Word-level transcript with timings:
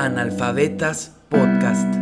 Analfabetas 0.00 1.12
Podcast. 1.28 1.94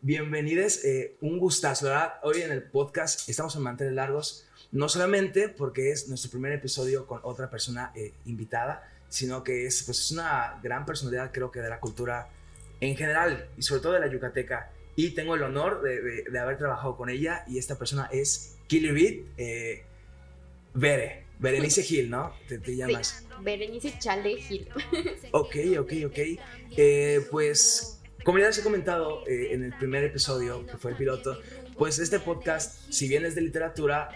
Bienvenidos, 0.00 0.82
eh, 0.82 1.18
un 1.20 1.38
gustazo. 1.38 1.92
Hoy 2.22 2.40
en 2.40 2.52
el 2.52 2.62
podcast 2.62 3.28
estamos 3.28 3.54
en 3.56 3.62
mantener 3.64 3.92
largos, 3.92 4.48
no 4.72 4.88
solamente 4.88 5.50
porque 5.50 5.92
es 5.92 6.08
nuestro 6.08 6.30
primer 6.30 6.52
episodio 6.52 7.06
con 7.06 7.20
otra 7.22 7.50
persona 7.50 7.92
eh, 7.94 8.14
invitada, 8.24 8.82
sino 9.10 9.44
que 9.44 9.66
es, 9.66 9.82
pues, 9.82 9.98
es 9.98 10.12
una 10.12 10.58
gran 10.62 10.86
personalidad, 10.86 11.32
creo 11.32 11.50
que 11.50 11.60
de 11.60 11.68
la 11.68 11.80
cultura 11.80 12.30
en 12.80 12.96
general 12.96 13.50
y 13.58 13.62
sobre 13.62 13.82
todo 13.82 13.92
de 13.92 14.00
la 14.00 14.06
yucateca. 14.06 14.70
Y 14.98 15.10
tengo 15.10 15.36
el 15.36 15.44
honor 15.44 15.80
de, 15.80 16.24
de, 16.28 16.38
haber 16.40 16.58
trabajado 16.58 16.96
con 16.96 17.08
ella 17.08 17.44
y 17.46 17.56
esta 17.56 17.78
persona 17.78 18.08
es 18.10 18.56
Killy 18.66 18.90
Reed, 18.90 19.20
eh, 19.36 19.84
Bere, 20.74 21.22
Berenice 21.38 21.84
Gil, 21.84 22.10
¿no? 22.10 22.34
Te, 22.48 22.58
te 22.58 22.74
llamas. 22.74 23.24
Sí, 23.28 23.34
Berenice 23.40 23.94
Chale 24.00 24.42
Gil. 24.42 24.68
ok, 25.30 25.56
ok, 25.78 25.92
ok. 26.06 26.18
Eh, 26.76 27.24
pues, 27.30 28.00
como 28.24 28.40
ya 28.40 28.46
les 28.46 28.58
he 28.58 28.62
comentado 28.64 29.24
eh, 29.28 29.50
en 29.52 29.62
el 29.62 29.72
primer 29.74 30.02
episodio, 30.02 30.66
que 30.66 30.76
fue 30.78 30.90
el 30.90 30.96
piloto, 30.96 31.38
pues 31.76 32.00
este 32.00 32.18
podcast, 32.18 32.90
si 32.90 33.06
bien 33.06 33.24
es 33.24 33.36
de 33.36 33.42
literatura, 33.42 34.08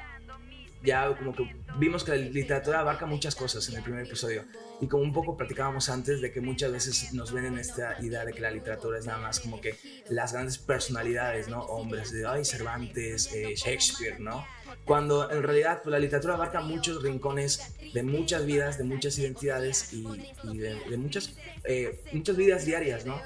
ya 0.83 1.17
como 1.17 1.33
que 1.33 1.45
vimos 1.79 2.05
que 2.05 2.13
la 2.13 2.17
literatura 2.17 2.81
abarca 2.81 3.07
muchas 3.07 3.35
cosas 3.35 3.69
en 3.69 3.77
el 3.77 3.83
primer 3.83 4.07
episodio. 4.07 4.45
Y 4.81 4.89
como 4.89 5.03
un 5.03 5.13
poco 5.13 5.37
platicábamos 5.37 5.89
antes 5.89 6.21
de 6.21 6.33
que 6.33 6.41
muchas 6.41 6.73
veces 6.73 7.13
nos 7.13 7.33
ven 7.33 7.47
en 7.47 7.59
esta 7.59 8.03
idea 8.03 8.25
de 8.25 8.33
que 8.33 8.41
la 8.41 8.51
literatura 8.51 8.99
es 8.99 9.07
nada 9.07 9.19
más 9.19 9.41
como 9.41 9.61
que 9.61 9.77
las 10.09 10.33
grandes 10.33 10.59
personalidades, 10.59 11.49
¿no? 11.49 11.61
Hombres 11.63 12.13
de, 12.13 12.27
ay, 12.27 12.45
Cervantes, 12.45 13.33
eh, 13.33 13.55
Shakespeare, 13.55 14.19
¿no? 14.19 14.45
Cuando 14.85 15.31
en 15.31 15.43
realidad 15.43 15.83
pues, 15.83 15.93
la 15.93 15.99
literatura 15.99 16.35
abarca 16.35 16.61
muchos 16.61 17.03
rincones 17.03 17.75
de 17.93 18.03
muchas 18.03 18.45
vidas, 18.47 18.79
de 18.79 18.85
muchas 18.85 19.19
identidades 19.19 19.93
y, 19.93 20.03
de, 20.59 20.97
muchas, 20.97 21.35
eh, 21.65 22.03
muchas 22.13 22.37
vidas 22.37 22.65
diarias, 22.65 23.05
¿no? 23.05 23.21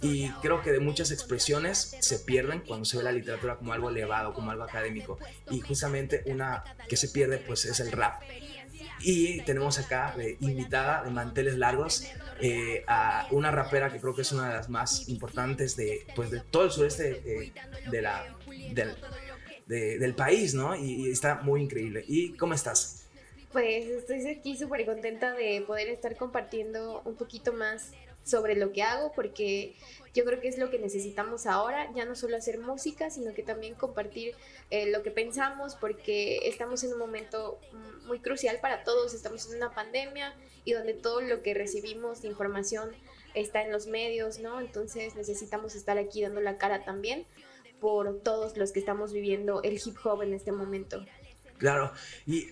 Y 0.00 0.28
creo 0.42 0.62
que 0.62 0.70
de 0.70 0.80
muchas 0.80 1.10
expresiones 1.10 1.96
se 2.00 2.18
pierden 2.20 2.60
cuando 2.60 2.84
se 2.84 2.96
ve 2.98 3.02
la 3.02 3.12
literatura 3.12 3.56
como 3.56 3.72
algo 3.72 3.90
elevado, 3.90 4.32
como 4.32 4.50
algo 4.50 4.62
académico. 4.62 5.18
Y 5.50 5.60
justamente 5.60 6.22
una 6.26 6.62
que 6.88 6.96
se 6.96 7.08
pierde 7.08 7.38
pues 7.38 7.64
es 7.64 7.80
el 7.80 7.87
rap. 7.92 8.22
Y 9.00 9.42
tenemos 9.42 9.78
acá 9.78 10.14
de 10.16 10.36
invitada 10.40 11.04
de 11.04 11.10
manteles 11.10 11.56
largos 11.56 12.04
eh, 12.40 12.84
a 12.86 13.26
una 13.30 13.50
rapera 13.50 13.92
que 13.92 14.00
creo 14.00 14.14
que 14.14 14.22
es 14.22 14.32
una 14.32 14.48
de 14.48 14.54
las 14.54 14.68
más 14.68 15.08
importantes 15.08 15.76
de, 15.76 16.06
pues, 16.16 16.30
de 16.30 16.40
todo 16.40 16.64
el 16.64 16.70
sureste 16.70 17.22
eh, 17.24 17.52
de 17.90 18.02
la, 18.02 18.36
del, 18.72 18.96
del 19.66 20.14
país, 20.14 20.54
¿no? 20.54 20.74
Y, 20.74 21.10
está 21.10 21.36
muy 21.36 21.62
increíble. 21.62 22.04
¿Y 22.06 22.32
cómo 22.32 22.54
estás? 22.54 23.04
Pues 23.52 23.86
estoy 23.86 24.26
aquí 24.28 24.56
súper 24.56 24.84
contenta 24.84 25.32
de 25.32 25.62
poder 25.66 25.88
estar 25.88 26.16
compartiendo 26.16 27.02
un 27.04 27.16
poquito 27.16 27.52
más 27.52 27.92
sobre 28.22 28.56
lo 28.56 28.72
que 28.72 28.82
hago 28.82 29.12
porque 29.12 29.74
yo 30.18 30.24
creo 30.24 30.40
que 30.40 30.48
es 30.48 30.58
lo 30.58 30.68
que 30.68 30.80
necesitamos 30.80 31.46
ahora, 31.46 31.92
ya 31.94 32.04
no 32.04 32.16
solo 32.16 32.36
hacer 32.36 32.58
música, 32.58 33.08
sino 33.08 33.34
que 33.34 33.44
también 33.44 33.76
compartir 33.76 34.34
eh, 34.68 34.90
lo 34.90 35.04
que 35.04 35.12
pensamos 35.12 35.76
porque 35.76 36.40
estamos 36.48 36.82
en 36.82 36.92
un 36.92 36.98
momento 36.98 37.60
muy 38.04 38.18
crucial 38.18 38.58
para 38.60 38.82
todos, 38.82 39.14
estamos 39.14 39.48
en 39.48 39.58
una 39.58 39.72
pandemia 39.72 40.34
y 40.64 40.72
donde 40.72 40.92
todo 40.92 41.20
lo 41.20 41.40
que 41.44 41.54
recibimos 41.54 42.22
de 42.22 42.28
información 42.28 42.90
está 43.34 43.62
en 43.62 43.70
los 43.70 43.86
medios, 43.86 44.40
¿no? 44.40 44.60
Entonces 44.60 45.14
necesitamos 45.14 45.76
estar 45.76 45.98
aquí 45.98 46.22
dando 46.22 46.40
la 46.40 46.58
cara 46.58 46.84
también 46.84 47.24
por 47.78 48.18
todos 48.18 48.56
los 48.56 48.72
que 48.72 48.80
estamos 48.80 49.12
viviendo 49.12 49.62
el 49.62 49.74
hip 49.74 49.98
hop 50.02 50.22
en 50.22 50.34
este 50.34 50.50
momento. 50.50 51.06
Claro, 51.58 51.92
y 52.26 52.48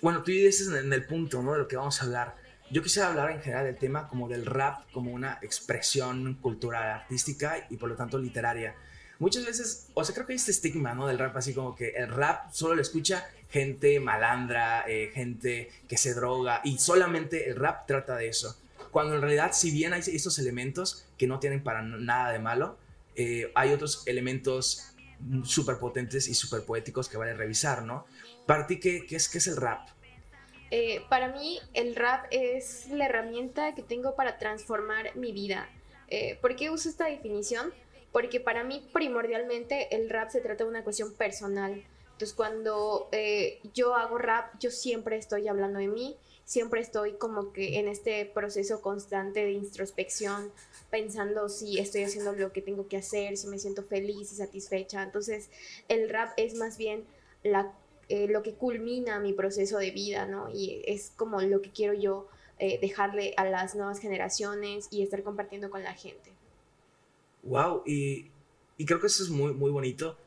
bueno, 0.00 0.22
tú 0.22 0.30
dices 0.30 0.68
en 0.68 0.92
el 0.92 1.06
punto, 1.06 1.42
¿no? 1.42 1.54
De 1.54 1.58
lo 1.58 1.66
que 1.66 1.74
vamos 1.74 2.00
a 2.00 2.04
hablar. 2.04 2.36
Yo 2.70 2.82
quisiera 2.82 3.08
hablar 3.08 3.32
en 3.32 3.40
general 3.40 3.64
del 3.64 3.76
tema 3.76 4.06
como 4.06 4.28
del 4.28 4.46
rap, 4.46 4.84
como 4.92 5.10
una 5.10 5.38
expresión 5.42 6.34
cultural, 6.34 6.88
artística 6.88 7.66
y 7.68 7.76
por 7.76 7.88
lo 7.88 7.96
tanto 7.96 8.16
literaria. 8.16 8.76
Muchas 9.18 9.44
veces, 9.44 9.88
o 9.94 10.04
sea, 10.04 10.14
creo 10.14 10.26
que 10.26 10.34
hay 10.34 10.36
este 10.36 10.52
estigma, 10.52 10.94
¿no? 10.94 11.08
Del 11.08 11.18
rap, 11.18 11.36
así 11.36 11.52
como 11.52 11.74
que 11.74 11.90
el 11.90 12.08
rap 12.08 12.52
solo 12.52 12.76
lo 12.76 12.80
escucha 12.80 13.28
gente 13.50 13.98
malandra, 13.98 14.84
eh, 14.88 15.10
gente 15.12 15.68
que 15.88 15.98
se 15.98 16.14
droga 16.14 16.60
y 16.62 16.78
solamente 16.78 17.50
el 17.50 17.56
rap 17.56 17.86
trata 17.86 18.16
de 18.16 18.28
eso. 18.28 18.56
Cuando 18.92 19.16
en 19.16 19.20
realidad, 19.20 19.50
si 19.52 19.72
bien 19.72 19.92
hay 19.92 20.02
estos 20.06 20.38
elementos 20.38 21.06
que 21.18 21.26
no 21.26 21.40
tienen 21.40 21.64
para 21.64 21.82
nada 21.82 22.30
de 22.30 22.38
malo, 22.38 22.78
eh, 23.16 23.50
hay 23.56 23.72
otros 23.72 24.04
elementos 24.06 24.94
súper 25.44 25.78
potentes 25.78 26.28
y 26.28 26.34
súper 26.34 26.62
poéticos 26.62 27.08
que 27.08 27.16
vale 27.16 27.34
revisar, 27.34 27.82
¿no? 27.82 28.06
Para 28.46 28.66
ti, 28.66 28.78
¿qué, 28.78 29.04
es, 29.10 29.28
qué 29.28 29.38
es 29.38 29.46
el 29.48 29.56
rap? 29.56 29.88
Eh, 30.70 31.02
para 31.08 31.28
mí, 31.28 31.58
el 31.74 31.96
rap 31.96 32.26
es 32.30 32.88
la 32.90 33.06
herramienta 33.06 33.74
que 33.74 33.82
tengo 33.82 34.14
para 34.14 34.38
transformar 34.38 35.16
mi 35.16 35.32
vida. 35.32 35.68
Eh, 36.08 36.38
¿Por 36.40 36.56
qué 36.56 36.70
uso 36.70 36.88
esta 36.88 37.06
definición? 37.06 37.72
Porque 38.12 38.40
para 38.40 38.64
mí, 38.64 38.88
primordialmente, 38.92 39.94
el 39.94 40.10
rap 40.10 40.30
se 40.30 40.40
trata 40.40 40.64
de 40.64 40.70
una 40.70 40.84
cuestión 40.84 41.12
personal. 41.14 41.84
Entonces, 42.12 42.34
cuando 42.34 43.08
yo 43.72 43.94
hago 43.94 44.18
rap, 44.18 44.52
yo 44.60 44.70
siempre 44.70 45.16
estoy 45.16 45.48
hablando 45.48 45.78
de 45.78 45.88
mí, 45.88 46.16
siempre 46.50 46.80
estoy 46.80 47.12
como 47.12 47.52
que 47.52 47.78
en 47.78 47.86
este 47.86 48.26
proceso 48.26 48.82
constante 48.82 49.44
de 49.44 49.52
introspección, 49.52 50.50
pensando 50.90 51.48
si 51.48 51.78
estoy 51.78 52.02
haciendo 52.02 52.32
lo 52.32 52.52
que 52.52 52.60
tengo 52.60 52.88
que 52.88 52.96
hacer, 52.96 53.36
si 53.36 53.46
me 53.46 53.60
siento 53.60 53.84
feliz 53.84 54.32
y 54.32 54.34
satisfecha. 54.34 55.04
Entonces, 55.04 55.48
el 55.86 56.10
rap 56.10 56.32
es 56.36 56.54
más 56.54 56.76
bien 56.76 57.04
la, 57.44 57.72
eh, 58.10 58.26
lo 58.28 58.42
que 58.42 58.54
culmina 58.54 59.20
mi 59.20 59.32
proceso 59.32 59.78
de 59.78 59.92
vida, 59.92 60.26
¿no? 60.26 60.50
Y 60.50 60.82
es 60.84 61.12
como 61.16 61.40
lo 61.40 61.62
que 61.62 61.70
quiero 61.70 61.94
yo 61.94 62.28
eh, 62.58 62.78
dejarle 62.80 63.34
a 63.36 63.44
las 63.44 63.74
nuevas 63.74 64.00
generaciones 64.00 64.88
y 64.90 65.02
estar 65.02 65.22
compartiendo 65.22 65.70
con 65.70 65.82
la 65.82 65.94
gente. 65.94 66.32
Wow, 67.44 67.82
y, 67.86 68.30
y 68.76 68.84
creo 68.84 69.00
que 69.00 69.06
eso 69.06 69.22
es 69.22 69.30
muy, 69.30 69.54
muy 69.54 69.70
bonito. 69.70 70.18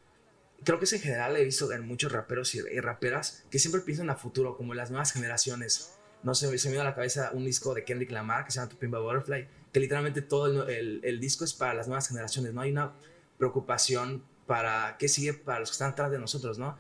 Creo 0.64 0.80
que 0.80 0.86
es 0.86 0.94
en 0.94 1.02
general 1.02 1.36
he 1.36 1.44
visto 1.44 1.72
en 1.74 1.86
muchos 1.86 2.12
raperos 2.12 2.56
y 2.56 2.62
raperas 2.80 3.44
que 3.52 3.60
siempre 3.60 3.82
piensan 3.82 4.10
a 4.10 4.16
futuro, 4.16 4.56
como 4.56 4.74
las 4.74 4.90
nuevas 4.90 5.12
generaciones. 5.12 5.94
No 6.24 6.34
sé, 6.34 6.58
se 6.58 6.70
me 6.70 6.74
dio 6.74 6.82
a 6.82 6.86
la 6.86 6.96
cabeza 6.96 7.32
un 7.34 7.44
disco 7.44 7.74
de 7.74 7.84
Kendrick 7.84 8.12
Lamar 8.12 8.46
que 8.46 8.52
se 8.52 8.60
llama 8.60 8.70
Tu 8.70 8.78
Pimba 8.78 9.00
Butterfly, 9.00 9.48
que 9.74 9.80
literalmente 9.82 10.22
todo 10.22 10.68
el, 10.70 11.02
el, 11.04 11.20
disco 11.20 11.44
es 11.44 11.54
para 11.54 11.74
las 11.74 11.88
nuevas 11.88 12.08
generaciones, 12.08 12.54
¿no? 12.54 12.62
Hay 12.62 12.72
una 12.72 12.94
preocupación 13.38 14.24
para 14.48 14.96
qué 14.98 15.10
sigue 15.10 15.34
para 15.34 15.60
los 15.60 15.70
que 15.70 15.74
están 15.74 15.92
atrás 15.92 16.12
de 16.12 16.20
nosotros, 16.20 16.58
¿no? 16.58 16.78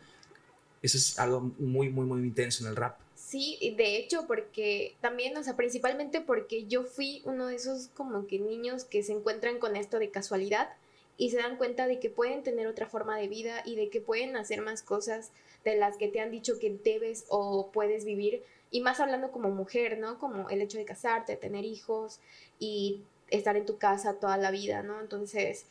Eso 0.83 0.97
es 0.97 1.17
algo 1.17 1.41
muy, 1.57 1.89
muy, 1.89 2.05
muy 2.05 2.19
intenso 2.21 2.63
en 2.63 2.69
el 2.69 2.75
rap. 2.75 2.99
Sí, 3.15 3.57
de 3.77 3.97
hecho, 3.97 4.27
porque 4.27 4.95
también, 5.01 5.35
o 5.37 5.43
sea, 5.43 5.55
principalmente 5.55 6.21
porque 6.21 6.65
yo 6.67 6.83
fui 6.83 7.23
uno 7.25 7.47
de 7.47 7.55
esos 7.55 7.87
como 7.95 8.27
que 8.27 8.37
niños 8.37 8.83
que 8.83 9.01
se 9.01 9.13
encuentran 9.13 9.57
con 9.57 9.75
esto 9.75 9.97
de 9.97 10.11
casualidad 10.11 10.69
y 11.17 11.31
se 11.31 11.37
dan 11.37 11.57
cuenta 11.57 11.87
de 11.87 11.99
que 11.99 12.11
pueden 12.11 12.43
tener 12.43 12.67
otra 12.67 12.87
forma 12.87 13.17
de 13.17 13.27
vida 13.27 13.63
y 13.65 13.75
de 13.75 13.89
que 13.89 14.01
pueden 14.01 14.35
hacer 14.35 14.61
más 14.61 14.83
cosas 14.83 15.31
de 15.63 15.77
las 15.77 15.97
que 15.97 16.09
te 16.09 16.19
han 16.19 16.31
dicho 16.31 16.59
que 16.59 16.77
debes 16.83 17.25
o 17.29 17.71
puedes 17.71 18.05
vivir 18.05 18.43
y 18.69 18.81
más 18.81 18.99
hablando 18.99 19.31
como 19.31 19.49
mujer, 19.49 19.99
¿no? 19.99 20.19
Como 20.19 20.49
el 20.49 20.61
hecho 20.61 20.77
de 20.77 20.85
casarte, 20.85 21.35
tener 21.35 21.63
hijos 21.63 22.19
y 22.59 23.01
estar 23.29 23.55
en 23.55 23.65
tu 23.65 23.77
casa 23.77 24.19
toda 24.19 24.37
la 24.37 24.51
vida, 24.51 24.83
¿no? 24.83 24.99
Entonces, 24.99 25.65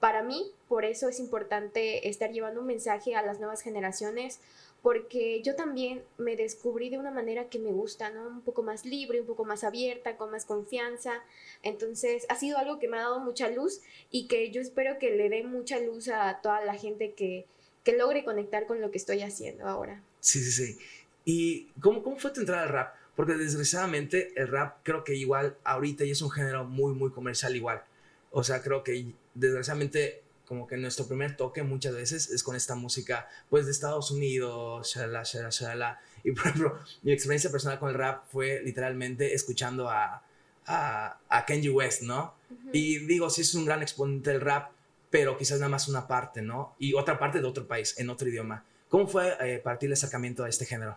para 0.00 0.22
mí, 0.22 0.52
por 0.68 0.84
eso 0.84 1.08
es 1.08 1.18
importante 1.18 2.08
estar 2.08 2.30
llevando 2.30 2.60
un 2.60 2.66
mensaje 2.66 3.14
a 3.14 3.22
las 3.22 3.38
nuevas 3.40 3.62
generaciones, 3.62 4.40
porque 4.82 5.42
yo 5.42 5.56
también 5.56 6.02
me 6.18 6.36
descubrí 6.36 6.88
de 6.88 6.98
una 6.98 7.10
manera 7.10 7.48
que 7.48 7.58
me 7.58 7.72
gusta, 7.72 8.10
¿no? 8.10 8.28
Un 8.28 8.42
poco 8.42 8.62
más 8.62 8.84
libre, 8.84 9.20
un 9.20 9.26
poco 9.26 9.44
más 9.44 9.64
abierta, 9.64 10.16
con 10.16 10.30
más 10.30 10.44
confianza. 10.44 11.14
Entonces, 11.62 12.26
ha 12.28 12.36
sido 12.36 12.58
algo 12.58 12.78
que 12.78 12.86
me 12.86 12.96
ha 12.96 13.02
dado 13.02 13.18
mucha 13.18 13.48
luz 13.48 13.80
y 14.10 14.28
que 14.28 14.50
yo 14.52 14.60
espero 14.60 14.98
que 14.98 15.10
le 15.10 15.28
dé 15.28 15.42
mucha 15.42 15.80
luz 15.80 16.08
a 16.08 16.40
toda 16.42 16.64
la 16.64 16.74
gente 16.74 17.12
que, 17.14 17.44
que 17.82 17.96
logre 17.96 18.24
conectar 18.24 18.66
con 18.66 18.80
lo 18.80 18.92
que 18.92 18.98
estoy 18.98 19.22
haciendo 19.22 19.66
ahora. 19.66 20.00
Sí, 20.20 20.40
sí, 20.40 20.52
sí. 20.52 20.78
¿Y 21.24 21.64
cómo, 21.80 22.02
cómo 22.02 22.16
fue 22.18 22.30
tu 22.30 22.40
entrada 22.40 22.62
al 22.62 22.68
rap? 22.68 22.94
Porque 23.16 23.34
desgraciadamente 23.34 24.32
el 24.36 24.46
rap 24.46 24.78
creo 24.84 25.02
que 25.02 25.16
igual 25.16 25.56
ahorita 25.64 26.04
y 26.04 26.12
es 26.12 26.22
un 26.22 26.30
género 26.30 26.64
muy, 26.64 26.94
muy 26.94 27.10
comercial 27.10 27.56
igual. 27.56 27.82
O 28.30 28.44
sea, 28.44 28.62
creo 28.62 28.84
que 28.84 29.12
desgraciadamente 29.38 30.22
como 30.48 30.66
que 30.66 30.78
nuestro 30.78 31.06
primer 31.06 31.36
toque 31.36 31.62
muchas 31.62 31.94
veces 31.94 32.30
es 32.30 32.42
con 32.42 32.56
esta 32.56 32.74
música 32.74 33.28
pues 33.50 33.66
de 33.66 33.72
Estados 33.72 34.10
Unidos, 34.10 34.90
shalala, 34.94 35.22
shalala, 35.22 35.50
shalala. 35.50 36.00
Y 36.24 36.32
por 36.32 36.46
ejemplo, 36.46 36.78
mi 37.02 37.12
experiencia 37.12 37.50
personal 37.50 37.78
con 37.78 37.90
el 37.90 37.94
rap 37.94 38.24
fue 38.32 38.62
literalmente 38.64 39.34
escuchando 39.34 39.90
a, 39.90 40.22
a, 40.66 41.18
a 41.28 41.44
Kanye 41.44 41.68
West, 41.68 42.02
¿no? 42.02 42.34
Y 42.72 42.98
digo, 43.00 43.28
sí 43.28 43.42
es 43.42 43.54
un 43.54 43.66
gran 43.66 43.82
exponente 43.82 44.30
del 44.30 44.40
rap, 44.40 44.70
pero 45.10 45.36
quizás 45.36 45.58
nada 45.58 45.68
más 45.68 45.86
una 45.86 46.08
parte, 46.08 46.40
¿no? 46.40 46.74
Y 46.78 46.94
otra 46.94 47.18
parte 47.18 47.40
de 47.40 47.46
otro 47.46 47.68
país, 47.68 47.94
en 47.98 48.08
otro 48.08 48.28
idioma. 48.28 48.64
¿Cómo 48.88 49.06
fue 49.06 49.36
eh, 49.40 49.58
partir 49.58 49.88
el 49.88 49.92
acercamiento 49.92 50.44
a 50.44 50.48
este 50.48 50.64
género? 50.64 50.96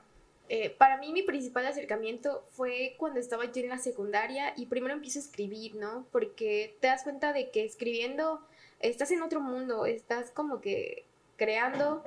Eh, 0.54 0.70
para 0.70 0.98
mí 0.98 1.14
mi 1.14 1.22
principal 1.22 1.66
acercamiento 1.66 2.44
fue 2.52 2.96
cuando 2.98 3.22
estaba 3.22 3.50
yo 3.50 3.62
en 3.62 3.70
la 3.70 3.78
secundaria 3.78 4.54
y 4.58 4.66
primero 4.66 4.94
empiezo 4.94 5.20
a 5.20 5.22
escribir, 5.22 5.76
¿no? 5.76 6.06
Porque 6.12 6.76
te 6.82 6.88
das 6.88 7.04
cuenta 7.04 7.32
de 7.32 7.52
que 7.52 7.64
escribiendo 7.64 8.42
estás 8.82 9.12
en 9.12 9.22
otro 9.22 9.40
mundo, 9.40 9.86
estás 9.86 10.30
como 10.32 10.60
que 10.60 11.06
creando, 11.38 12.04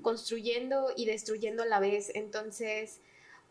construyendo 0.00 0.92
y 0.94 1.06
destruyendo 1.06 1.64
a 1.64 1.66
la 1.66 1.80
vez. 1.80 2.12
Entonces, 2.14 3.00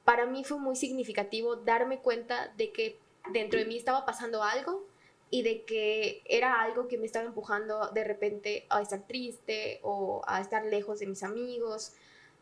para 0.05 0.25
mí 0.25 0.45
fue 0.45 0.57
muy 0.59 0.77
significativo 0.77 1.57
darme 1.57 1.99
cuenta 1.99 2.47
de 2.55 2.71
que 2.71 2.97
dentro 3.33 3.59
de 3.59 3.65
mí 3.65 3.77
estaba 3.77 4.05
pasando 4.05 4.43
algo 4.43 4.87
y 5.29 5.41
de 5.41 5.63
que 5.63 6.21
era 6.23 6.61
algo 6.61 6.87
que 6.87 6.97
me 6.97 7.05
estaba 7.05 7.25
empujando 7.25 7.89
de 7.89 8.05
repente 8.05 8.65
a 8.69 8.81
estar 8.81 9.07
triste 9.07 9.81
o 9.83 10.21
a 10.25 10.39
estar 10.39 10.63
lejos 10.63 10.99
de 10.99 11.07
mis 11.07 11.23
amigos. 11.23 11.91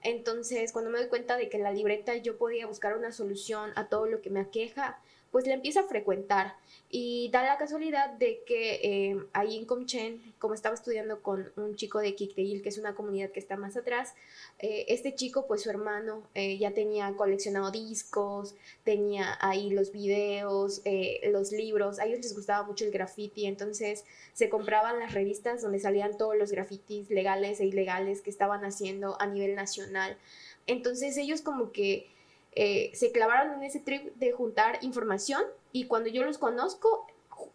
Entonces, 0.06 0.72
cuando 0.72 0.92
me 0.92 1.00
doy 1.00 1.08
cuenta 1.08 1.36
de 1.36 1.50
que 1.50 1.58
en 1.58 1.64
la 1.64 1.72
libreta 1.72 2.16
yo 2.16 2.38
podía 2.38 2.68
buscar 2.68 2.96
una 2.96 3.12
solución 3.12 3.72
a 3.76 3.90
todo 3.90 4.06
lo 4.06 4.22
que 4.22 4.30
me 4.30 4.40
aqueja, 4.40 5.00
pues 5.36 5.48
la 5.48 5.56
empiezo 5.56 5.82
a 5.82 5.84
frecuentar. 5.84 6.56
Y 6.90 7.30
da 7.30 7.44
la 7.44 7.58
casualidad 7.58 8.10
de 8.12 8.42
que 8.48 8.76
eh, 8.76 9.18
ahí 9.34 9.58
en 9.58 9.66
Comchen, 9.66 10.34
como 10.40 10.54
estaba 10.54 10.76
estudiando 10.76 11.22
con 11.22 11.52
un 11.58 11.76
chico 11.76 12.00
de 12.00 12.16
Kikteil, 12.16 12.62
que 12.62 12.70
es 12.70 12.78
una 12.78 12.96
comunidad 12.96 13.32
que 13.32 13.42
está 13.42 13.58
más 13.58 13.76
atrás, 13.76 14.14
eh, 14.60 14.86
este 14.88 15.14
chico, 15.14 15.46
pues 15.46 15.64
su 15.64 15.70
hermano, 15.70 16.24
eh, 16.36 16.58
ya 16.58 16.72
tenía 16.72 17.14
coleccionado 17.18 17.70
discos, 17.70 18.56
tenía 18.86 19.38
ahí 19.42 19.72
los 19.72 19.92
videos, 19.92 20.82
los 21.30 21.52
libros, 21.52 22.00
a 22.00 22.06
ellos 22.06 22.20
les 22.20 22.34
gustaba 22.34 22.66
mucho 22.66 22.86
el 22.86 22.92
graffiti, 22.92 23.46
entonces 23.46 24.06
se 24.32 24.48
compraban 24.48 25.00
las 25.00 25.14
revistas 25.14 25.62
donde 25.62 25.80
salían 25.82 26.18
todos 26.18 26.38
los 26.38 26.50
grafitis 26.50 27.10
legales 27.10 27.60
e 27.60 27.66
ilegales 27.66 28.22
que 28.22 28.30
estaban 28.30 28.64
haciendo 28.64 29.22
a 29.22 29.28
nivel 29.28 29.56
nacional. 29.56 30.18
Entonces 30.66 31.18
ellos 31.18 31.42
como 31.42 31.74
que 31.74 32.15
eh, 32.56 32.92
se 32.94 33.12
clavaron 33.12 33.54
en 33.56 33.64
ese 33.64 33.80
trip 33.80 34.16
de 34.16 34.32
juntar 34.32 34.80
información 34.82 35.44
y 35.72 35.88
cuando 35.88 36.10
yo 36.10 36.24
los 36.24 36.38
conozco 36.38 37.06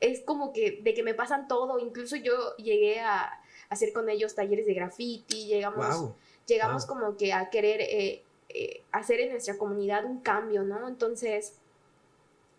es 0.01 0.21
como 0.21 0.53
que 0.53 0.81
de 0.83 0.93
que 0.93 1.03
me 1.03 1.15
pasan 1.15 1.49
todo, 1.49 1.79
incluso 1.79 2.17
yo 2.17 2.55
llegué 2.57 3.01
a 3.01 3.41
hacer 3.71 3.93
con 3.93 4.11
ellos 4.11 4.35
talleres 4.35 4.67
de 4.67 4.75
graffiti, 4.75 5.47
llegamos, 5.47 6.13
llegamos 6.47 6.85
como 6.85 7.17
que 7.17 7.33
a 7.33 7.49
querer 7.49 7.81
eh, 7.81 8.23
eh, 8.51 8.83
hacer 8.93 9.21
en 9.21 9.31
nuestra 9.31 9.57
comunidad 9.57 10.05
un 10.05 10.21
cambio, 10.21 10.65
¿no? 10.65 10.87
Entonces 10.87 11.55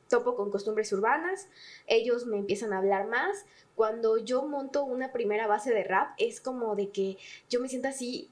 topo 0.09 0.35
con 0.35 0.51
costumbres 0.51 0.91
urbanas, 0.91 1.47
ellos 1.87 2.25
me 2.25 2.37
empiezan 2.37 2.73
a 2.73 2.79
hablar 2.79 3.07
más. 3.07 3.45
Cuando 3.75 4.17
yo 4.17 4.43
monto 4.43 4.83
una 4.83 5.11
primera 5.11 5.47
base 5.47 5.73
de 5.73 5.83
rap, 5.83 6.13
es 6.17 6.41
como 6.41 6.75
de 6.75 6.89
que 6.89 7.17
yo 7.49 7.61
me 7.61 7.69
siento 7.69 7.87
así 7.87 8.29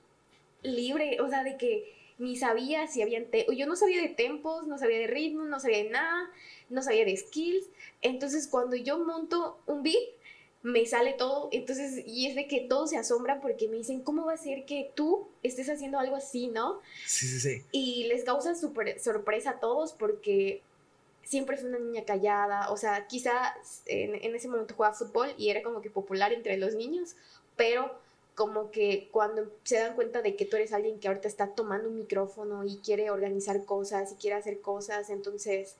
libre, 0.61 1.21
o 1.21 1.29
sea, 1.29 1.43
de 1.43 1.57
que 1.57 1.98
ni 2.19 2.35
sabía 2.35 2.85
si 2.87 3.01
habían, 3.01 3.27
yo 3.55 3.65
no 3.65 3.75
sabía 3.75 4.01
de 4.01 4.09
tempos, 4.09 4.67
no 4.67 4.77
sabía 4.77 4.99
de 4.99 5.07
ritmo, 5.07 5.45
no 5.45 5.59
sabía 5.59 5.79
de 5.79 5.89
nada, 5.89 6.29
no 6.69 6.83
sabía 6.83 7.05
de 7.05 7.15
skills. 7.15 7.65
Entonces 8.01 8.47
cuando 8.47 8.75
yo 8.75 8.99
monto 8.99 9.57
un 9.65 9.81
beat, 9.83 10.03
me 10.61 10.85
sale 10.85 11.13
todo, 11.13 11.47
entonces, 11.53 12.03
y 12.05 12.27
es 12.27 12.35
de 12.35 12.45
que 12.45 12.59
todos 12.59 12.89
se 12.89 12.97
asombran 12.97 13.39
porque 13.39 13.69
me 13.69 13.77
dicen, 13.77 14.01
¿cómo 14.01 14.25
va 14.25 14.33
a 14.33 14.37
ser 14.37 14.65
que 14.65 14.91
tú 14.93 15.29
estés 15.41 15.69
haciendo 15.69 15.97
algo 15.97 16.17
así, 16.17 16.47
no? 16.47 16.81
Sí, 17.05 17.27
sí, 17.27 17.39
sí. 17.39 17.63
Y 17.71 18.07
les 18.07 18.25
causa 18.25 18.53
super 18.55 18.99
sorpresa 18.99 19.51
a 19.51 19.59
todos 19.61 19.93
porque 19.93 20.61
siempre 21.23 21.55
fue 21.55 21.69
una 21.69 21.79
niña 21.79 22.03
callada, 22.03 22.69
o 22.71 22.75
sea, 22.75 23.07
quizá 23.07 23.55
en, 23.85 24.15
en 24.15 24.35
ese 24.35 24.49
momento 24.49 24.75
jugaba 24.75 24.93
fútbol 24.93 25.33
y 25.37 25.49
era 25.49 25.63
como 25.63 25.81
que 25.81 25.89
popular 25.89 26.33
entre 26.33 26.57
los 26.57 26.75
niños, 26.75 27.15
pero 27.55 27.97
como 28.39 28.71
que 28.71 29.09
cuando 29.11 29.51
se 29.65 29.75
dan 29.79 29.95
cuenta 29.95 30.21
de 30.21 30.37
que 30.37 30.45
tú 30.45 30.55
eres 30.55 30.71
alguien 30.71 30.97
que 30.97 31.09
ahorita 31.09 31.27
está 31.27 31.47
tomando 31.55 31.89
un 31.89 31.97
micrófono 31.97 32.63
y 32.63 32.77
quiere 32.77 33.11
organizar 33.11 33.65
cosas 33.65 34.13
y 34.13 34.15
quiere 34.15 34.37
hacer 34.37 34.61
cosas, 34.61 35.09
entonces 35.09 35.75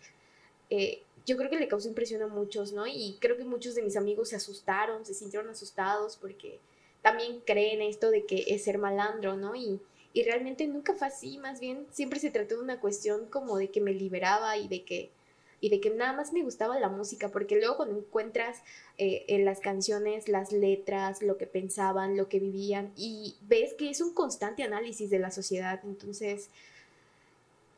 eh, 0.70 1.02
yo 1.26 1.38
creo 1.38 1.50
que 1.50 1.56
le 1.58 1.70
causó 1.70 1.88
impresión 1.88 2.22
a 2.22 2.28
muchos, 2.28 2.74
¿no? 2.74 2.86
Y 2.86 3.16
creo 3.22 3.38
que 3.38 3.46
muchos 3.46 3.76
de 3.76 3.82
mis 3.82 3.96
amigos 3.96 4.28
se 4.28 4.36
asustaron, 4.36 5.06
se 5.06 5.14
sintieron 5.14 5.50
asustados 5.50 6.18
porque 6.18 6.60
también 7.02 7.40
creen 7.46 7.82
esto 7.82 8.12
de 8.12 8.26
que 8.26 8.44
es 8.50 8.66
ser 8.66 8.78
malandro, 8.78 9.38
¿no? 9.38 9.56
Y, 9.56 9.80
y 10.12 10.24
realmente 10.24 10.68
nunca 10.68 10.94
fue 10.94 11.08
así, 11.08 11.38
más 11.38 11.62
bien 11.62 11.88
siempre 11.92 12.20
se 12.20 12.30
trató 12.30 12.58
de 12.58 12.64
una 12.64 12.82
cuestión 12.82 13.28
como 13.28 13.58
de 13.58 13.72
que 13.72 13.80
me 13.80 13.94
liberaba 13.94 14.58
y 14.58 14.68
de 14.68 14.84
que 14.84 15.12
y 15.62 15.70
de 15.70 15.80
que 15.80 15.90
nada 15.90 16.14
más 16.14 16.34
me 16.34 16.44
gustaba 16.44 16.80
la 16.80 16.90
música, 16.90 17.30
porque 17.30 17.58
luego 17.58 17.78
cuando 17.78 17.98
encuentras 17.98 18.58
eh, 18.98 19.26
en 19.28 19.46
las 19.46 19.60
canciones 19.60 20.28
las 20.28 20.52
letras, 20.52 21.22
lo 21.22 21.38
que 21.38 21.48
pensaban, 21.48 22.18
lo 22.18 22.30
que 22.30 22.40
vivían, 22.40 22.92
y 22.96 23.36
ves 23.42 23.74
que 23.74 23.90
es 23.90 24.02
un 24.02 24.14
constante 24.14 24.64
análisis 24.64 25.10
de 25.10 25.20
la 25.20 25.32
sociedad, 25.32 25.80
entonces 25.84 26.50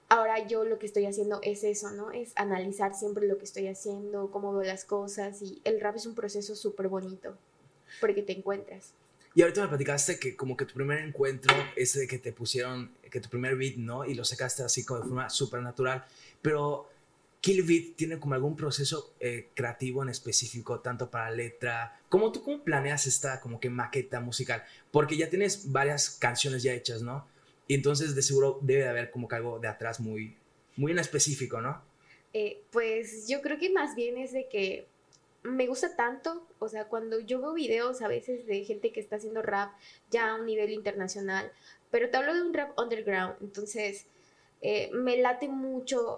ahora 0.10 0.45
yo 0.45 0.66
lo 0.66 0.78
que 0.78 0.86
estoy 0.86 1.06
haciendo 1.06 1.39
es 1.42 1.63
eso, 1.63 1.92
¿no? 1.92 2.12
Es 2.12 2.33
analizar 2.36 2.94
siempre 2.94 3.28
lo 3.28 3.38
que 3.38 3.45
estoy 3.45 3.68
haciendo, 3.68 4.30
cómo 4.30 4.54
veo 4.54 4.68
las 4.68 4.86
cosas, 4.86 5.42
y 5.42 5.62
el 5.63 5.80
rap 5.80 5.95
es 5.95 6.06
un 6.06 6.16
proceso 6.16 6.56
súper 6.56 6.88
bonito, 6.88 7.36
porque 8.00 8.22
te 8.22 8.34
encuentras. 8.34 8.94
Y 9.34 9.42
ahorita 9.44 9.62
me 9.62 9.69
platicaste 9.69 10.19
que 10.19 10.36
como 10.36 10.57
que 10.57 10.66
tu 10.66 10.74
primer 10.74 11.00
encuentro, 11.00 11.56
ese 11.77 12.01
de 12.01 12.07
que 12.07 12.19
te 12.19 12.34
pusieron, 12.34 12.92
que 13.10 13.22
tu 13.22 13.30
primer 13.30 13.56
beat, 13.56 13.75
¿no? 13.77 14.04
Y 14.04 14.13
lo 14.13 14.25
sacaste 14.25 14.63
así 14.63 14.84
como 14.84 15.00
de 15.00 15.06
forma 15.07 15.30
súper 15.30 15.62
natural, 15.62 16.04
pero 16.42 16.90
Killbit 17.41 17.95
tiene 17.95 18.19
como 18.19 18.35
algún 18.35 18.55
proceso 18.55 19.13
eh, 19.19 19.49
creativo 19.55 20.03
en 20.03 20.09
específico, 20.09 20.79
tanto 20.79 21.09
para 21.09 21.31
letra, 21.31 21.99
como 22.07 22.31
tú 22.31 22.43
cómo 22.43 22.63
planeas 22.63 23.07
esta 23.07 23.41
como 23.41 23.59
que 23.59 23.71
maqueta 23.71 24.19
musical, 24.19 24.63
porque 24.91 25.17
ya 25.17 25.29
tienes 25.29 25.71
varias 25.71 26.11
canciones 26.11 26.61
ya 26.61 26.73
hechas, 26.73 27.01
¿no? 27.01 27.27
Y 27.67 27.73
entonces 27.73 28.13
de 28.15 28.21
seguro 28.21 28.59
debe 28.61 28.83
de 28.83 28.89
haber 28.89 29.09
como 29.09 29.27
algo 29.31 29.57
de 29.57 29.67
atrás 29.67 29.99
muy, 29.99 30.38
muy 30.75 30.91
en 30.91 30.99
específico, 30.99 31.61
¿no? 31.61 31.81
Eh, 32.33 32.61
pues 32.71 33.27
yo 33.27 33.41
creo 33.41 33.57
que 33.57 33.71
más 33.71 33.95
bien 33.95 34.17
es 34.17 34.31
de 34.33 34.47
que 34.47 34.88
me 35.43 35.65
gusta 35.65 35.95
tanto, 35.95 36.45
o 36.59 36.69
sea, 36.69 36.85
cuando 36.85 37.19
yo 37.19 37.41
veo 37.41 37.53
videos 37.53 38.03
a 38.03 38.07
veces 38.07 38.45
de 38.45 38.63
gente 38.65 38.91
que 38.91 38.99
está 38.99 39.15
haciendo 39.15 39.41
rap 39.41 39.71
ya 40.11 40.29
a 40.29 40.35
un 40.35 40.45
nivel 40.45 40.69
internacional, 40.69 41.51
pero 41.89 42.09
te 42.09 42.17
hablo 42.17 42.35
de 42.35 42.43
un 42.43 42.53
rap 42.53 42.77
underground, 42.77 43.35
entonces 43.41 44.05
eh, 44.61 44.91
me 44.93 45.17
late 45.17 45.47
mucho 45.47 46.17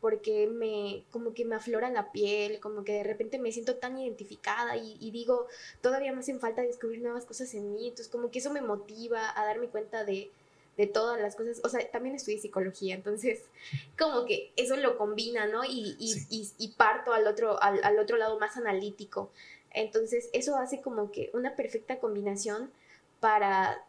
porque 0.00 0.46
me, 0.46 1.04
como 1.10 1.34
que 1.34 1.44
me 1.44 1.56
aflora 1.56 1.90
la 1.90 2.10
piel, 2.12 2.58
como 2.60 2.84
que 2.84 2.92
de 2.94 3.04
repente 3.04 3.38
me 3.38 3.52
siento 3.52 3.76
tan 3.76 3.98
identificada 3.98 4.76
y, 4.76 5.10
digo, 5.10 5.46
todavía 5.80 6.12
me 6.12 6.20
hacen 6.20 6.40
falta 6.40 6.62
descubrir 6.62 7.02
nuevas 7.02 7.26
cosas 7.26 7.52
en 7.54 7.72
mí, 7.72 7.88
entonces 7.88 8.08
como 8.08 8.30
que 8.30 8.38
eso 8.38 8.52
me 8.52 8.62
motiva 8.62 9.38
a 9.38 9.44
darme 9.44 9.68
cuenta 9.68 10.04
de, 10.04 10.30
de 10.76 10.86
todas 10.86 11.20
las 11.20 11.36
cosas, 11.36 11.60
o 11.62 11.68
sea, 11.68 11.88
también 11.90 12.14
estudié 12.14 12.38
psicología, 12.38 12.94
entonces 12.94 13.42
como 13.98 14.24
que 14.24 14.52
eso 14.56 14.76
lo 14.76 14.96
combina, 14.96 15.46
¿no? 15.46 15.64
Y, 15.64 15.96
y, 15.98 16.48
y, 16.58 16.68
parto 16.68 17.12
al 17.12 17.26
otro, 17.26 17.62
al, 17.62 17.80
al 17.84 17.98
otro 17.98 18.16
lado 18.16 18.38
más 18.38 18.56
analítico. 18.56 19.30
Entonces 19.72 20.30
eso 20.32 20.56
hace 20.56 20.80
como 20.80 21.12
que 21.12 21.30
una 21.32 21.54
perfecta 21.54 22.00
combinación 22.00 22.72
para 23.20 23.84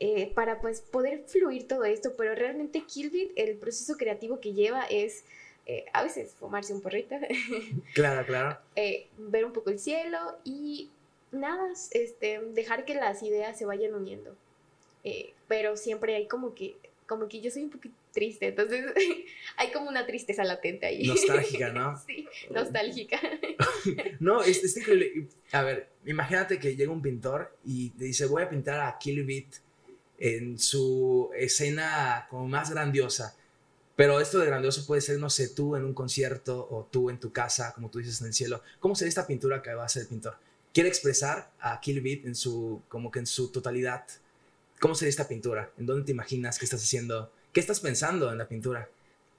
eh, 0.00 0.32
para 0.34 0.60
pues 0.60 0.80
poder 0.80 1.22
fluir 1.26 1.68
todo 1.68 1.84
esto, 1.84 2.14
pero 2.16 2.34
realmente 2.34 2.82
Killbit, 2.84 3.30
el 3.36 3.56
proceso 3.56 3.96
creativo 3.96 4.40
que 4.40 4.52
lleva 4.52 4.82
es 4.84 5.24
eh, 5.66 5.84
a 5.92 6.02
veces 6.02 6.34
fumarse 6.34 6.74
un 6.74 6.80
porrito, 6.80 7.14
claro, 7.94 8.26
claro, 8.26 8.58
eh, 8.74 9.06
ver 9.18 9.44
un 9.44 9.52
poco 9.52 9.70
el 9.70 9.78
cielo 9.78 10.18
y 10.42 10.90
nada, 11.30 11.72
este, 11.92 12.40
dejar 12.52 12.84
que 12.84 12.96
las 12.96 13.22
ideas 13.22 13.56
se 13.56 13.66
vayan 13.66 13.94
uniendo, 13.94 14.36
pero 15.46 15.76
siempre 15.76 16.16
hay 16.16 16.26
como 16.26 16.54
que, 16.54 16.76
como 17.06 17.28
que 17.28 17.40
yo 17.40 17.52
soy 17.52 17.62
un 17.62 17.70
poquito 17.70 17.94
triste, 18.12 18.48
entonces 18.48 18.84
hay 19.56 19.70
como 19.70 19.88
una 19.88 20.06
tristeza 20.06 20.42
latente 20.42 20.86
ahí. 20.86 21.06
Nostálgica, 21.06 21.70
¿no? 21.70 21.96
sí, 22.06 22.26
nostálgica. 22.50 23.20
no, 24.18 24.42
es, 24.42 24.64
es, 24.64 24.76
increíble. 24.76 25.28
A 25.52 25.62
ver, 25.62 25.88
imagínate 26.04 26.58
que 26.58 26.74
llega 26.74 26.90
un 26.90 27.02
pintor 27.02 27.56
y 27.64 27.90
te 27.90 28.06
dice, 28.06 28.26
voy 28.26 28.42
a 28.42 28.48
pintar 28.48 28.80
a 28.80 28.98
Killbit 28.98 29.56
en 30.18 30.58
su 30.58 31.30
escena 31.36 32.26
como 32.30 32.48
más 32.48 32.70
grandiosa. 32.70 33.36
Pero 33.96 34.20
esto 34.20 34.38
de 34.38 34.46
grandioso 34.46 34.86
puede 34.86 35.00
ser, 35.00 35.18
no 35.18 35.30
sé, 35.30 35.48
tú 35.48 35.76
en 35.76 35.84
un 35.84 35.94
concierto 35.94 36.66
o 36.70 36.88
tú 36.90 37.10
en 37.10 37.20
tu 37.20 37.32
casa, 37.32 37.72
como 37.74 37.90
tú 37.90 37.98
dices 37.98 38.20
en 38.20 38.28
el 38.28 38.34
cielo. 38.34 38.62
¿Cómo 38.80 38.96
sería 38.96 39.10
esta 39.10 39.26
pintura 39.26 39.62
que 39.62 39.72
va 39.72 39.82
a 39.82 39.86
hacer 39.86 40.02
el 40.02 40.08
pintor? 40.08 40.36
Quiere 40.72 40.88
expresar 40.88 41.50
a 41.60 41.80
Kill 41.80 42.00
Beat 42.00 42.24
en 42.24 42.34
su, 42.34 42.82
como 42.88 43.10
que 43.12 43.20
en 43.20 43.26
su 43.26 43.52
totalidad. 43.52 44.04
¿Cómo 44.80 44.96
sería 44.96 45.10
esta 45.10 45.28
pintura? 45.28 45.70
¿En 45.78 45.86
dónde 45.86 46.04
te 46.04 46.10
imaginas 46.10 46.58
que 46.58 46.64
estás 46.64 46.82
haciendo? 46.82 47.30
¿Qué 47.52 47.60
estás 47.60 47.78
pensando 47.78 48.32
en 48.32 48.38
la 48.38 48.48
pintura? 48.48 48.88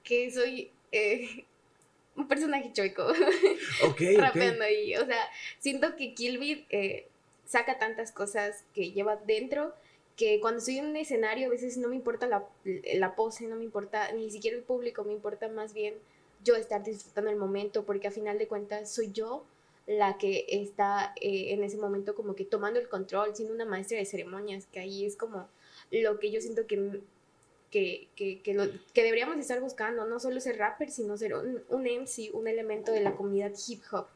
Que 0.02 0.30
soy 0.30 0.70
eh, 0.90 1.44
un 2.16 2.26
personaje 2.26 2.72
choico. 2.72 3.06
Ok, 3.84 4.00
Rapeando 4.16 4.64
ahí. 4.64 4.96
O 4.96 5.04
sea, 5.04 5.22
siento 5.58 5.96
que 5.96 6.14
Kill 6.14 6.38
Beat 6.38 6.64
eh, 6.70 7.08
saca 7.44 7.78
tantas 7.78 8.10
cosas 8.10 8.64
que 8.74 8.92
lleva 8.92 9.16
dentro 9.16 9.74
que 10.16 10.40
cuando 10.40 10.58
estoy 10.58 10.78
en 10.78 10.86
un 10.86 10.96
escenario 10.96 11.46
a 11.46 11.50
veces 11.50 11.76
no 11.76 11.88
me 11.88 11.96
importa 11.96 12.26
la, 12.26 12.48
la, 12.94 13.14
pose, 13.14 13.46
no 13.46 13.56
me 13.56 13.64
importa 13.64 14.10
ni 14.12 14.30
siquiera 14.30 14.56
el 14.56 14.62
público, 14.62 15.04
me 15.04 15.12
importa 15.12 15.48
más 15.48 15.74
bien 15.74 15.94
yo 16.42 16.56
estar 16.56 16.82
disfrutando 16.82 17.30
el 17.30 17.36
momento, 17.36 17.84
porque 17.84 18.08
a 18.08 18.10
final 18.10 18.38
de 18.38 18.48
cuentas 18.48 18.90
soy 18.90 19.12
yo 19.12 19.44
la 19.86 20.18
que 20.18 20.46
está 20.48 21.12
eh, 21.20 21.52
en 21.52 21.62
ese 21.62 21.76
momento 21.76 22.14
como 22.14 22.34
que 22.34 22.44
tomando 22.44 22.80
el 22.80 22.88
control, 22.88 23.36
siendo 23.36 23.54
una 23.54 23.64
maestra 23.64 23.98
de 23.98 24.04
ceremonias, 24.04 24.66
que 24.66 24.80
ahí 24.80 25.04
es 25.04 25.16
como 25.16 25.48
lo 25.90 26.18
que 26.18 26.30
yo 26.30 26.40
siento 26.40 26.66
que, 26.66 27.02
que, 27.70 28.08
que, 28.16 28.40
que, 28.42 29.02
deberíamos 29.02 29.36
estar 29.38 29.60
buscando, 29.60 30.06
no 30.06 30.18
solo 30.18 30.40
ser 30.40 30.56
rapper, 30.58 30.90
sino 30.90 31.16
ser 31.16 31.34
un, 31.34 31.62
un 31.68 31.82
MC, 31.82 32.30
un 32.32 32.48
elemento 32.48 32.90
de 32.90 33.00
la 33.00 33.14
comunidad 33.14 33.52
hip 33.68 33.82
hop. 33.92 34.06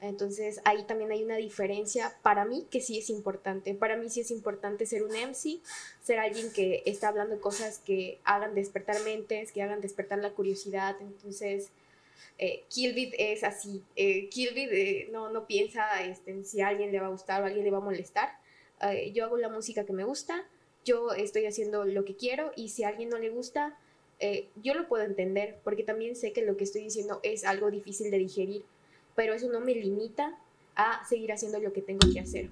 Entonces 0.00 0.60
ahí 0.64 0.84
también 0.84 1.10
hay 1.10 1.24
una 1.24 1.36
diferencia 1.36 2.16
para 2.22 2.44
mí 2.44 2.66
que 2.70 2.80
sí 2.80 2.98
es 2.98 3.10
importante. 3.10 3.74
Para 3.74 3.96
mí 3.96 4.08
sí 4.10 4.20
es 4.20 4.30
importante 4.30 4.86
ser 4.86 5.02
un 5.02 5.10
MC, 5.10 5.60
ser 6.02 6.20
alguien 6.20 6.52
que 6.52 6.82
está 6.86 7.08
hablando 7.08 7.40
cosas 7.40 7.80
que 7.80 8.20
hagan 8.24 8.54
despertar 8.54 9.02
mentes, 9.02 9.50
que 9.50 9.62
hagan 9.62 9.80
despertar 9.80 10.18
la 10.18 10.30
curiosidad. 10.30 10.96
Entonces, 11.00 11.70
eh, 12.38 12.62
Killbit 12.68 13.14
es 13.18 13.42
así. 13.42 13.82
Eh, 13.96 14.28
Killbit 14.28 14.70
eh, 14.70 15.08
no, 15.10 15.30
no 15.30 15.46
piensa 15.46 16.02
este, 16.04 16.30
en 16.30 16.44
si 16.44 16.60
a 16.60 16.68
alguien 16.68 16.92
le 16.92 17.00
va 17.00 17.06
a 17.06 17.10
gustar 17.10 17.40
o 17.40 17.44
a 17.44 17.48
alguien 17.48 17.64
le 17.64 17.72
va 17.72 17.78
a 17.78 17.82
molestar. 17.82 18.30
Eh, 18.82 19.10
yo 19.12 19.24
hago 19.24 19.36
la 19.36 19.48
música 19.48 19.84
que 19.84 19.92
me 19.92 20.04
gusta, 20.04 20.46
yo 20.84 21.12
estoy 21.12 21.46
haciendo 21.46 21.84
lo 21.84 22.04
que 22.04 22.14
quiero 22.14 22.52
y 22.54 22.68
si 22.68 22.84
a 22.84 22.88
alguien 22.88 23.08
no 23.08 23.18
le 23.18 23.30
gusta, 23.30 23.76
yo 24.56 24.74
lo 24.74 24.88
puedo 24.88 25.04
entender 25.04 25.60
porque 25.62 25.84
también 25.84 26.16
sé 26.16 26.32
que 26.32 26.42
lo 26.42 26.56
que 26.56 26.64
estoy 26.64 26.82
diciendo 26.82 27.20
es 27.22 27.44
algo 27.44 27.70
difícil 27.70 28.10
de 28.10 28.18
digerir 28.18 28.64
pero 29.18 29.34
eso 29.34 29.48
no 29.48 29.58
me 29.58 29.74
limita 29.74 30.38
a 30.76 31.04
seguir 31.04 31.32
haciendo 31.32 31.58
lo 31.58 31.72
que 31.72 31.82
tengo 31.82 32.08
que 32.12 32.20
hacer. 32.20 32.50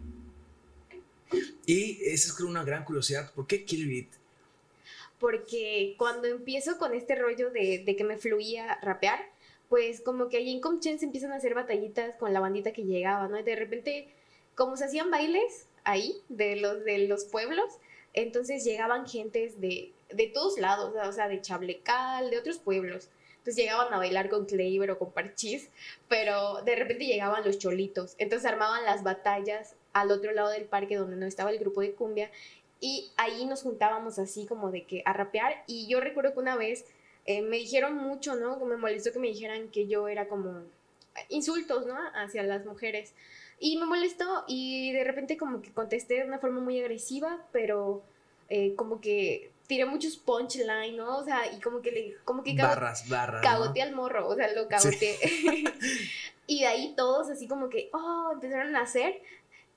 Y 1.65 2.03
esa 2.03 2.27
es 2.27 2.33
creo 2.33 2.49
una 2.49 2.65
gran 2.65 2.85
curiosidad, 2.85 3.33
¿por 3.33 3.47
qué 3.47 3.65
Kill 3.65 4.09
Porque 5.21 5.95
cuando 5.97 6.27
empiezo 6.27 6.77
con 6.77 6.93
este 6.93 7.15
rollo 7.15 7.51
de, 7.51 7.85
de 7.87 7.95
que 7.95 8.03
me 8.03 8.19
fluía 8.19 8.81
rapear, 8.83 9.21
pues 9.69 10.01
como 10.01 10.29
que 10.29 10.39
ahí 10.39 10.51
en 10.51 10.61
Comchen 10.61 10.99
se 10.99 11.05
empiezan 11.05 11.31
a 11.31 11.37
hacer 11.37 11.55
batallitas 11.55 12.17
con 12.17 12.33
la 12.33 12.41
bandita 12.41 12.73
que 12.73 12.83
llegaba, 12.83 13.29
¿no? 13.29 13.39
Y 13.39 13.45
de 13.45 13.55
repente, 13.55 14.09
como 14.57 14.77
se 14.77 14.87
hacían 14.87 15.09
bailes 15.09 15.69
ahí, 15.85 16.17
de 16.29 16.57
los, 16.57 16.85
de 16.85 17.07
los 17.07 17.27
pueblos, 17.27 17.75
entonces 18.13 18.65
llegaban 18.65 19.07
gentes 19.07 19.61
de, 19.61 19.93
de 20.13 20.27
todos 20.27 20.59
lados, 20.59 20.93
o 21.01 21.13
sea, 21.13 21.29
de 21.29 21.41
Chablecal, 21.41 22.29
de 22.29 22.39
otros 22.39 22.59
pueblos 22.59 23.09
pues 23.47 23.55
llegaban 23.55 23.95
a 23.95 23.99
bailar 23.99 24.29
con 24.29 24.45
Kleiber 24.45 24.91
o 24.91 24.99
con 24.99 25.13
Parchís, 25.13 25.71
pero 26.09 26.63
de 26.63 26.75
repente 26.75 27.07
llegaban 27.07 27.45
los 27.45 27.61
cholitos, 27.61 28.17
entonces 28.19 28.45
armaban 28.45 28.85
las 28.85 29.05
batallas 29.05 29.77
al 29.93 30.11
otro 30.11 30.33
lado 30.33 30.49
del 30.51 30.65
parque 30.65 30.97
donde 30.97 31.15
no 31.15 31.27
estaba 31.27 31.53
el 31.53 31.61
grupo 31.61 31.81
de 31.81 31.93
cumbia 31.93 32.29
y 32.81 33.13
ahí 33.17 33.47
nos 33.47 33.63
juntábamos 33.63 34.19
así 34.19 34.47
como 34.47 34.73
de 34.73 34.83
que 34.83 35.03
a 35.05 35.13
rapear 35.13 35.63
y 35.69 35.87
yo 35.87 36.01
recuerdo 36.01 36.33
que 36.33 36.41
una 36.41 36.57
vez 36.57 36.87
eh, 37.25 37.41
me 37.43 37.59
dijeron 37.59 37.95
mucho, 37.95 38.35
¿no? 38.35 38.59
Me 38.65 38.77
molestó 38.77 39.13
que 39.13 39.21
me 39.21 39.29
dijeran 39.29 39.69
que 39.69 39.87
yo 39.87 40.09
era 40.09 40.27
como 40.27 40.63
insultos, 41.29 41.87
¿no? 41.87 41.97
Hacia 42.15 42.43
las 42.43 42.67
mujeres. 42.67 43.15
Y 43.61 43.79
me 43.79 43.87
molestó 43.87 44.43
y 44.49 44.91
de 44.91 45.05
repente 45.05 45.37
como 45.37 45.63
que 45.63 45.71
contesté 45.71 46.15
de 46.15 46.25
una 46.25 46.41
forma 46.41 46.61
muy 46.61 46.81
agresiva, 46.81 47.47
pero 47.53 48.03
eh, 48.49 48.75
como 48.75 49.01
que 49.01 49.53
tiré 49.67 49.85
muchos 49.85 50.17
punchline, 50.17 50.97
¿no? 50.97 51.19
O 51.19 51.25
sea, 51.25 51.53
y 51.53 51.61
como 51.61 51.83
que 51.83 51.91
le, 51.91 52.17
como 52.25 52.43
que 52.43 52.55
barras, 52.55 53.09
barras. 53.09 53.43
Cagoteé 53.43 53.83
al 53.83 53.95
morro, 53.95 54.29
o 54.29 54.35
sea, 54.35 54.53
lo 54.55 54.69
cagoteé. 54.69 55.17
y 56.47 56.61
de 56.61 56.67
ahí 56.67 56.95
todos 56.97 57.29
así 57.31 57.47
como 57.49 57.69
que, 57.69 57.91
oh, 57.93 58.31
empezaron 58.33 58.77
a 58.77 58.83
hacer. 58.83 59.21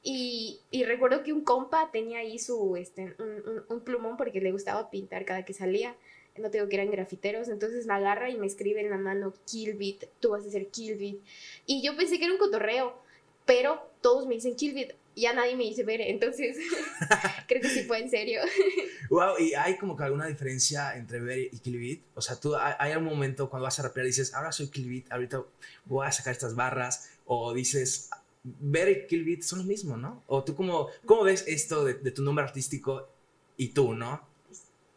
Y, 0.01 0.59
y 0.71 0.85
recuerdo 0.85 1.23
que 1.23 1.33
un 1.33 1.43
compa 1.43 1.89
tenía 1.91 2.19
ahí 2.19 2.39
su, 2.39 2.77
este, 2.77 3.15
un, 3.19 3.63
un, 3.67 3.81
plumón 3.81 4.15
porque 4.15 4.39
le 4.39 4.51
gustaba 4.51 4.89
pintar 4.89 5.25
cada 5.25 5.43
que 5.43 5.53
salía. 5.53 5.95
No 6.37 6.49
tengo 6.51 6.69
que 6.69 6.75
eran 6.77 6.89
grafiteros, 6.89 7.49
entonces 7.49 7.85
me 7.85 7.95
agarra 7.95 8.29
y 8.29 8.37
me 8.37 8.47
escribe 8.47 8.79
en 8.79 8.89
la 8.89 8.97
mano 8.97 9.33
Killbit, 9.45 10.05
tú 10.21 10.29
vas 10.29 10.45
a 10.45 10.49
ser 10.49 10.67
Killbit. 10.69 11.21
Y 11.65 11.81
yo 11.81 11.97
pensé 11.97 12.17
que 12.17 12.25
era 12.25 12.33
un 12.33 12.39
cotorreo, 12.39 12.93
pero 13.45 13.81
todos 13.99 14.25
me 14.25 14.35
dicen 14.35 14.55
Killbit 14.55 14.93
ya 15.15 15.33
nadie 15.33 15.55
me 15.55 15.63
dice 15.63 15.83
ver, 15.83 16.01
entonces 16.01 16.57
creo 17.47 17.61
que 17.61 17.69
sí 17.69 17.83
fue 17.83 17.99
en 17.99 18.09
serio. 18.09 18.41
wow, 19.09 19.37
y 19.37 19.53
hay 19.53 19.77
como 19.77 19.95
que 19.95 20.03
alguna 20.03 20.27
diferencia 20.27 20.95
entre 20.95 21.19
ver 21.19 21.39
y 21.39 21.59
Kill 21.59 22.03
O 22.15 22.21
sea, 22.21 22.39
tú 22.39 22.55
hay 22.55 22.95
un 22.95 23.03
momento 23.03 23.49
cuando 23.49 23.65
vas 23.65 23.79
a 23.79 23.83
rapear 23.83 24.05
y 24.05 24.09
dices, 24.09 24.33
ahora 24.33 24.51
soy 24.51 24.69
Kill 24.69 25.05
ahorita 25.09 25.43
voy 25.85 26.07
a 26.07 26.11
sacar 26.11 26.33
estas 26.33 26.55
barras, 26.55 27.11
o 27.25 27.53
dices, 27.53 28.09
ver 28.43 28.89
y 28.89 29.07
Kill 29.07 29.43
son 29.43 29.59
lo 29.59 29.65
mismo, 29.65 29.97
¿no? 29.97 30.23
O 30.27 30.43
tú 30.43 30.55
cómo, 30.55 30.89
cómo 31.05 31.23
ves 31.23 31.43
esto 31.47 31.83
de, 31.85 31.93
tu 32.11 32.21
nombre 32.21 32.43
artístico 32.45 33.07
y 33.57 33.69
tú, 33.69 33.93
¿no? 33.93 34.27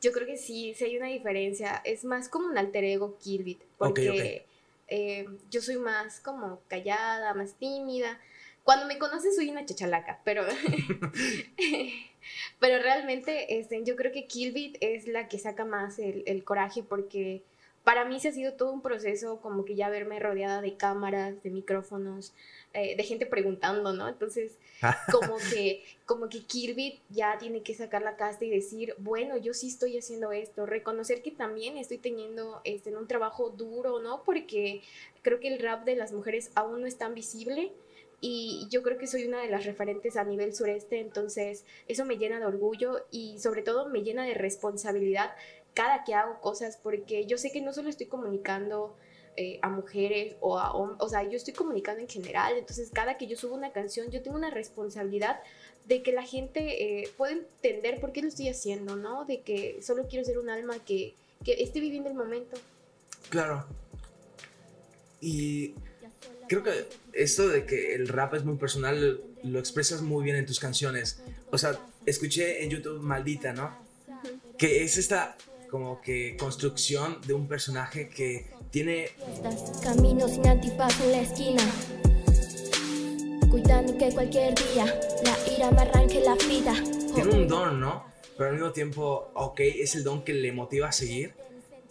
Yo 0.01 0.13
creo 0.13 0.27
que 0.27 0.37
sí, 0.37 0.75
sí 0.75 0.85
hay 0.85 0.97
una 0.97 1.07
diferencia. 1.07 1.81
Es 1.85 2.05
más 2.05 2.29
como 2.29 2.49
un 2.49 2.59
alter 2.59 2.85
ego 2.85 3.19
Kill 3.19 3.59
porque 3.79 4.45
eh, 4.89 5.29
yo 5.49 5.61
soy 5.61 5.77
más 5.77 6.19
como 6.21 6.61
callada, 6.69 7.35
más 7.35 7.55
tímida 7.55 8.21
cuando 8.65 8.87
me 8.87 8.99
conoces 8.99 9.35
soy 9.35 9.51
una 9.51 9.65
chachalaca, 9.65 10.21
pero, 10.25 10.45
pero 12.61 12.83
realmente 12.83 13.59
este, 13.59 13.83
yo 13.85 13.97
creo 13.97 14.13
que 14.13 14.27
Killbit 14.27 14.77
es 14.81 15.07
la 15.09 15.29
que 15.29 15.39
saca 15.39 15.65
más 15.65 15.99
el, 15.99 16.23
el, 16.27 16.45
coraje 16.45 16.83
porque 16.83 17.43
para 17.85 18.05
mí 18.05 18.21
se 18.21 18.29
ha 18.29 18.33
sido 18.33 18.53
todo 18.53 18.73
un 18.73 18.81
proceso 18.81 19.41
como 19.41 19.65
que 19.65 19.75
ya 19.75 19.91
verme 19.91 20.21
rodeada 20.21 20.61
de 20.61 20.77
cámaras, 20.77 21.43
de 21.43 21.51
micrófonos, 21.51 22.33
eh, 22.75 22.97
de 22.97 23.03
gente 23.03 23.27
preguntando, 23.27 23.93
¿no? 23.93 24.09
Entonces, 24.09 24.57
como 25.11 25.37
que, 25.51 25.83
como 26.07 26.29
que 26.29 26.43
ya 27.11 27.39
tiene 27.39 27.63
que 27.63 27.75
sacar 27.75 28.03
la 28.03 28.17
casta 28.17 28.45
y 28.45 28.51
decir, 28.51 28.95
bueno, 28.99 29.37
yo 29.37 29.53
sí 29.55 29.67
estoy 29.67 29.99
haciendo 29.99 30.31
esto, 30.31 30.67
reconocer 30.67 31.23
que 31.23 31.33
también 31.33 31.77
estoy 31.77 31.99
teniendo 31.99 32.61
este, 32.63 32.95
un 32.97 33.09
trabajo 33.09 33.51
duro, 33.51 34.01
¿no? 34.01 34.23
Porque 34.23 34.83
creo 35.23 35.41
que 35.41 35.49
el 35.49 35.59
rap 35.59 35.85
de 35.85 35.97
las 35.97 36.13
mujeres 36.13 36.53
aún 36.55 36.81
no 36.81 36.87
es 36.87 36.97
tan 36.99 37.15
visible 37.15 37.73
y 38.25 38.69
yo 38.71 38.83
creo 38.83 38.99
que 38.99 39.09
soy 39.09 39.25
una 39.25 39.43
de 39.43 39.49
las 39.49 39.67
referentes 39.67 40.17
a 40.17 40.23
nivel 40.23 40.55
sureste, 40.55 41.01
entonces 41.01 41.65
eso 41.89 42.05
me 42.05 42.19
llena 42.19 42.39
de 42.39 42.47
orgullo 42.47 43.05
y 43.11 43.41
sobre 43.41 43.63
todo 43.63 43.89
me 43.89 44.03
llena 44.03 44.25
de 44.25 44.35
responsabilidad 44.35 45.33
cada 45.75 46.05
que 46.05 46.15
hago 46.15 46.41
cosas, 46.41 46.79
porque 46.81 47.27
yo 47.27 47.37
sé 47.37 47.51
que 47.51 47.61
no 47.61 47.73
solo 47.73 47.89
estoy 47.89 48.07
comunicando 48.07 48.95
eh, 49.37 49.59
a 49.63 49.69
mujeres 49.69 50.37
o 50.41 50.57
a 50.57 50.73
hombres, 50.73 50.99
o 51.01 51.09
sea, 51.09 51.25
yo 51.25 51.37
estoy 51.37 51.53
comunicando 51.53 52.01
en 52.01 52.09
general, 52.09 52.57
entonces 52.57 52.91
cada 52.93 53.19
que 53.19 53.27
yo 53.27 53.37
subo 53.37 53.57
una 53.57 53.73
canción 53.73 54.11
yo 54.13 54.23
tengo 54.23 54.37
una 54.37 54.51
responsabilidad 54.51 55.41
de 55.87 56.05
que 56.05 56.13
la 56.13 56.23
gente 56.23 57.01
eh, 57.01 57.11
pueda 57.17 57.33
entender 57.33 58.01
por 58.01 58.13
qué 58.13 58.23
lo 58.23 58.29
estoy 58.29 58.49
haciendo, 58.49 58.95
¿no? 58.95 59.25
De 59.25 59.41
que 59.41 59.83
solo 59.83 60.07
quiero 60.09 60.25
ser 60.25 60.39
un 60.39 60.49
alma 60.49 60.77
que, 60.85 61.17
que 61.45 61.55
esté 61.55 61.81
viviendo 61.81 62.09
el 62.09 62.15
momento. 62.15 62.57
Claro. 63.31 63.67
Y 65.21 65.75
creo 66.49 66.63
que 66.63 66.87
esto 67.13 67.49
de 67.49 67.65
que 67.67 67.95
el 67.95 68.09
rap 68.09 68.35
es 68.35 68.45
muy 68.45 68.57
personal 68.57 69.21
lo 69.43 69.59
expresas 69.59 70.03
muy 70.03 70.25
bien 70.25 70.37
en 70.37 70.47
tus 70.47 70.61
canciones. 70.61 71.21
O 71.51 71.59
sea, 71.59 71.79
escuché 72.07 72.65
en 72.65 72.71
YouTube 72.71 73.01
Maldita, 73.01 73.53
¿no? 73.53 73.77
Que 74.59 74.85
es 74.85 74.97
esta 74.97 75.37
como 75.71 76.01
que 76.03 76.37
construcción 76.39 77.19
de 77.27 77.35
un 77.35 77.49
personaje 77.49 78.09
que 78.09 78.47
tiene 78.71 79.11
caminos 79.83 80.33
sin 80.33 80.47
antifaz 80.47 81.01
en 81.01 81.13
la 81.13 81.21
esquina. 81.23 81.63
Cuidando 83.51 83.97
que 83.99 84.11
cualquier 84.13 84.55
día 84.55 84.87
la 85.25 85.55
ira 85.55 85.71
me 85.71 85.81
arranque 85.81 86.21
la 86.21 86.35
vida. 86.35 86.75
Tiene 87.15 87.31
un 87.31 87.49
don, 87.49 87.81
¿no? 87.81 88.05
Pero 88.37 88.51
al 88.51 88.55
mismo 88.55 88.73
tiempo, 88.73 89.31
ok, 89.35 89.61
es 89.61 89.95
el 89.95 90.05
don 90.05 90.25
que 90.25 90.33
le 90.33 90.53
motiva 90.53 90.89
a 90.89 90.93
seguir 90.93 91.35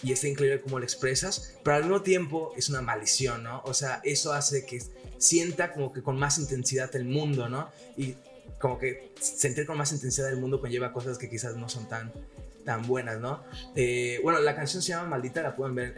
y 0.03 0.12
está 0.12 0.27
increíble 0.27 0.62
cómo 0.62 0.79
lo 0.79 0.86
expresas, 0.86 1.55
pero 1.63 1.77
al 1.77 1.84
mismo 1.84 2.01
tiempo 2.01 2.53
es 2.58 2.70
una 2.70 2.81
maldición, 2.81 3.43
¿no? 3.43 3.62
O 3.65 3.74
sea, 3.74 4.01
eso 4.03 4.34
hace 4.34 4.65
que 4.65 4.81
sienta 5.17 5.74
como 5.74 5.93
que 5.93 6.01
con 6.01 6.17
más 6.17 6.39
intensidad 6.39 6.96
el 6.96 7.05
mundo, 7.05 7.50
¿no? 7.50 7.70
Y 7.98 8.15
como 8.60 8.77
que 8.77 9.12
sentir 9.20 9.65
con 9.65 9.77
más 9.77 9.91
intensidad 9.91 10.29
el 10.29 10.38
mundo 10.38 10.60
conlleva 10.60 10.93
cosas 10.93 11.17
que 11.17 11.29
quizás 11.29 11.55
no 11.55 11.70
son 11.70 11.88
tan, 11.88 12.12
tan 12.65 12.88
buenas, 12.88 13.20
¿no? 13.20 13.43
Eh, 13.75 14.20
bueno, 14.24 14.39
la 14.39 14.55
canción 14.55 14.81
se 14.81 14.89
llama 14.89 15.10
Maldita, 15.10 15.41
la 15.41 15.55
pueden 15.55 15.75
ver 15.75 15.93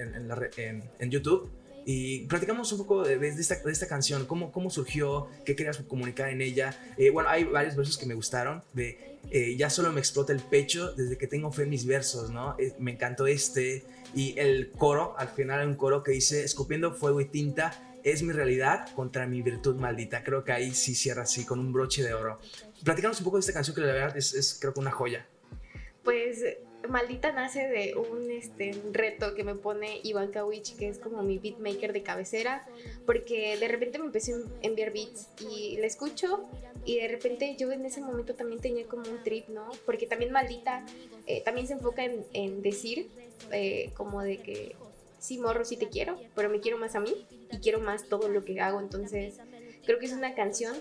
en, 0.58 1.12
YouTube. 1.12 1.50
Y 1.86 2.26
platicamos 2.28 2.72
un 2.72 2.78
poco 2.80 3.04
de, 3.04 3.18
de, 3.18 3.28
esta, 3.28 3.56
de, 3.56 3.72
esta, 3.72 3.88
canción, 3.88 4.26
cómo, 4.26 4.54
cómo 4.54 4.70
surgió, 4.70 5.28
qué 5.46 5.56
querías 5.56 5.78
comunicar 5.80 6.30
en 6.30 6.42
ella. 6.42 6.78
Eh, 6.98 7.10
bueno, 7.10 7.30
hay 7.30 7.44
varios 7.44 7.76
versos 7.76 7.98
que 7.98 8.06
me 8.06 8.14
gustaron, 8.14 8.64
de 8.74 9.13
eh, 9.32 9.56
ya 9.58 9.70
solo 9.70 9.92
me 9.92 10.00
explota 10.00 10.34
el 10.34 10.42
pecho 10.42 10.94
desde 10.94 11.18
que 11.18 11.28
tengo 11.28 11.52
fe 11.52 11.64
en 11.64 11.70
mis 11.70 11.86
versos, 11.86 12.30
¿no? 12.30 12.56
Eh, 12.60 12.74
me 12.80 12.92
encantó 12.92 13.28
este. 13.28 13.84
Y 14.14 14.38
el 14.38 14.72
coro, 14.72 15.16
al 15.18 15.30
final 15.30 15.60
hay 15.60 15.66
un 15.66 15.76
coro 15.76 16.04
que 16.04 16.12
dice, 16.12 16.44
escupiendo 16.44 16.94
fuego 16.94 17.20
y 17.20 17.26
tinta, 17.26 17.98
es 18.04 18.22
mi 18.22 18.32
realidad 18.32 18.90
contra 18.96 19.26
mi 19.26 19.42
virtud 19.42 19.76
maldita. 19.76 20.24
Creo 20.24 20.44
que 20.44 20.52
ahí 20.52 20.74
sí 20.74 20.94
cierra 20.94 21.24
así, 21.24 21.46
con 21.46 21.60
un 21.60 21.74
broche 21.74 22.04
de 22.04 22.14
oro. 22.14 22.40
Platícanos 22.84 23.20
un 23.20 23.24
poco 23.24 23.38
de 23.38 23.42
esta 23.42 23.54
canción 23.54 23.76
que 23.76 23.82
la 23.82 23.94
verdad 23.94 24.18
es, 24.18 24.34
es 24.34 24.58
creo 24.60 24.74
que 24.74 24.80
una 24.80 24.92
joya. 24.92 25.26
Pues 26.04 26.44
Maldita 26.90 27.32
nace 27.32 27.68
de 27.68 27.96
un 27.96 28.30
este, 28.32 28.72
reto 28.92 29.36
que 29.36 29.44
me 29.44 29.56
pone 29.56 30.00
Iván 30.04 30.32
Kawich, 30.32 30.76
que 30.76 30.90
es 30.90 31.00
como 31.00 31.24
mi 31.24 31.38
beatmaker 31.38 31.94
de 31.94 32.04
cabecera, 32.04 32.66
porque 33.06 33.58
de 33.58 33.68
repente 33.68 34.00
me 34.00 34.06
empecé 34.06 34.34
a 34.34 34.38
enviar 34.62 34.92
beats 34.92 35.30
y 35.40 35.78
le 35.78 35.86
escucho 35.86 36.46
y 36.86 36.98
de 37.00 37.08
repente 37.08 37.56
yo 37.58 37.72
en 37.72 37.86
ese 37.86 38.02
momento 38.02 38.36
también 38.36 38.62
tenía 38.62 38.86
como 38.86 39.10
un 39.10 39.24
trip, 39.24 39.48
¿no? 39.48 39.70
Porque 39.86 40.06
también 40.06 40.32
Maldita 40.32 40.86
eh, 41.26 41.42
también 41.42 41.68
se 41.68 41.74
enfoca 41.74 42.04
en, 42.04 42.26
en 42.34 42.62
decir 42.62 43.10
eh, 43.52 43.92
como 43.96 44.22
de 44.22 44.38
que 44.38 44.76
sí, 45.20 45.38
morro, 45.38 45.64
sí 45.64 45.78
te 45.78 45.88
quiero, 45.88 46.20
pero 46.36 46.50
me 46.50 46.60
quiero 46.60 46.78
más 46.78 46.96
a 46.96 47.00
mí 47.00 47.26
y 47.52 47.58
quiero 47.60 47.80
más 47.80 48.10
todo 48.10 48.28
lo 48.28 48.44
que 48.44 48.60
hago, 48.60 48.80
entonces 48.80 49.36
creo 49.86 50.00
que 50.00 50.06
es 50.06 50.14
una 50.14 50.36
canción 50.36 50.76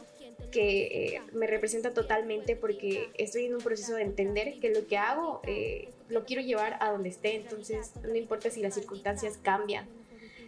que 0.53 1.17
eh, 1.17 1.23
me 1.33 1.49
representa 1.49 1.93
totalmente 1.93 2.55
porque 2.55 3.09
estoy 3.15 3.47
en 3.47 3.57
un 3.57 3.61
proceso 3.61 3.97
de 3.97 4.03
entender 4.03 4.61
que 4.61 4.71
lo 4.71 4.87
que 4.87 4.97
hago 4.97 5.41
eh, 5.45 5.89
lo 6.09 6.25
quiero 6.25 6.43
llevar 6.43 6.77
a 6.81 6.93
donde 6.93 7.09
esté, 7.09 7.35
entonces 7.35 7.93
no 8.05 8.15
importa 8.15 8.51
si 8.51 8.61
las 8.61 8.75
circunstancias 8.75 9.39
cambian. 9.43 9.89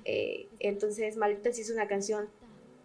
Eh, 0.04 0.46
entonces, 0.60 1.16
Maldita 1.16 1.52
sí 1.52 1.62
es 1.62 1.70
una 1.70 1.88
canción 1.88 2.28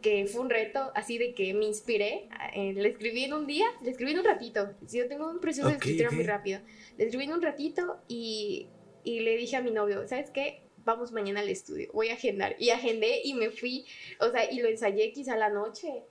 que 0.02 0.26
fue 0.26 0.42
un 0.42 0.50
reto, 0.50 0.92
así 0.96 1.18
de 1.18 1.34
que 1.34 1.54
me 1.54 1.66
inspiré. 1.66 2.30
Le 2.56 2.88
escribí 2.88 3.26
en 3.26 3.34
un 3.34 3.46
día, 3.46 3.68
le 3.84 3.92
escribí 3.92 4.14
en 4.14 4.20
un 4.20 4.26
ratito. 4.26 4.74
Si 4.88 4.98
yo 4.98 5.08
tengo 5.10 5.30
un 5.30 5.42
proceso 5.42 5.68
de 5.68 5.74
escritura 5.74 6.10
muy 6.10 6.24
rápido. 6.24 6.62
Le 6.98 7.04
escribí 7.04 7.26
en 7.26 7.34
un 7.34 7.42
ratito 7.42 7.98
y, 8.08 8.68
y 9.04 9.20
le 9.20 9.36
dije 9.36 9.58
a 9.58 9.62
mi 9.62 9.72
novio, 9.72 10.08
¿sabes 10.08 10.30
qué? 10.32 10.62
Vamos 10.86 11.12
mañana 11.12 11.42
al 11.42 11.50
estudio, 11.50 11.90
voy 11.94 12.10
a 12.10 12.14
agendar. 12.14 12.56
Y 12.60 12.70
agendé 12.70 13.22
y 13.26 13.34
me 13.34 13.50
fui, 13.50 13.86
o 14.22 14.32
sea, 14.32 14.50
y 14.50 14.60
lo 14.60 14.70
ensayé 14.70 15.12
quizá 15.12 15.36
la 15.36 15.50
noche. 15.50 16.06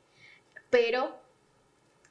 Pero 0.71 1.17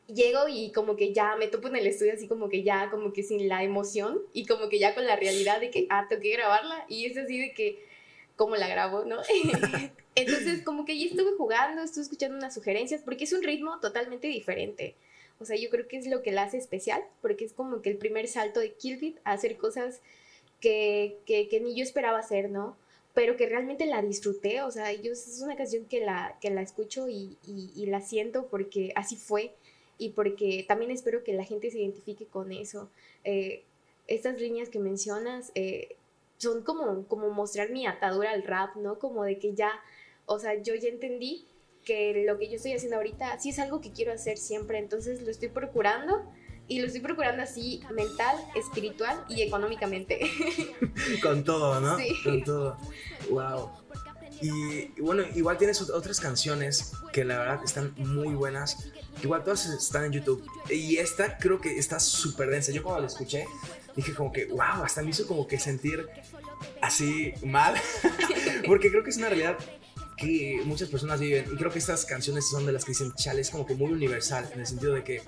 llego 0.07 0.47
y 0.47 0.71
como 0.71 0.95
que 0.95 1.13
ya 1.13 1.35
me 1.35 1.47
topo 1.47 1.67
en 1.67 1.75
el 1.75 1.87
estudio 1.87 2.13
así 2.13 2.27
como 2.27 2.49
que 2.49 2.63
ya, 2.63 2.89
como 2.89 3.13
que 3.13 3.23
sin 3.23 3.47
la 3.49 3.63
emoción 3.63 4.21
y 4.33 4.45
como 4.45 4.69
que 4.69 4.79
ya 4.79 4.95
con 4.95 5.05
la 5.05 5.15
realidad 5.15 5.59
de 5.59 5.69
que, 5.69 5.87
ah, 5.89 6.05
tengo 6.09 6.21
que 6.21 6.31
grabarla. 6.31 6.85
Y 6.87 7.05
es 7.05 7.17
así 7.17 7.39
de 7.39 7.53
que, 7.53 7.83
¿cómo 8.35 8.55
la 8.55 8.67
grabo, 8.67 9.05
no? 9.05 9.17
Entonces 10.15 10.63
como 10.63 10.85
que 10.85 10.97
ya 10.97 11.05
estuve 11.05 11.37
jugando, 11.37 11.83
estuve 11.83 12.03
escuchando 12.03 12.37
unas 12.37 12.53
sugerencias 12.53 13.01
porque 13.03 13.25
es 13.25 13.33
un 13.33 13.43
ritmo 13.43 13.79
totalmente 13.79 14.27
diferente. 14.27 14.95
O 15.39 15.45
sea, 15.45 15.55
yo 15.55 15.69
creo 15.69 15.87
que 15.87 15.97
es 15.97 16.07
lo 16.07 16.23
que 16.23 16.31
la 16.31 16.43
hace 16.43 16.57
especial, 16.57 17.03
porque 17.21 17.45
es 17.45 17.53
como 17.53 17.81
que 17.81 17.91
el 17.91 17.97
primer 17.97 18.27
salto 18.27 18.59
de 18.59 18.73
Killbit 18.73 19.19
a 19.23 19.33
hacer 19.33 19.57
cosas 19.57 20.01
que, 20.59 21.19
que, 21.25 21.59
ni 21.61 21.75
yo 21.75 21.83
esperaba 21.83 22.17
hacer, 22.17 22.49
¿no? 22.49 22.75
Pero 23.17 23.35
que 23.35 23.47
realmente 23.47 23.87
la 23.87 24.03
disfruté, 24.03 24.61
o 24.61 24.69
sea, 24.69 24.93
yo, 24.93 25.11
es 25.11 25.41
una 25.43 25.55
canción 25.55 25.85
que 25.85 26.01
la, 26.01 26.37
que 26.39 26.51
la 26.51 26.61
escucho 26.61 27.09
y, 27.09 27.35
y, 27.47 27.87
la 27.87 27.99
siento 27.99 28.45
porque 28.45 28.91
así 28.93 29.15
fue 29.15 29.55
y 29.97 30.09
porque 30.09 30.63
también 30.67 30.91
espero 30.91 31.23
que 31.23 31.33
la 31.33 31.43
gente 31.43 31.71
se 31.71 31.79
identifique 31.79 32.27
con 32.27 32.51
eso. 32.51 32.91
Eh, 33.23 33.63
estas 34.05 34.39
líneas 34.39 34.69
que 34.69 34.77
mencionas 34.77 35.51
eh, 35.55 35.95
son 36.37 36.61
como, 36.61 37.07
como 37.07 37.31
mostrar 37.31 37.71
mi 37.71 37.87
atadura 37.87 38.29
al 38.29 38.43
rap, 38.43 38.75
¿no? 38.75 38.99
Como 38.99 39.23
de 39.23 39.39
que 39.39 39.55
ya, 39.55 39.71
o 40.27 40.37
sea, 40.37 40.61
yo 40.61 40.75
ya 40.75 40.89
entendí 40.89 41.47
que 41.85 42.23
lo 42.23 42.37
que 42.37 42.49
yo 42.49 42.57
estoy 42.57 42.73
haciendo 42.73 42.97
ahorita 42.97 43.39
sí 43.39 43.49
es 43.49 43.57
algo 43.57 43.81
que 43.81 43.91
quiero 43.91 44.13
hacer 44.13 44.37
siempre, 44.37 44.77
entonces 44.77 45.23
lo 45.23 45.31
estoy 45.31 45.49
procurando 45.49 46.21
y 46.67 46.79
lo 46.79 46.87
estoy 46.87 47.01
procurando 47.01 47.43
así 47.43 47.81
mental, 47.93 48.37
espiritual 48.55 49.23
y 49.29 49.41
económicamente. 49.41 50.19
Con 51.21 51.43
todo, 51.43 51.79
¿no? 51.79 51.97
Sí. 51.97 52.09
Con 52.23 52.43
todo. 52.43 52.77
Wow. 53.29 53.71
Y, 54.41 55.01
bueno, 55.01 55.23
igual 55.35 55.57
tienes 55.57 55.81
otras 55.81 56.19
canciones 56.19 56.91
que 57.11 57.23
la 57.23 57.39
verdad 57.39 57.61
están 57.63 57.93
muy 57.97 58.35
buenas. 58.35 58.89
Igual 59.23 59.43
todas 59.43 59.65
están 59.65 60.05
en 60.05 60.11
YouTube. 60.11 60.45
Y 60.69 60.97
esta 60.97 61.37
creo 61.37 61.59
que 61.59 61.77
está 61.77 61.99
súper 61.99 62.49
densa. 62.49 62.71
Yo 62.71 62.83
cuando 62.83 63.01
la 63.01 63.07
escuché 63.07 63.45
dije 63.95 64.13
como 64.13 64.31
que, 64.31 64.45
wow, 64.45 64.83
hasta 64.83 65.01
me 65.01 65.09
hizo 65.09 65.25
como 65.25 65.47
que 65.47 65.59
sentir 65.59 66.07
así 66.81 67.33
mal. 67.43 67.75
Porque 68.67 68.91
creo 68.91 69.03
que 69.03 69.09
es 69.09 69.17
una 69.17 69.29
realidad 69.29 69.57
que 70.17 70.61
muchas 70.65 70.89
personas 70.89 71.19
viven. 71.19 71.45
Y 71.51 71.55
creo 71.55 71.71
que 71.71 71.79
estas 71.79 72.05
canciones 72.05 72.47
son 72.49 72.65
de 72.65 72.73
las 72.73 72.85
que 72.85 72.91
dicen, 72.91 73.13
chale, 73.13 73.41
es 73.41 73.49
como 73.49 73.65
que 73.65 73.73
muy 73.73 73.91
universal. 73.91 74.49
En 74.53 74.59
el 74.59 74.67
sentido 74.67 74.93
de 74.93 75.03
que, 75.03 75.21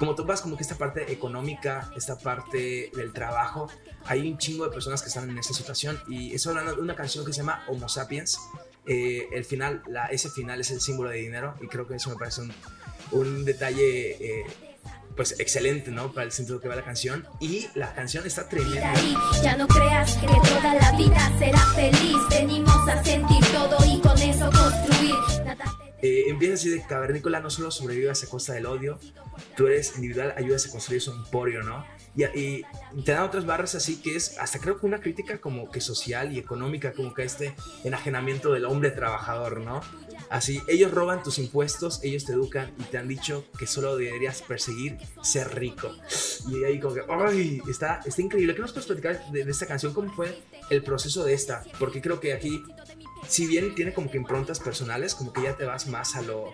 como 0.00 0.16
topas 0.16 0.40
como 0.40 0.56
que 0.56 0.64
esta 0.64 0.74
parte 0.76 1.12
económica, 1.12 1.92
esta 1.94 2.18
parte 2.18 2.90
del 2.96 3.12
trabajo, 3.12 3.68
hay 4.06 4.28
un 4.28 4.36
chingo 4.36 4.64
de 4.64 4.72
personas 4.72 5.02
que 5.02 5.08
están 5.08 5.30
en 5.30 5.38
esta 5.38 5.54
situación. 5.54 6.00
Y 6.08 6.34
es 6.34 6.44
una, 6.46 6.72
una 6.74 6.96
canción 6.96 7.24
que 7.24 7.32
se 7.32 7.42
llama 7.42 7.62
Homo 7.68 7.88
Sapiens. 7.88 8.40
Eh, 8.86 9.28
el 9.30 9.44
final, 9.44 9.82
la, 9.86 10.06
ese 10.06 10.28
final 10.30 10.60
es 10.60 10.72
el 10.72 10.80
símbolo 10.80 11.10
de 11.10 11.18
dinero. 11.18 11.54
Y 11.60 11.68
creo 11.68 11.86
que 11.86 11.94
eso 11.94 12.10
me 12.10 12.16
parece 12.16 12.40
un 12.40 12.52
un 13.12 13.44
detalle 13.44 14.10
eh, 14.20 14.46
pues 15.16 15.38
excelente, 15.38 15.90
¿no? 15.90 16.12
Para 16.12 16.24
el 16.26 16.32
sentido 16.32 16.60
que 16.60 16.68
va 16.68 16.76
la 16.76 16.84
canción. 16.84 17.26
Y 17.40 17.68
la 17.74 17.92
canción 17.94 18.26
está 18.26 18.48
tremenda. 18.48 18.94
Ya 19.42 19.56
no 19.56 19.66
creas 19.66 20.16
que 20.16 20.26
toda 20.26 20.74
la 20.74 20.92
vida 20.92 21.32
será 21.38 21.58
feliz. 21.74 22.16
Venimos 22.30 22.88
a 22.88 23.02
sentir 23.02 23.44
todo 23.52 23.78
y 23.84 24.00
con 24.00 24.18
eso 24.18 24.50
construir. 24.50 25.14
Eh, 26.02 26.24
empieza 26.28 26.54
así 26.54 26.70
de 26.70 26.82
cavernícola, 26.82 27.40
no 27.40 27.50
solo 27.50 27.70
sobrevives 27.70 28.24
a 28.24 28.26
costa 28.28 28.54
del 28.54 28.66
odio, 28.66 28.98
tú 29.56 29.66
eres 29.66 29.94
individual, 29.96 30.34
ayudas 30.36 30.66
a 30.66 30.70
construir 30.70 31.02
su 31.02 31.12
emporio, 31.12 31.62
¿no? 31.62 31.84
Y, 32.16 32.24
y, 32.24 32.66
te 33.04 33.12
dan 33.12 33.22
otras 33.22 33.46
barras 33.46 33.76
así 33.76 34.00
que 34.00 34.16
es 34.16 34.36
hasta 34.38 34.58
creo 34.58 34.80
que 34.80 34.86
una 34.86 35.00
crítica 35.00 35.38
como 35.38 35.70
que 35.70 35.80
social 35.80 36.32
y 36.32 36.38
económica, 36.38 36.92
como 36.92 37.14
que 37.14 37.22
este 37.22 37.54
enajenamiento 37.84 38.52
del 38.52 38.64
hombre 38.64 38.90
trabajador, 38.90 39.60
¿no? 39.60 39.80
Así, 40.30 40.62
ellos 40.68 40.92
roban 40.92 41.24
tus 41.24 41.38
impuestos, 41.38 42.00
ellos 42.04 42.24
te 42.24 42.32
educan 42.32 42.72
y 42.78 42.84
te 42.84 42.98
han 42.98 43.08
dicho 43.08 43.44
que 43.58 43.66
solo 43.66 43.96
deberías 43.96 44.42
perseguir 44.42 44.96
ser 45.22 45.56
rico. 45.56 45.90
Y 46.48 46.62
ahí 46.62 46.78
como 46.78 46.94
que, 46.94 47.02
¡ay! 47.08 47.60
Está, 47.68 48.00
está 48.04 48.22
increíble. 48.22 48.54
¿Qué 48.54 48.60
nos 48.60 48.70
puedes 48.70 48.86
platicar 48.86 49.28
de, 49.32 49.44
de 49.44 49.50
esta 49.50 49.66
canción? 49.66 49.92
¿Cómo 49.92 50.12
fue 50.12 50.40
el 50.70 50.84
proceso 50.84 51.24
de 51.24 51.34
esta? 51.34 51.64
Porque 51.80 52.00
creo 52.00 52.20
que 52.20 52.32
aquí 52.32 52.62
si 53.28 53.46
bien 53.46 53.74
tiene 53.74 53.92
como 53.92 54.10
que 54.10 54.16
improntas 54.16 54.60
personales, 54.60 55.14
como 55.14 55.32
que 55.32 55.42
ya 55.42 55.56
te 55.56 55.64
vas 55.64 55.86
más 55.86 56.16
a 56.16 56.22
lo 56.22 56.52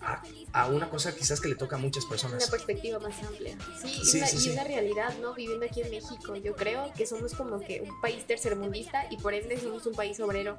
a, 0.00 0.22
una 0.70 0.90
cosa 0.90 1.14
quizás 1.14 1.40
que 1.40 1.48
le 1.48 1.54
toca 1.54 1.76
a 1.76 1.78
muchas 1.78 2.04
personas. 2.04 2.42
Una 2.42 2.50
perspectiva 2.50 2.98
más 2.98 3.22
amplia. 3.22 3.56
Sí, 3.82 4.20
y, 4.20 4.50
una, 4.50 4.64
realidad, 4.64 5.14
¿no? 5.20 5.34
Viviendo 5.34 5.66
aquí 5.66 5.80
en 5.80 5.90
México, 5.90 6.36
yo 6.36 6.54
creo 6.54 6.92
que 6.94 7.06
somos 7.06 7.34
como 7.34 7.60
que 7.60 7.80
un 7.80 8.00
país 8.00 8.26
tercermundista 8.26 9.06
y 9.10 9.16
por 9.16 9.34
ende 9.34 9.58
somos 9.58 9.86
un 9.86 9.94
país 9.94 10.20
obrero 10.20 10.58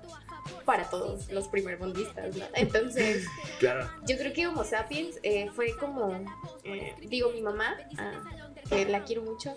para 0.66 0.90
todos 0.90 1.32
los 1.32 1.48
primermundistas, 1.48 2.36
¿no? 2.36 2.46
Entonces, 2.56 3.26
claro. 3.60 3.90
yo 4.08 4.18
creo 4.18 4.34
que 4.34 4.48
Homo 4.48 4.64
Sapiens 4.64 5.20
eh, 5.24 5.50
fue 5.56 5.76
como, 5.78 6.26
eh, 6.64 6.96
digo, 7.02 7.30
mi 7.32 7.42
mamá, 7.42 7.76
ah, 7.98 8.24
que 8.68 8.86
la 8.86 9.04
quiero 9.04 9.22
mucho, 9.22 9.56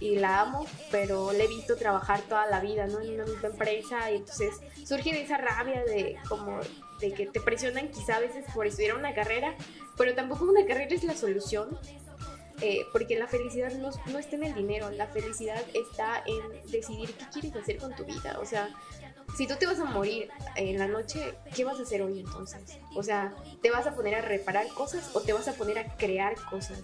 y 0.00 0.16
la 0.16 0.40
amo, 0.40 0.66
pero 0.90 1.32
le 1.32 1.44
he 1.44 1.48
visto 1.48 1.76
trabajar 1.76 2.22
toda 2.22 2.46
la 2.46 2.60
vida, 2.60 2.86
¿no? 2.86 3.00
En 3.00 3.14
una 3.14 3.24
misma 3.24 3.48
empresa 3.48 4.10
y 4.10 4.16
entonces 4.16 4.54
surge 4.84 5.12
de 5.12 5.22
esa 5.22 5.36
rabia 5.36 5.84
de 5.84 6.16
como 6.28 6.58
de 7.00 7.12
que 7.12 7.26
te 7.26 7.40
presionan 7.40 7.88
quizá 7.88 8.16
a 8.16 8.20
veces 8.20 8.44
por 8.54 8.66
estudiar 8.66 8.96
una 8.96 9.14
carrera, 9.14 9.54
pero 9.96 10.14
tampoco 10.14 10.44
una 10.44 10.66
carrera 10.66 10.94
es 10.94 11.04
la 11.04 11.16
solución, 11.16 11.78
eh, 12.60 12.84
porque 12.92 13.18
la 13.18 13.26
felicidad 13.26 13.72
no, 13.72 13.90
no, 14.06 14.18
está 14.18 14.36
en 14.36 14.44
el 14.44 14.54
dinero, 14.54 14.90
la 14.90 15.06
felicidad 15.06 15.62
está 15.74 16.22
en 16.26 16.70
decidir 16.70 17.12
qué 17.14 17.24
quieres 17.32 17.56
hacer 17.56 17.78
con 17.78 17.94
tu 17.96 18.04
vida, 18.04 18.38
o 18.40 18.44
sea, 18.44 18.68
si 19.36 19.46
tú 19.46 19.54
te 19.58 19.66
vas 19.66 19.78
a 19.78 19.84
morir 19.84 20.28
en 20.56 20.78
la 20.78 20.88
noche, 20.88 21.34
¿qué 21.54 21.64
vas 21.64 21.78
a 21.78 21.82
hacer 21.82 22.02
hoy 22.02 22.20
entonces? 22.20 22.78
O 22.94 23.02
sea, 23.02 23.34
¿te 23.62 23.70
vas 23.70 23.86
a 23.86 23.94
poner 23.94 24.16
a 24.16 24.20
reparar 24.20 24.66
cosas 24.68 25.14
o 25.14 25.20
te 25.20 25.32
vas 25.32 25.48
a 25.48 25.54
poner 25.54 25.78
a 25.78 25.96
crear 25.96 26.34
cosas? 26.50 26.82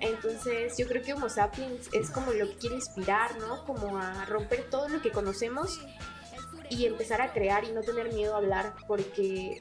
Entonces 0.00 0.76
yo 0.76 0.86
creo 0.86 1.02
que 1.02 1.14
Homo 1.14 1.28
sapiens 1.28 1.88
es 1.92 2.10
como 2.10 2.32
lo 2.32 2.48
que 2.48 2.56
quiere 2.56 2.76
inspirar, 2.76 3.38
¿no? 3.38 3.64
Como 3.64 3.98
a 3.98 4.24
romper 4.26 4.68
todo 4.68 4.88
lo 4.88 5.00
que 5.00 5.10
conocemos 5.10 5.80
y 6.70 6.86
empezar 6.86 7.20
a 7.20 7.32
crear 7.32 7.64
y 7.64 7.72
no 7.72 7.82
tener 7.82 8.12
miedo 8.12 8.34
a 8.34 8.38
hablar 8.38 8.74
porque 8.86 9.58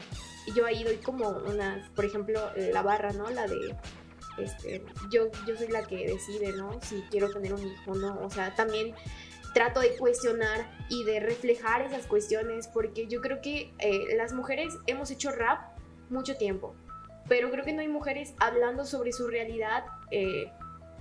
yo 0.56 0.66
ahí 0.66 0.84
doy 0.84 0.98
como 0.98 1.30
unas, 1.30 1.90
por 1.90 2.06
ejemplo, 2.06 2.52
la 2.56 2.82
barra, 2.82 3.12
¿no? 3.14 3.30
La 3.30 3.48
de, 3.48 3.76
este, 4.38 4.84
yo, 5.12 5.30
yo 5.48 5.58
soy 5.58 5.68
la 5.68 5.84
que 5.84 6.08
decide, 6.08 6.54
¿no? 6.54 6.80
Si 6.82 7.02
quiero 7.10 7.30
tener 7.32 7.54
un 7.54 7.66
hijo 7.66 7.96
no. 7.96 8.20
O 8.22 8.30
sea, 8.30 8.54
también 8.56 8.94
trato 9.54 9.80
de 9.80 9.96
cuestionar 9.96 10.70
y 10.90 11.04
de 11.06 11.20
reflejar 11.20 11.82
esas 11.82 12.08
cuestiones 12.08 12.68
porque 12.68 13.08
yo 13.08 13.22
creo 13.22 13.42
que 13.42 13.74
eh, 13.80 14.16
las 14.18 14.34
mujeres 14.34 14.74
hemos 14.86 15.10
hecho 15.12 15.32
rap 15.32 15.78
mucho 16.10 16.36
tiempo 16.36 16.76
pero 17.28 17.50
creo 17.50 17.64
que 17.64 17.74
no 17.74 17.82
hay 17.82 17.88
mujeres 17.88 18.34
hablando 18.38 18.86
sobre 18.86 19.12
su 19.12 19.28
realidad 19.28 19.86
eh, 20.12 20.52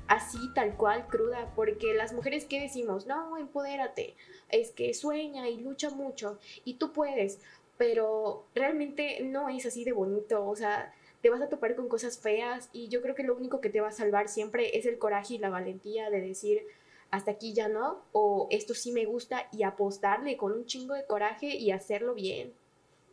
así, 0.09 0.39
tal 0.55 0.77
cual, 0.77 1.07
cruda, 1.07 1.53
porque 1.55 1.95
las 1.95 2.13
mujeres 2.13 2.45
que 2.45 2.61
decimos, 2.61 3.07
no, 3.07 3.37
empodérate, 3.39 4.17
es 4.51 4.71
que 4.71 4.95
sueña 4.95 5.49
y 5.49 5.59
lucha 5.59 5.91
mucho 5.91 6.39
y 6.65 6.75
tú 6.75 6.93
puedes, 6.93 7.39
pero 7.79 8.47
realmente 8.55 9.23
no 9.23 9.49
es 9.49 9.67
así 9.67 9.85
de 9.85 9.93
bonito, 9.93 10.47
o 10.47 10.57
sea, 10.57 10.95
te 11.23 11.31
vas 11.31 11.41
a 11.41 11.49
topar 11.49 11.75
con 11.75 11.89
cosas 11.89 12.19
feas 12.19 12.69
y 12.73 12.89
yo 12.89 13.01
creo 13.01 13.15
que 13.15 13.23
lo 13.23 13.35
único 13.35 13.61
que 13.61 13.71
te 13.71 13.81
va 13.81 13.89
a 13.89 13.93
salvar 13.93 14.29
siempre 14.29 14.77
es 14.77 14.87
el 14.87 14.99
coraje 14.99 15.35
y 15.35 15.39
la 15.39 15.49
valentía 15.49 16.11
de 16.11 16.21
decir, 16.21 16.63
hasta 17.11 17.31
aquí 17.31 17.55
ya 17.55 17.69
no, 17.69 18.05
o 18.13 18.49
esto 18.51 18.75
sí 18.75 18.93
me 18.93 19.07
gusta 19.07 19.49
y 19.53 19.63
apostarle 19.63 20.37
con 20.37 20.53
un 20.53 20.67
chingo 20.67 20.95
de 20.95 21.07
coraje 21.07 21.57
y 21.57 21.71
hacerlo 21.71 22.15
bien. 22.15 22.53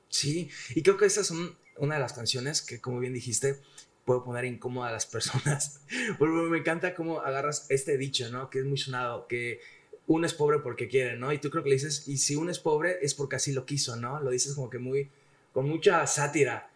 Sí, 0.09 0.49
y 0.75 0.83
creo 0.83 0.97
que 0.97 1.05
esas 1.05 1.27
son 1.27 1.57
una 1.77 1.95
de 1.95 2.01
las 2.01 2.13
canciones 2.13 2.61
que, 2.61 2.81
como 2.81 2.99
bien 2.99 3.13
dijiste, 3.13 3.61
puedo 4.05 4.23
poner 4.23 4.45
incómoda 4.45 4.89
a 4.89 4.91
las 4.91 5.05
personas. 5.05 5.81
Me 6.19 6.57
encanta 6.57 6.95
cómo 6.95 7.21
agarras 7.21 7.65
este 7.69 7.97
dicho, 7.97 8.29
¿no? 8.29 8.49
Que 8.49 8.59
es 8.59 8.65
muy 8.65 8.77
sonado, 8.77 9.27
que 9.27 9.59
uno 10.07 10.25
es 10.25 10.33
pobre 10.33 10.59
porque 10.59 10.87
quiere, 10.87 11.17
¿no? 11.17 11.31
Y 11.31 11.37
tú 11.37 11.49
creo 11.49 11.63
que 11.63 11.69
le 11.69 11.75
dices, 11.75 12.07
y 12.07 12.17
si 12.17 12.35
uno 12.35 12.51
es 12.51 12.59
pobre 12.59 12.97
es 13.01 13.13
porque 13.13 13.35
así 13.35 13.53
lo 13.53 13.65
quiso, 13.65 13.95
¿no? 13.95 14.19
Lo 14.19 14.31
dices 14.31 14.53
como 14.53 14.69
que 14.69 14.79
muy, 14.79 15.09
con 15.53 15.67
mucha 15.67 16.05
sátira. 16.07 16.71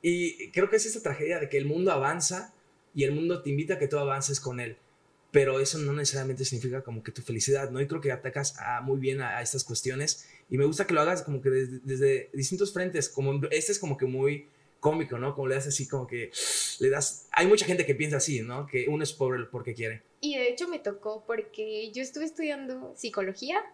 Y 0.00 0.50
creo 0.52 0.70
que 0.70 0.76
es 0.76 0.86
esta 0.86 1.02
tragedia 1.02 1.40
de 1.40 1.48
que 1.48 1.58
el 1.58 1.66
mundo 1.66 1.92
avanza 1.92 2.54
y 2.94 3.04
el 3.04 3.12
mundo 3.12 3.42
te 3.42 3.50
invita 3.50 3.74
a 3.74 3.78
que 3.78 3.88
tú 3.88 3.98
avances 3.98 4.40
con 4.40 4.60
él. 4.60 4.76
Pero 5.30 5.60
eso 5.60 5.78
no 5.78 5.92
necesariamente 5.92 6.44
significa 6.44 6.82
como 6.82 7.02
que 7.02 7.12
tu 7.12 7.20
felicidad, 7.20 7.70
¿no? 7.70 7.80
Y 7.80 7.86
creo 7.86 8.00
que 8.00 8.12
atacas 8.12 8.56
muy 8.82 8.98
bien 8.98 9.20
a, 9.20 9.42
estas 9.42 9.64
cuestiones 9.64 10.26
y 10.48 10.56
me 10.56 10.64
gusta 10.64 10.86
que 10.86 10.94
lo 10.94 11.02
hagas 11.02 11.22
como 11.22 11.42
que 11.42 11.50
desde, 11.50 12.30
distintos 12.32 12.72
frentes, 12.72 13.10
como 13.10 13.40
este 13.50 13.72
es 13.72 13.78
como 13.78 13.98
que 13.98 14.06
muy 14.06 14.48
cómico, 14.80 15.18
¿no? 15.18 15.34
Como 15.34 15.48
le 15.48 15.56
das 15.56 15.66
así 15.66 15.88
como 15.88 16.06
que 16.06 16.30
le 16.80 16.90
das... 16.90 17.28
Hay 17.32 17.46
mucha 17.46 17.66
gente 17.66 17.84
que 17.86 17.94
piensa 17.94 18.18
así, 18.18 18.42
¿no? 18.42 18.66
Que 18.66 18.86
uno 18.88 19.02
es 19.02 19.12
pobre 19.12 19.44
porque 19.50 19.74
quiere. 19.74 20.02
Y 20.20 20.36
de 20.36 20.48
hecho 20.48 20.68
me 20.68 20.78
tocó 20.78 21.24
porque 21.26 21.90
yo 21.92 22.02
estuve 22.02 22.24
estudiando 22.24 22.92
psicología 22.96 23.64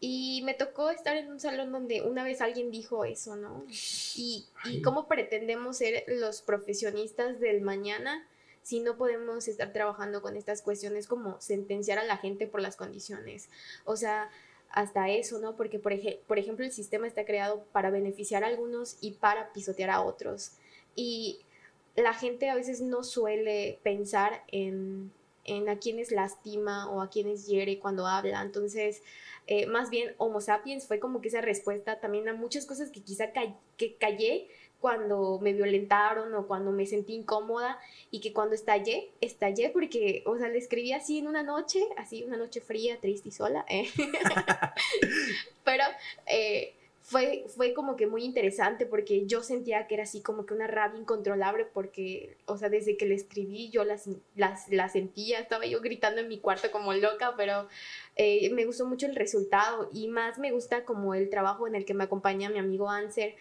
y 0.00 0.42
me 0.44 0.54
tocó 0.54 0.90
estar 0.90 1.16
en 1.16 1.30
un 1.30 1.40
salón 1.40 1.72
donde 1.72 2.02
una 2.02 2.22
vez 2.22 2.40
alguien 2.40 2.70
dijo 2.70 3.04
eso, 3.04 3.36
¿no? 3.36 3.64
Y, 4.14 4.46
y 4.64 4.82
cómo 4.82 5.08
pretendemos 5.08 5.78
ser 5.78 6.04
los 6.06 6.42
profesionistas 6.42 7.40
del 7.40 7.62
mañana 7.62 8.26
si 8.62 8.80
no 8.80 8.98
podemos 8.98 9.48
estar 9.48 9.72
trabajando 9.72 10.20
con 10.20 10.36
estas 10.36 10.60
cuestiones 10.60 11.06
como 11.06 11.40
sentenciar 11.40 11.98
a 11.98 12.04
la 12.04 12.18
gente 12.18 12.46
por 12.46 12.60
las 12.60 12.76
condiciones. 12.76 13.48
O 13.86 13.96
sea, 13.96 14.30
hasta 14.70 15.08
eso, 15.10 15.38
¿no? 15.38 15.56
Porque, 15.56 15.78
por, 15.78 15.92
por 16.26 16.38
ejemplo, 16.38 16.64
el 16.64 16.72
sistema 16.72 17.06
está 17.06 17.24
creado 17.24 17.64
para 17.72 17.90
beneficiar 17.90 18.44
a 18.44 18.48
algunos 18.48 18.98
y 19.00 19.12
para 19.12 19.52
pisotear 19.52 19.90
a 19.90 20.02
otros. 20.02 20.52
Y 20.94 21.40
la 21.96 22.14
gente 22.14 22.48
a 22.48 22.54
veces 22.54 22.80
no 22.80 23.02
suele 23.02 23.78
pensar 23.82 24.44
en, 24.48 25.12
en 25.44 25.68
a 25.68 25.78
quienes 25.78 26.12
lastima 26.12 26.90
o 26.90 27.00
a 27.00 27.10
quienes 27.10 27.46
hiere 27.46 27.78
cuando 27.78 28.06
habla. 28.06 28.42
Entonces, 28.42 29.02
eh, 29.46 29.66
más 29.66 29.90
bien 29.90 30.14
Homo 30.18 30.40
sapiens 30.40 30.86
fue 30.86 31.00
como 31.00 31.20
que 31.20 31.28
esa 31.28 31.40
respuesta 31.40 32.00
también 32.00 32.28
a 32.28 32.34
muchas 32.34 32.66
cosas 32.66 32.90
que 32.90 33.02
quizá 33.02 33.32
que 33.76 33.96
callé 33.96 34.48
cuando 34.80 35.38
me 35.40 35.52
violentaron 35.52 36.34
o 36.34 36.46
cuando 36.46 36.70
me 36.70 36.86
sentí 36.86 37.14
incómoda 37.14 37.78
y 38.10 38.20
que 38.20 38.32
cuando 38.32 38.54
estallé, 38.54 39.10
estallé 39.20 39.70
porque, 39.70 40.22
o 40.26 40.36
sea, 40.38 40.48
le 40.48 40.58
escribí 40.58 40.92
así 40.92 41.18
en 41.18 41.26
una 41.26 41.42
noche, 41.42 41.80
así 41.96 42.22
una 42.24 42.36
noche 42.36 42.60
fría, 42.60 42.98
triste 43.00 43.28
y 43.30 43.32
sola, 43.32 43.64
¿eh? 43.68 43.88
pero 45.64 45.84
eh, 46.26 46.74
fue, 47.08 47.46
fue 47.48 47.72
como 47.72 47.96
que 47.96 48.06
muy 48.06 48.22
interesante 48.22 48.84
porque 48.84 49.26
yo 49.26 49.42
sentía 49.42 49.86
que 49.86 49.94
era 49.94 50.02
así 50.04 50.20
como 50.20 50.44
que 50.44 50.52
una 50.52 50.66
rabia 50.66 51.00
incontrolable 51.00 51.64
porque, 51.64 52.36
o 52.44 52.58
sea, 52.58 52.68
desde 52.68 52.96
que 52.96 53.06
le 53.06 53.14
escribí 53.14 53.70
yo 53.70 53.82
las, 53.82 54.08
las, 54.36 54.68
la 54.68 54.90
sentía, 54.90 55.40
estaba 55.40 55.64
yo 55.64 55.80
gritando 55.80 56.20
en 56.20 56.28
mi 56.28 56.38
cuarto 56.38 56.70
como 56.70 56.92
loca, 56.92 57.34
pero 57.36 57.66
eh, 58.16 58.50
me 58.50 58.66
gustó 58.66 58.86
mucho 58.86 59.06
el 59.06 59.16
resultado 59.16 59.88
y 59.92 60.08
más 60.08 60.38
me 60.38 60.52
gusta 60.52 60.84
como 60.84 61.14
el 61.14 61.30
trabajo 61.30 61.66
en 61.66 61.74
el 61.74 61.86
que 61.86 61.94
me 61.94 62.04
acompaña 62.04 62.50
mi 62.50 62.58
amigo 62.58 62.90
Anser 62.90 63.34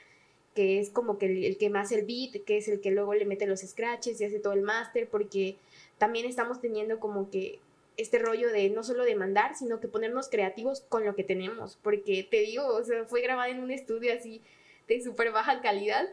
que 0.58 0.80
es 0.80 0.90
como 0.90 1.20
que 1.20 1.28
el, 1.28 1.58
que 1.60 1.70
más 1.70 1.92
el 1.92 2.04
beat, 2.04 2.44
que 2.44 2.58
es 2.58 2.68
el 2.68 2.82
que 2.82 2.90
luego 2.90 3.14
le 3.14 3.26
mete 3.26 3.46
los 3.46 3.60
scratches 3.60 4.20
y 4.20 4.26
hace 4.26 4.40
todo 4.40 4.54
el 4.54 4.64
máster, 4.64 5.08
porque 5.08 5.56
también 6.00 6.26
estamos 6.26 6.60
teniendo 6.60 7.00
como 7.00 7.30
que 7.30 7.60
este 7.96 8.18
rollo 8.18 8.52
de 8.52 8.72
no 8.72 8.84
solo 8.84 9.04
demandar, 9.06 9.56
sino 9.56 9.80
que 9.80 9.88
ponernos 9.88 10.30
creativos 10.30 10.82
con 10.82 11.06
lo 11.06 11.14
que 11.14 11.24
tenemos, 11.24 11.78
porque 11.84 12.24
te 12.24 12.38
digo, 12.38 12.66
o 12.66 12.84
sea, 12.84 13.06
fue 13.06 13.22
grabada 13.22 13.50
en 13.50 13.60
un 13.60 13.70
estudio 13.70 14.12
así 14.12 14.42
de 14.88 15.00
súper 15.00 15.32
baja 15.32 15.62
calidad, 15.62 16.10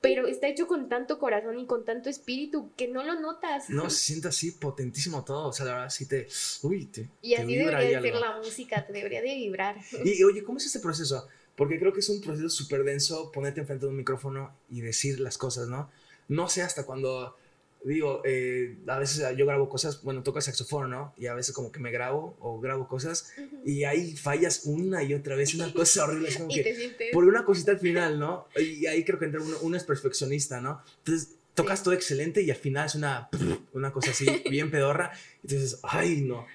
pero 0.00 0.26
está 0.26 0.48
hecho 0.48 0.66
con 0.66 0.88
tanto 0.88 1.18
corazón 1.18 1.58
y 1.58 1.66
con 1.66 1.84
tanto 1.84 2.08
espíritu 2.08 2.70
que 2.76 2.88
no 2.88 3.02
lo 3.02 3.20
notas. 3.20 3.68
No, 3.68 3.90
se 3.90 3.98
siente 3.98 4.28
así 4.28 4.52
potentísimo 4.52 5.24
todo, 5.24 5.48
o 5.48 5.52
sea, 5.52 5.66
la 5.66 5.72
verdad 5.72 5.90
sí 5.90 6.06
te... 6.06 6.28
Uy, 6.62 6.86
te 6.86 7.08
y 7.20 7.34
así 7.34 7.56
debería 7.56 8.00
ser 8.00 8.14
la 8.14 8.38
música, 8.38 8.86
te 8.86 8.92
debería 8.92 9.22
de 9.22 9.34
vibrar. 9.34 9.76
Y 10.04 10.22
oye, 10.22 10.44
¿cómo 10.44 10.58
es 10.58 10.66
este 10.66 10.80
proceso? 10.80 11.26
Porque 11.56 11.78
creo 11.78 11.92
que 11.92 12.00
es 12.00 12.08
un 12.08 12.20
proceso 12.20 12.48
súper 12.48 12.84
denso 12.84 13.32
ponerte 13.32 13.60
enfrente 13.60 13.86
de 13.86 13.90
un 13.90 13.96
micrófono 13.96 14.54
y 14.70 14.80
decir 14.80 15.18
las 15.18 15.36
cosas, 15.36 15.68
¿no? 15.68 15.90
No 16.28 16.48
sé 16.48 16.62
hasta 16.62 16.86
cuando, 16.86 17.36
digo, 17.84 18.22
eh, 18.24 18.76
a 18.86 18.98
veces 18.98 19.24
yo 19.36 19.46
grabo 19.46 19.68
cosas, 19.68 20.02
bueno, 20.02 20.22
toco 20.22 20.38
el 20.38 20.42
saxofón, 20.42 20.90
¿no? 20.90 21.14
Y 21.16 21.26
a 21.26 21.34
veces 21.34 21.54
como 21.54 21.70
que 21.70 21.80
me 21.80 21.90
grabo 21.90 22.36
o 22.40 22.60
grabo 22.60 22.88
cosas 22.88 23.32
y 23.64 23.84
ahí 23.84 24.16
fallas 24.16 24.62
una 24.64 25.02
y 25.02 25.14
otra 25.14 25.36
vez, 25.36 25.54
una 25.54 25.72
cosa 25.74 26.04
horrible. 26.04 26.28
Es 26.28 26.36
como 26.36 26.48
que, 26.48 26.94
por 27.12 27.24
una 27.24 27.44
cosita 27.44 27.72
al 27.72 27.78
final, 27.78 28.18
¿no? 28.18 28.48
Y 28.56 28.86
ahí 28.86 29.04
creo 29.04 29.18
que 29.18 29.26
entra 29.26 29.40
uno, 29.40 29.56
uno 29.62 29.76
es 29.76 29.84
perfeccionista, 29.84 30.60
¿no? 30.60 30.82
Entonces 30.98 31.36
tocas 31.54 31.82
todo 31.82 31.92
excelente 31.92 32.40
y 32.42 32.50
al 32.50 32.56
final 32.56 32.86
es 32.86 32.94
una, 32.94 33.28
una 33.72 33.92
cosa 33.92 34.12
así 34.12 34.26
bien 34.50 34.70
pedorra. 34.70 35.12
Entonces, 35.42 35.80
ay, 35.82 36.22
no. 36.22 36.46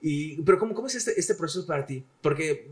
Y, 0.00 0.40
pero 0.42 0.58
¿cómo, 0.58 0.74
cómo 0.74 0.86
es 0.86 0.94
este, 0.94 1.18
este 1.18 1.34
proceso 1.34 1.66
para 1.66 1.86
ti? 1.86 2.04
Porque 2.20 2.68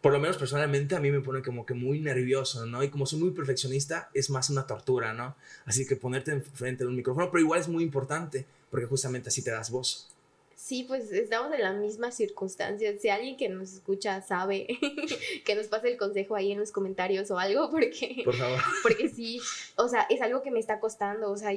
por 0.00 0.12
lo 0.12 0.20
menos 0.20 0.38
personalmente 0.38 0.94
a 0.94 1.00
mí 1.00 1.10
me 1.10 1.20
pone 1.20 1.42
como 1.42 1.66
que 1.66 1.74
muy 1.74 2.00
nervioso, 2.00 2.64
¿no? 2.66 2.82
Y 2.82 2.88
como 2.88 3.06
soy 3.06 3.20
muy 3.20 3.30
perfeccionista, 3.30 4.10
es 4.14 4.30
más 4.30 4.48
una 4.48 4.66
tortura, 4.66 5.12
¿no? 5.12 5.36
Así 5.66 5.86
que 5.86 5.96
ponerte 5.96 6.32
enfrente 6.32 6.84
de 6.84 6.88
un 6.88 6.96
micrófono, 6.96 7.30
pero 7.30 7.42
igual 7.42 7.60
es 7.60 7.68
muy 7.68 7.84
importante, 7.84 8.46
porque 8.70 8.86
justamente 8.86 9.28
así 9.28 9.42
te 9.42 9.50
das 9.50 9.70
voz. 9.70 10.08
Sí, 10.56 10.84
pues 10.84 11.10
estamos 11.12 11.52
en 11.52 11.62
la 11.62 11.72
misma 11.72 12.12
circunstancia. 12.12 12.96
Si 12.98 13.08
alguien 13.08 13.36
que 13.36 13.48
nos 13.48 13.72
escucha 13.72 14.20
sabe, 14.22 14.66
que 15.44 15.54
nos 15.54 15.66
pase 15.66 15.90
el 15.90 15.96
consejo 15.96 16.36
ahí 16.36 16.52
en 16.52 16.60
los 16.60 16.70
comentarios 16.70 17.30
o 17.30 17.38
algo, 17.38 17.70
porque, 17.70 18.22
Por 18.24 18.36
favor. 18.36 18.60
porque 18.82 19.08
sí, 19.08 19.40
o 19.76 19.88
sea, 19.88 20.06
es 20.08 20.22
algo 20.22 20.42
que 20.42 20.50
me 20.50 20.60
está 20.60 20.80
costando, 20.80 21.30
o 21.30 21.36
sea, 21.36 21.50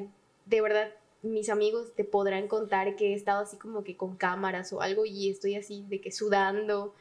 de 0.46 0.62
verdad, 0.62 0.92
mis 1.22 1.50
amigos 1.50 1.94
te 1.96 2.04
podrán 2.04 2.48
contar 2.48 2.96
que 2.96 3.12
he 3.12 3.14
estado 3.14 3.44
así 3.44 3.58
como 3.58 3.84
que 3.84 3.96
con 3.96 4.18
cámaras 4.18 4.74
o 4.74 4.82
algo 4.82 5.06
y 5.06 5.30
estoy 5.30 5.56
así 5.56 5.86
de 5.90 6.02
que 6.02 6.12
sudando, 6.12 6.94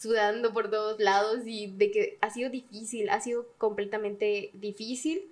sudando 0.00 0.52
por 0.54 0.70
todos 0.70 0.98
lados 0.98 1.42
y 1.44 1.66
de 1.66 1.90
que 1.90 2.18
ha 2.22 2.30
sido 2.30 2.48
difícil, 2.48 3.10
ha 3.10 3.20
sido 3.20 3.46
completamente 3.58 4.50
difícil, 4.54 5.30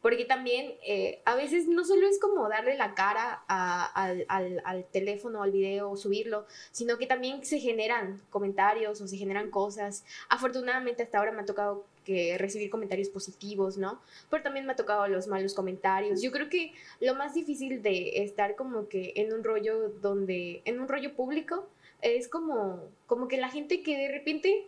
porque 0.00 0.24
también 0.24 0.72
eh, 0.86 1.20
a 1.26 1.34
veces 1.34 1.66
no 1.66 1.84
solo 1.84 2.08
es 2.08 2.18
como 2.18 2.48
darle 2.48 2.78
la 2.78 2.94
cara 2.94 3.42
al, 3.48 4.24
al, 4.28 4.62
al, 4.64 4.84
teléfono, 4.84 5.42
al 5.42 5.50
video 5.50 5.96
subirlo, 5.96 6.46
sino 6.70 6.96
que 6.96 7.06
también 7.06 7.44
se 7.44 7.58
generan 7.58 8.22
comentarios 8.30 9.00
o 9.00 9.06
se 9.06 9.18
generan 9.18 9.50
cosas. 9.50 10.04
Afortunadamente 10.30 11.02
hasta 11.02 11.18
ahora 11.18 11.32
me 11.32 11.42
ha 11.42 11.46
tocado 11.46 11.84
que 12.04 12.38
recibir 12.38 12.70
comentarios 12.70 13.08
positivos, 13.10 13.76
¿no? 13.76 14.00
Pero 14.30 14.44
también 14.44 14.64
me 14.64 14.72
ha 14.72 14.76
tocado 14.76 15.08
los 15.08 15.26
malos 15.26 15.52
comentarios. 15.54 16.22
Yo 16.22 16.30
creo 16.30 16.48
que 16.48 16.72
lo 17.00 17.14
más 17.16 17.34
difícil 17.34 17.82
de 17.82 18.22
estar 18.22 18.54
como 18.54 18.88
que 18.88 19.12
en 19.16 19.34
un 19.34 19.42
rollo 19.42 19.90
donde, 20.00 20.62
en 20.64 20.80
un 20.80 20.88
rollo 20.88 21.14
público, 21.14 21.68
es 22.02 22.28
como, 22.28 22.82
como 23.06 23.28
que 23.28 23.36
la 23.36 23.48
gente 23.48 23.82
que 23.82 23.96
de 23.96 24.08
repente, 24.08 24.66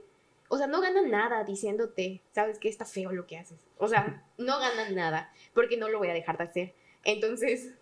o 0.49 0.59
sea, 0.59 0.67
no 0.67 0.81
gana 0.81 1.03
nada 1.03 1.45
diciéndote, 1.45 2.21
sabes 2.33 2.59
que 2.59 2.69
está 2.69 2.85
feo 2.85 3.13
lo 3.13 3.27
que 3.27 3.39
haces. 3.39 3.59
O 3.79 3.89
sea, 3.89 4.25
no 4.39 4.59
ganan 4.59 4.95
nada, 4.95 5.33
porque 5.55 5.77
no 5.77 5.89
lo 5.89 5.99
voy 5.99 6.09
a 6.09 6.15
dejar 6.15 6.39
de 6.39 6.45
hacer. 6.45 6.75
Entonces, 7.05 7.73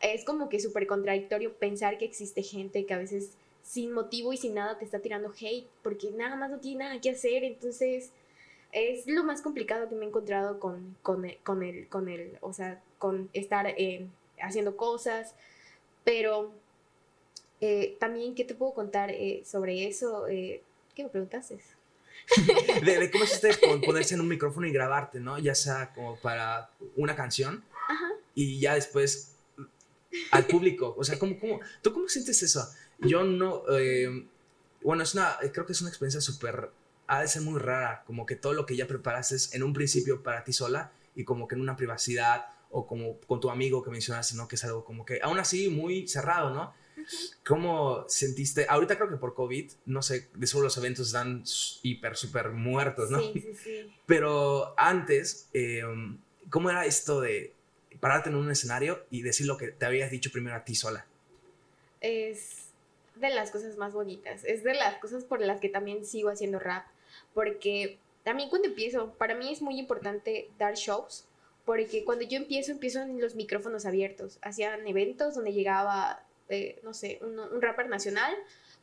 es 0.00 0.24
como 0.24 0.48
que 0.48 0.60
súper 0.60 0.86
contradictorio 0.86 1.54
pensar 1.54 1.98
que 1.98 2.04
existe 2.04 2.42
gente 2.42 2.86
que 2.86 2.94
a 2.94 2.98
veces 2.98 3.36
sin 3.62 3.92
motivo 3.92 4.32
y 4.32 4.36
sin 4.36 4.54
nada 4.54 4.78
te 4.78 4.84
está 4.84 4.98
tirando 4.98 5.32
hate, 5.38 5.68
porque 5.82 6.10
nada 6.10 6.36
más 6.36 6.50
no 6.50 6.58
tiene 6.58 6.84
nada 6.84 7.00
que 7.00 7.10
hacer. 7.10 7.44
Entonces, 7.44 8.10
es 8.72 9.06
lo 9.06 9.22
más 9.24 9.42
complicado 9.42 9.88
que 9.88 9.94
me 9.94 10.04
he 10.04 10.08
encontrado 10.08 10.58
con, 10.58 10.96
con, 11.02 11.26
con, 11.44 11.62
el, 11.62 11.88
con 11.88 12.08
el, 12.08 12.38
o 12.40 12.52
sea, 12.52 12.82
con 12.98 13.28
estar 13.32 13.66
eh, 13.68 14.06
haciendo 14.40 14.76
cosas, 14.76 15.34
pero 16.04 16.52
eh, 17.64 17.96
también, 18.00 18.34
¿qué 18.34 18.44
te 18.44 18.56
puedo 18.56 18.74
contar 18.74 19.12
eh, 19.12 19.44
sobre 19.46 19.86
eso? 19.86 20.26
Eh, 20.26 20.64
¿Qué 20.96 21.04
me 21.04 21.10
preguntaste? 21.10 21.60
de, 22.84 23.08
cómo 23.12 23.22
es 23.22 23.34
este 23.34 23.54
ponerse 23.86 24.14
en 24.16 24.20
un 24.20 24.26
micrófono 24.26 24.66
y 24.66 24.72
grabarte, 24.72 25.20
¿no? 25.20 25.38
Ya 25.38 25.54
sea 25.54 25.92
como 25.94 26.16
para 26.16 26.70
una 26.96 27.14
canción 27.14 27.64
y 28.34 28.58
ya 28.58 28.74
después 28.74 29.36
al 30.32 30.44
público. 30.46 30.92
O 30.98 31.04
sea, 31.04 31.20
¿cómo, 31.20 31.38
cómo, 31.38 31.60
¿tú 31.82 31.92
cómo 31.92 32.08
sientes 32.08 32.42
eso? 32.42 32.68
Yo 32.98 33.22
no, 33.22 33.62
bueno, 34.82 35.04
es 35.04 35.14
una, 35.14 35.38
creo 35.52 35.64
que 35.64 35.72
es 35.72 35.80
una 35.82 35.90
experiencia 35.90 36.20
súper, 36.20 36.68
ha 37.06 37.20
de 37.20 37.28
ser 37.28 37.42
muy 37.42 37.60
rara, 37.60 38.02
como 38.08 38.26
que 38.26 38.34
todo 38.34 38.54
lo 38.54 38.66
que 38.66 38.74
ya 38.74 38.88
preparaste 38.88 39.36
es 39.36 39.54
en 39.54 39.62
un 39.62 39.72
principio 39.72 40.24
para 40.24 40.42
ti 40.42 40.52
sola 40.52 40.90
y 41.14 41.22
como 41.22 41.46
que 41.46 41.54
en 41.54 41.60
una 41.60 41.76
privacidad 41.76 42.46
o 42.70 42.88
como 42.88 43.18
con 43.20 43.38
tu 43.38 43.50
amigo 43.50 43.84
que 43.84 43.90
mencionaste, 43.90 44.34
¿no? 44.34 44.48
Que 44.48 44.56
es 44.56 44.64
algo 44.64 44.84
como 44.84 45.04
que 45.04 45.20
aún 45.22 45.38
así 45.38 45.68
muy 45.68 46.08
cerrado, 46.08 46.50
¿no? 46.50 46.81
¿Cómo 47.44 48.04
sentiste? 48.08 48.66
Ahorita 48.68 48.96
creo 48.96 49.08
que 49.08 49.16
por 49.16 49.34
COVID, 49.34 49.70
no 49.86 50.02
sé, 50.02 50.28
de 50.34 50.46
solo 50.46 50.64
los 50.64 50.76
eventos 50.76 51.08
están 51.08 51.44
hiper, 51.82 52.16
súper 52.16 52.50
muertos, 52.50 53.10
¿no? 53.10 53.20
Sí, 53.20 53.32
sí, 53.34 53.54
sí. 53.54 53.94
Pero 54.06 54.74
antes, 54.76 55.48
em, 55.52 56.18
¿cómo 56.50 56.70
era 56.70 56.86
esto 56.86 57.20
de 57.20 57.54
pararte 58.00 58.30
en 58.30 58.36
un 58.36 58.50
escenario 58.50 59.04
y 59.10 59.22
decir 59.22 59.46
lo 59.46 59.56
que 59.56 59.68
te 59.68 59.86
habías 59.86 60.10
dicho 60.10 60.30
primero 60.32 60.56
a 60.56 60.64
ti 60.64 60.74
sola? 60.74 61.06
Es 62.00 62.68
de 63.16 63.30
las 63.30 63.50
cosas 63.50 63.76
más 63.76 63.92
bonitas, 63.92 64.44
es 64.44 64.64
de 64.64 64.74
las 64.74 64.96
cosas 64.96 65.24
por 65.24 65.40
las 65.40 65.60
que 65.60 65.68
también 65.68 66.04
sigo 66.04 66.30
haciendo 66.30 66.58
rap, 66.58 66.86
porque 67.34 67.98
también 68.24 68.48
cuando 68.48 68.68
empiezo, 68.68 69.12
para 69.14 69.34
mí 69.34 69.52
es 69.52 69.62
muy 69.62 69.78
importante 69.78 70.50
dar 70.58 70.74
shows, 70.74 71.26
porque 71.64 72.04
cuando 72.04 72.24
yo 72.24 72.36
empiezo, 72.36 72.72
empiezo 72.72 73.02
en 73.02 73.20
los 73.20 73.34
micrófonos 73.34 73.86
abiertos, 73.86 74.38
hacían 74.42 74.86
eventos 74.86 75.34
donde 75.34 75.52
llegaba 75.52 76.24
no 76.82 76.94
sé, 76.94 77.18
un, 77.22 77.60
rapper 77.60 77.88
nacional, 77.88 78.34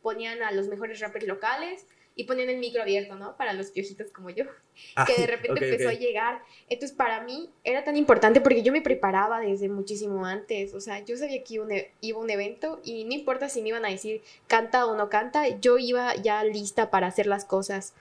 ponían 0.01 0.41
a 0.43 0.51
los 0.51 0.67
mejores 0.67 0.99
rappers 0.99 1.27
locales 1.27 1.85
y 2.15 2.25
ponían 2.25 2.49
el 2.49 2.57
micro 2.57 2.81
abierto, 2.81 3.15
¿no? 3.15 3.37
Para 3.37 3.53
los 3.53 3.71
piojitos 3.71 4.11
como 4.11 4.29
yo, 4.29 4.43
ah, 4.95 5.05
que 5.05 5.21
de 5.21 5.27
repente 5.27 5.63
empezó 5.63 5.89
a 5.89 5.93
llegar. 5.93 6.41
Entonces, 6.67 6.95
para 6.95 7.21
mí 7.21 7.49
era 7.63 7.83
tan 7.83 7.95
importante 7.95 8.41
porque 8.41 8.61
yo 8.61 8.73
me 8.73 8.81
preparaba 8.81 9.39
desde 9.39 9.69
muchísimo 9.69 10.25
antes. 10.25 10.73
O 10.73 10.81
sea, 10.81 10.99
yo 11.05 11.15
sabía 11.15 11.43
que 11.43 11.53
iba 11.53 11.63
un, 11.63 11.71
e, 11.71 11.91
iba 12.01 12.19
un 12.19 12.29
evento 12.29 12.81
y 12.83 13.05
no 13.05 13.13
importa 13.13 13.47
si 13.47 13.61
me 13.61 13.69
iban 13.69 13.85
a 13.85 13.89
decir 13.89 14.21
canta 14.47 14.85
o 14.85 14.97
no 14.97 15.09
canta, 15.09 15.47
yo 15.59 15.77
iba 15.77 16.13
ya 16.15 16.43
lista 16.43 16.89
para 16.89 17.07
hacer 17.07 17.25
las 17.25 17.45
cosas. 17.45 17.93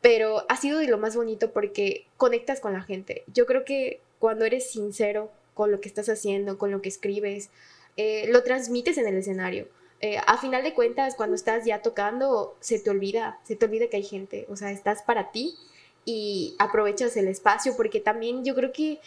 Pero 0.00 0.44
ha 0.48 0.56
sido 0.56 0.78
de 0.78 0.88
lo 0.88 0.98
más 0.98 1.14
bonito 1.14 1.52
porque 1.52 2.06
conectas 2.16 2.60
con 2.60 2.72
la 2.72 2.82
gente. 2.82 3.22
Yo 3.32 3.46
creo 3.46 3.64
que 3.64 4.00
cuando 4.18 4.44
eres 4.44 4.70
sincero 4.70 5.30
con 5.54 5.70
lo 5.70 5.80
que 5.80 5.88
estás 5.88 6.08
haciendo, 6.08 6.56
con 6.58 6.70
lo 6.70 6.82
que 6.82 6.88
escribes, 6.88 7.50
eh, 7.98 8.26
lo 8.28 8.42
transmites 8.44 8.96
en 8.96 9.06
el 9.06 9.16
escenario. 9.16 9.68
eh, 10.00 10.18
a 10.26 10.38
final 10.38 10.62
de 10.62 10.74
cuentas, 10.74 11.16
cuando 11.16 11.34
estás 11.34 11.64
ya 11.66 11.82
tocando, 11.82 12.56
se 12.60 12.78
te 12.78 12.88
olvida, 12.88 13.40
se 13.42 13.56
te 13.56 13.66
olvida 13.66 13.88
que 13.88 13.96
hay 13.96 14.04
gente, 14.04 14.46
o 14.48 14.54
sea, 14.54 14.70
estás 14.70 15.02
para 15.02 15.32
ti 15.32 15.56
y 16.04 16.54
aprovechas 16.60 17.16
el 17.16 17.26
espacio, 17.26 17.76
porque 17.76 17.98
también 18.00 18.44
yo 18.44 18.54
creo 18.54 18.70
que 18.72 19.00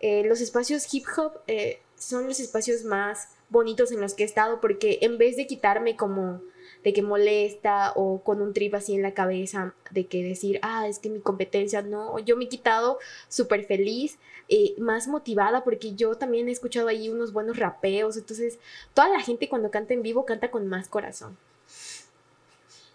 eh, 0.00 0.24
los 0.24 0.40
espacios 0.40 0.92
hip 0.92 1.04
hop 1.14 1.32
eh, 1.46 1.80
son 1.94 2.26
los 2.26 2.40
espacios 2.40 2.84
más 2.84 3.28
bonitos 3.50 3.92
en 3.92 4.00
los 4.00 4.14
que 4.14 4.22
he 4.22 4.26
estado, 4.26 4.60
porque 4.62 4.98
en 5.02 5.18
vez 5.18 5.36
de 5.36 5.46
quitarme 5.46 5.94
como 5.96 6.40
de 6.82 6.92
que 6.92 7.02
molesta 7.02 7.92
o 7.94 8.22
con 8.22 8.40
un 8.40 8.54
trip 8.54 8.74
así 8.74 8.94
en 8.94 9.02
la 9.02 9.14
cabeza 9.14 9.74
de 9.90 10.06
que 10.06 10.22
decir, 10.22 10.58
ah, 10.62 10.88
es 10.88 10.98
que 10.98 11.10
mi 11.10 11.20
competencia, 11.20 11.82
no, 11.82 12.18
yo 12.20 12.36
me 12.36 12.44
he 12.44 12.48
quitado 12.48 12.98
súper 13.28 13.64
feliz, 13.64 14.18
eh, 14.48 14.74
más 14.78 15.06
motivada 15.06 15.62
porque 15.62 15.94
yo 15.94 16.16
también 16.16 16.48
he 16.48 16.52
escuchado 16.52 16.88
ahí 16.88 17.08
unos 17.08 17.32
buenos 17.32 17.58
rapeos, 17.58 18.16
entonces 18.16 18.58
toda 18.94 19.08
la 19.08 19.20
gente 19.20 19.48
cuando 19.48 19.70
canta 19.70 19.94
en 19.94 20.02
vivo 20.02 20.24
canta 20.24 20.50
con 20.50 20.66
más 20.66 20.88
corazón. 20.88 21.36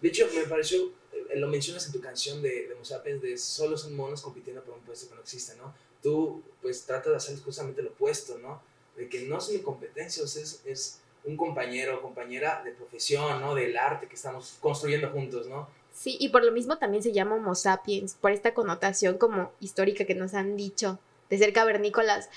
De 0.01 0.09
hecho, 0.09 0.27
me 0.35 0.43
pareció, 0.43 0.91
eh, 1.13 1.37
lo 1.37 1.47
mencionas 1.47 1.85
en 1.85 1.93
tu 1.93 2.01
canción 2.01 2.41
de, 2.41 2.67
de 2.67 2.75
Musapens, 2.75 3.21
de 3.21 3.37
solo 3.37 3.77
son 3.77 3.95
monos 3.95 4.21
compitiendo 4.21 4.63
por 4.63 4.75
un 4.75 4.81
puesto 4.81 5.07
que 5.09 5.15
no 5.15 5.21
existe, 5.21 5.55
¿no? 5.55 5.73
Tú, 6.03 6.43
pues, 6.61 6.85
tratas 6.85 7.11
de 7.11 7.17
hacer 7.17 7.39
justamente 7.41 7.81
lo 7.81 7.91
opuesto, 7.91 8.37
¿no? 8.37 8.61
De 8.95 9.09
que 9.09 9.21
no 9.21 9.37
es 9.37 9.49
mi 9.49 9.59
competencia, 9.59 10.23
o 10.23 10.27
sea, 10.27 10.43
es, 10.43 10.61
es 10.65 10.99
un 11.25 11.37
compañero 11.37 11.97
o 11.97 12.01
compañera 12.01 12.61
de 12.63 12.71
profesión, 12.71 13.41
¿no? 13.41 13.55
Del 13.55 13.77
arte 13.77 14.07
que 14.07 14.15
estamos 14.15 14.57
construyendo 14.59 15.09
juntos, 15.09 15.47
¿no? 15.47 15.67
Sí, 15.91 16.17
y 16.19 16.29
por 16.29 16.43
lo 16.43 16.51
mismo 16.51 16.77
también 16.77 17.01
se 17.01 17.13
llama 17.13 17.35
Homo 17.35 17.55
sapiens, 17.55 18.15
por 18.15 18.31
esta 18.31 18.53
connotación 18.53 19.17
como 19.17 19.51
histórica 19.59 20.05
que 20.05 20.15
nos 20.15 20.33
han 20.33 20.57
dicho 20.57 20.99
de 21.29 21.37
ser 21.37 21.53
cavernícolas 21.53 22.29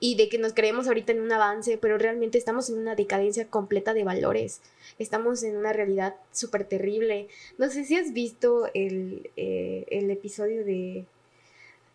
y 0.00 0.16
de 0.16 0.28
que 0.28 0.38
nos 0.38 0.52
creemos 0.52 0.88
ahorita 0.88 1.12
en 1.12 1.20
un 1.20 1.32
avance, 1.32 1.78
pero 1.78 1.96
realmente 1.96 2.36
estamos 2.36 2.68
en 2.68 2.78
una 2.78 2.94
decadencia 2.94 3.48
completa 3.48 3.94
de 3.94 4.04
valores. 4.04 4.60
Estamos 4.98 5.42
en 5.44 5.56
una 5.56 5.72
realidad 5.72 6.16
súper 6.32 6.64
terrible. 6.64 7.28
No 7.56 7.70
sé 7.70 7.84
si 7.84 7.96
has 7.96 8.12
visto 8.12 8.68
el, 8.74 9.30
eh, 9.36 9.86
el 9.90 10.10
episodio 10.10 10.64
de... 10.64 11.06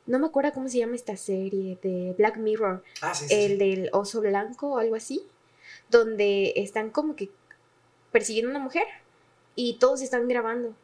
No 0.07 0.17
me 0.17 0.27
acuerdo 0.27 0.53
cómo 0.53 0.69
se 0.69 0.79
llama 0.79 0.95
esta 0.95 1.17
serie, 1.17 1.77
de 1.83 2.15
Black 2.17 2.37
Mirror. 2.37 2.83
Ah, 3.01 3.13
sí, 3.13 3.27
sí, 3.27 3.35
el 3.35 3.51
sí. 3.51 3.57
del 3.57 3.89
oso 3.93 4.21
blanco 4.21 4.69
o 4.69 4.77
algo 4.79 4.95
así, 4.95 5.21
donde 5.89 6.53
están 6.55 6.89
como 6.89 7.15
que 7.15 7.29
persiguiendo 8.11 8.49
a 8.49 8.55
una 8.55 8.63
mujer 8.63 8.83
y 9.55 9.77
todos 9.79 10.01
están 10.01 10.27
grabando. 10.27 10.75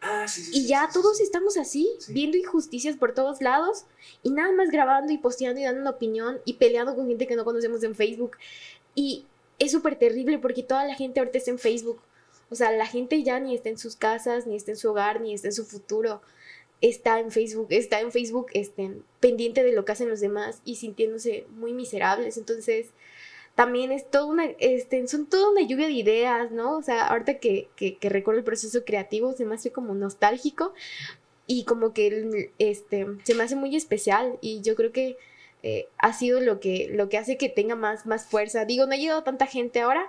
Ah, 0.00 0.28
sí, 0.28 0.42
sí, 0.42 0.50
Y 0.54 0.60
sí, 0.62 0.66
ya 0.68 0.88
todos 0.92 1.20
estamos 1.20 1.56
así, 1.56 1.90
Sí. 1.98 2.12
viendo 2.12 2.36
injusticias 2.36 2.96
por 2.96 3.14
todos 3.14 3.40
lados 3.40 3.84
y 4.22 4.30
nada 4.30 4.52
más 4.52 4.70
grabando 4.70 5.12
y 5.12 5.18
posteando 5.18 5.60
y 5.60 5.64
dando 5.64 5.80
una 5.80 5.90
opinión 5.90 6.40
y 6.44 6.54
peleando 6.54 6.94
con 6.94 7.08
gente 7.08 7.26
que 7.26 7.34
no 7.34 7.44
conocemos 7.44 7.82
en 7.82 7.94
Facebook. 7.96 8.36
Y 8.94 9.26
es 9.58 9.72
súper 9.72 9.98
terrible 9.98 10.38
porque 10.38 10.62
toda 10.62 10.84
la 10.84 10.94
gente 10.94 11.18
ahorita 11.18 11.38
está 11.38 11.50
en 11.50 11.58
Facebook. 11.58 12.00
O 12.50 12.54
sea, 12.54 12.70
la 12.70 12.86
gente 12.86 13.22
ya 13.24 13.40
ni 13.40 13.54
está 13.54 13.68
en 13.70 13.78
sus 13.78 13.96
casas, 13.96 14.46
ni 14.46 14.56
está 14.56 14.70
en 14.70 14.76
su 14.76 14.88
hogar, 14.90 15.20
ni 15.20 15.34
está 15.34 15.48
en 15.48 15.52
su 15.52 15.64
futuro. 15.64 16.22
Está 16.80 17.18
en 17.18 17.32
Facebook, 17.32 17.66
está 17.70 18.00
en 18.00 18.12
Facebook 18.12 18.46
este, 18.54 19.02
pendiente 19.18 19.64
de 19.64 19.72
lo 19.72 19.84
que 19.84 19.92
hacen 19.92 20.08
los 20.08 20.20
demás 20.20 20.62
y 20.64 20.76
sintiéndose 20.76 21.44
muy 21.56 21.72
miserables. 21.72 22.36
Entonces, 22.36 22.90
también 23.58 23.90
es 23.90 24.08
toda 24.08 24.26
una, 24.26 24.44
este, 24.60 25.04
son 25.08 25.26
toda 25.26 25.50
una 25.50 25.62
lluvia 25.62 25.88
de 25.88 25.92
ideas, 25.92 26.52
¿no? 26.52 26.76
O 26.76 26.82
sea, 26.82 27.08
ahorita 27.08 27.40
que, 27.40 27.66
que, 27.74 27.98
recuerdo 28.08 28.38
el 28.38 28.44
proceso 28.44 28.84
creativo, 28.84 29.32
se 29.32 29.44
me 29.44 29.56
hace 29.56 29.72
como 29.72 29.96
nostálgico 29.96 30.74
y 31.48 31.64
como 31.64 31.92
que 31.92 32.52
este, 32.60 33.08
se 33.24 33.34
me 33.34 33.42
hace 33.42 33.56
muy 33.56 33.74
especial 33.74 34.38
y 34.40 34.60
yo 34.60 34.76
creo 34.76 34.92
que 34.92 35.16
eh, 35.64 35.88
ha 35.98 36.12
sido 36.12 36.40
lo 36.40 36.60
que, 36.60 36.88
lo 36.92 37.08
que 37.08 37.18
hace 37.18 37.36
que 37.36 37.48
tenga 37.48 37.74
más, 37.74 38.06
más 38.06 38.26
fuerza. 38.26 38.64
Digo, 38.64 38.86
no 38.86 38.92
ha 38.92 38.96
llegado 38.96 39.24
tanta 39.24 39.46
gente 39.46 39.80
ahora, 39.80 40.08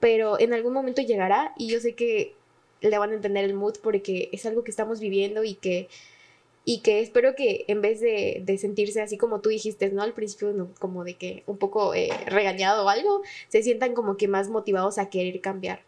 pero 0.00 0.40
en 0.40 0.52
algún 0.52 0.72
momento 0.72 1.00
llegará 1.00 1.54
y 1.56 1.68
yo 1.68 1.78
sé 1.78 1.94
que 1.94 2.34
le 2.80 2.98
van 2.98 3.12
a 3.12 3.14
entender 3.14 3.44
el 3.44 3.54
mood 3.54 3.76
porque 3.80 4.28
es 4.32 4.44
algo 4.44 4.64
que 4.64 4.72
estamos 4.72 4.98
viviendo 4.98 5.44
y 5.44 5.54
que 5.54 5.88
y 6.70 6.80
que 6.80 7.00
espero 7.00 7.34
que 7.34 7.64
en 7.68 7.80
vez 7.80 8.00
de, 8.00 8.42
de 8.44 8.58
sentirse 8.58 9.00
así 9.00 9.16
como 9.16 9.40
tú 9.40 9.48
dijiste, 9.48 9.88
¿no? 9.90 10.02
Al 10.02 10.12
principio, 10.12 10.52
no, 10.52 10.68
como 10.78 11.02
de 11.04 11.14
que 11.14 11.42
un 11.46 11.56
poco 11.56 11.94
eh, 11.94 12.10
regañado 12.26 12.84
o 12.84 12.88
algo, 12.90 13.22
se 13.48 13.62
sientan 13.62 13.94
como 13.94 14.16
que 14.16 14.28
más 14.28 14.48
motivados 14.50 14.98
a 14.98 15.08
querer 15.08 15.40
cambiar. 15.40 15.80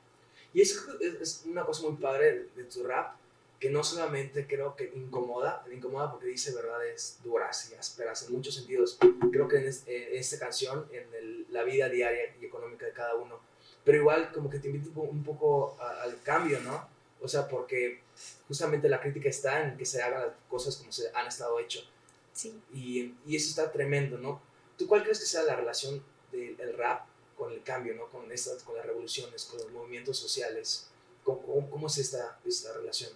Y 0.54 0.62
eso 0.62 0.80
es, 1.20 1.44
una 1.46 1.64
cosa 1.64 1.82
muy 1.86 1.96
padre 2.00 2.46
de, 2.56 2.64
tu 2.64 2.82
rap, 2.82 3.14
que 3.60 3.68
no 3.68 3.84
solamente 3.84 4.46
creo 4.46 4.74
que 4.74 4.90
incomoda, 4.96 5.62
incomoda 5.70 6.10
porque 6.10 6.28
dice 6.28 6.54
verdades 6.54 7.18
duras 7.22 7.70
y 7.70 7.74
ásperas 7.74 8.26
en 8.26 8.32
muchos 8.34 8.54
sentidos. 8.54 8.98
Creo 9.30 9.48
que 9.48 9.58
en, 9.58 9.66
es- 9.68 9.84
en 9.86 10.16
esta 10.18 10.38
canción, 10.38 10.86
en 10.92 11.04
el- 11.14 11.46
la 11.50 11.62
vida 11.62 11.90
diaria 11.90 12.34
y 12.40 12.46
económica 12.46 12.86
de 12.86 12.92
cada 12.92 13.14
uno, 13.16 13.38
pero 13.84 13.98
igual 13.98 14.32
como 14.32 14.48
que 14.48 14.58
te 14.58 14.68
invita 14.68 14.88
un 14.88 14.94
po- 14.94 15.02
un 15.02 15.22
poco 15.22 15.76
a- 15.78 16.04
al 16.04 16.20
cambio, 16.22 16.58
¿no? 16.60 16.88
O 17.20 17.28
sea, 17.28 17.46
porque 17.46 18.00
justamente 18.48 18.88
la 18.88 19.00
crítica 19.00 19.28
está 19.28 19.62
en 19.64 19.76
que 19.76 19.84
se 19.84 20.02
hagan 20.02 20.22
las 20.22 20.32
cosas 20.48 20.76
como 20.76 20.92
se 20.92 21.10
han 21.14 21.26
estado 21.26 21.58
hechas. 21.58 21.84
Sí. 22.32 22.60
Y, 22.72 23.14
y 23.26 23.36
eso 23.36 23.50
está 23.50 23.70
tremendo, 23.70 24.18
¿no? 24.18 24.40
¿Tú 24.76 24.86
cuál 24.86 25.02
crees 25.02 25.20
que 25.20 25.26
sea 25.26 25.42
la 25.42 25.56
relación 25.56 26.02
del 26.32 26.58
el 26.60 26.76
rap 26.76 27.06
con 27.36 27.52
el 27.52 27.62
cambio, 27.62 27.94
¿no? 27.94 28.08
Con, 28.08 28.30
estas, 28.32 28.62
con 28.62 28.76
las 28.76 28.86
revoluciones, 28.86 29.44
con 29.44 29.58
los 29.58 29.70
movimientos 29.70 30.18
sociales. 30.18 30.86
¿Cómo, 31.24 31.40
cómo, 31.42 31.70
cómo 31.70 31.86
es 31.86 31.98
esta, 31.98 32.38
esta 32.46 32.72
relación? 32.72 33.10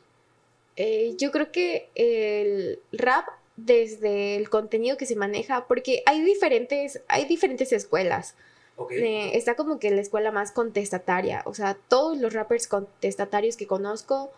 Eh, 0.77 1.15
yo 1.19 1.31
creo 1.31 1.53
que 1.53 1.91
el 1.95 2.81
rap 2.93 3.29
desde 3.57 4.37
el 4.37 4.51
contenido 4.51 4.97
que 4.97 5.07
se 5.07 5.17
maneja, 5.17 5.67
porque 5.67 6.03
hay 6.07 6.23
diferentes, 6.23 7.01
hay 7.09 7.25
diferentes 7.27 7.73
escuelas. 7.73 8.35
¿Ok? 8.77 8.91
Eh, 8.93 9.37
está 9.37 9.55
como 9.55 9.79
que 9.79 9.91
la 9.91 10.01
escuela 10.01 10.33
más 10.33 10.51
contestataria. 10.51 11.43
O 11.47 11.55
sea, 11.55 11.79
todos 11.89 12.19
los 12.19 12.33
rappers 12.33 12.67
contestatarios 12.67 13.57
que 13.57 13.69
conozco 13.69 14.33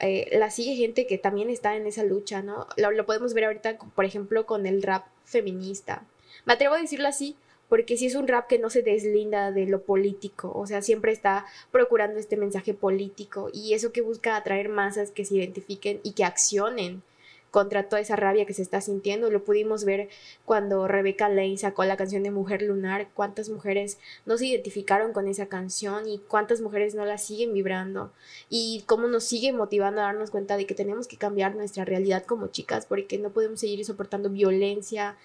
eh, 0.00 0.28
la 0.38 0.50
sigue 0.50 0.76
gente 0.76 1.06
que 1.06 1.18
también 1.18 1.50
está 1.50 1.76
en 1.76 1.86
esa 1.86 2.04
lucha, 2.04 2.42
¿no? 2.42 2.66
Lo, 2.76 2.90
lo 2.90 3.06
podemos 3.06 3.34
ver 3.34 3.44
ahorita, 3.44 3.78
por 3.94 4.04
ejemplo, 4.04 4.46
con 4.46 4.66
el 4.66 4.82
rap 4.82 5.06
feminista. 5.24 6.04
Me 6.44 6.52
atrevo 6.52 6.74
a 6.74 6.80
decirlo 6.80 7.08
así 7.08 7.36
porque 7.68 7.96
sí 7.96 8.06
es 8.06 8.14
un 8.14 8.28
rap 8.28 8.46
que 8.46 8.58
no 8.58 8.70
se 8.70 8.82
deslinda 8.82 9.50
de 9.50 9.66
lo 9.66 9.82
político, 9.82 10.52
o 10.54 10.66
sea, 10.66 10.82
siempre 10.82 11.12
está 11.12 11.46
procurando 11.72 12.18
este 12.18 12.36
mensaje 12.36 12.74
político 12.74 13.50
y 13.52 13.74
eso 13.74 13.92
que 13.92 14.02
busca 14.02 14.36
atraer 14.36 14.68
masas 14.68 15.10
que 15.10 15.24
se 15.24 15.34
identifiquen 15.34 16.00
y 16.02 16.12
que 16.12 16.24
accionen 16.24 17.02
contra 17.56 17.88
toda 17.88 18.02
esa 18.02 18.16
rabia 18.16 18.44
que 18.44 18.52
se 18.52 18.60
está 18.60 18.82
sintiendo. 18.82 19.30
Lo 19.30 19.42
pudimos 19.42 19.86
ver 19.86 20.10
cuando 20.44 20.86
Rebecca 20.86 21.30
Lane 21.30 21.56
sacó 21.56 21.86
la 21.86 21.96
canción 21.96 22.22
de 22.22 22.30
Mujer 22.30 22.60
Lunar, 22.60 23.08
cuántas 23.14 23.48
mujeres 23.48 23.96
no 24.26 24.36
se 24.36 24.44
identificaron 24.44 25.14
con 25.14 25.26
esa 25.26 25.46
canción 25.46 26.06
y 26.06 26.18
cuántas 26.18 26.60
mujeres 26.60 26.94
no 26.94 27.06
la 27.06 27.16
siguen 27.16 27.54
vibrando 27.54 28.12
y 28.50 28.84
cómo 28.84 29.06
nos 29.08 29.24
sigue 29.24 29.54
motivando 29.54 30.02
a 30.02 30.04
darnos 30.04 30.30
cuenta 30.30 30.58
de 30.58 30.66
que 30.66 30.74
tenemos 30.74 31.08
que 31.08 31.16
cambiar 31.16 31.56
nuestra 31.56 31.86
realidad 31.86 32.26
como 32.26 32.48
chicas 32.48 32.84
porque 32.84 33.16
no 33.16 33.30
podemos 33.30 33.58
seguir 33.58 33.82
soportando 33.86 34.28
violencia. 34.28 35.16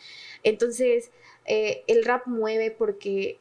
Entonces, 0.44 1.12
eh, 1.44 1.84
el 1.88 2.06
rap 2.06 2.28
mueve 2.28 2.72
porque 2.72 3.40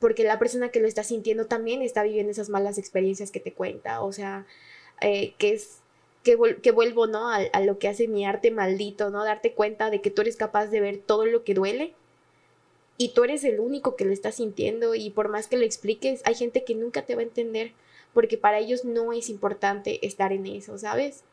porque 0.00 0.24
la 0.24 0.40
persona 0.40 0.70
que 0.70 0.80
lo 0.80 0.88
está 0.88 1.04
sintiendo 1.04 1.46
también 1.46 1.82
está 1.82 2.02
viviendo 2.02 2.32
esas 2.32 2.48
malas 2.48 2.78
experiencias 2.78 3.30
que 3.30 3.38
te 3.38 3.52
cuenta, 3.52 4.02
o 4.02 4.10
sea, 4.10 4.44
eh, 5.00 5.34
que 5.38 5.52
es 5.52 5.83
que, 6.24 6.36
que 6.62 6.72
vuelvo, 6.72 7.06
¿no? 7.06 7.30
A, 7.30 7.36
a 7.36 7.60
lo 7.60 7.78
que 7.78 7.86
hace 7.86 8.08
mi 8.08 8.26
arte 8.26 8.50
maldito, 8.50 9.10
¿no? 9.10 9.24
Darte 9.24 9.52
cuenta 9.52 9.90
de 9.90 10.00
que 10.00 10.10
tú 10.10 10.22
eres 10.22 10.36
capaz 10.36 10.66
de 10.66 10.80
ver 10.80 10.98
todo 10.98 11.26
lo 11.26 11.44
que 11.44 11.54
duele 11.54 11.94
y 12.96 13.10
tú 13.10 13.24
eres 13.24 13.44
el 13.44 13.60
único 13.60 13.96
que 13.96 14.04
lo 14.04 14.12
está 14.12 14.32
sintiendo 14.32 14.94
y 14.94 15.10
por 15.10 15.28
más 15.28 15.46
que 15.46 15.56
lo 15.56 15.64
expliques, 15.64 16.22
hay 16.24 16.34
gente 16.34 16.64
que 16.64 16.74
nunca 16.74 17.02
te 17.02 17.14
va 17.14 17.20
a 17.20 17.24
entender 17.24 17.72
porque 18.12 18.38
para 18.38 18.58
ellos 18.58 18.84
no 18.84 19.12
es 19.12 19.28
importante 19.28 20.04
estar 20.06 20.32
en 20.32 20.46
eso, 20.46 20.78
¿sabes? 20.78 21.24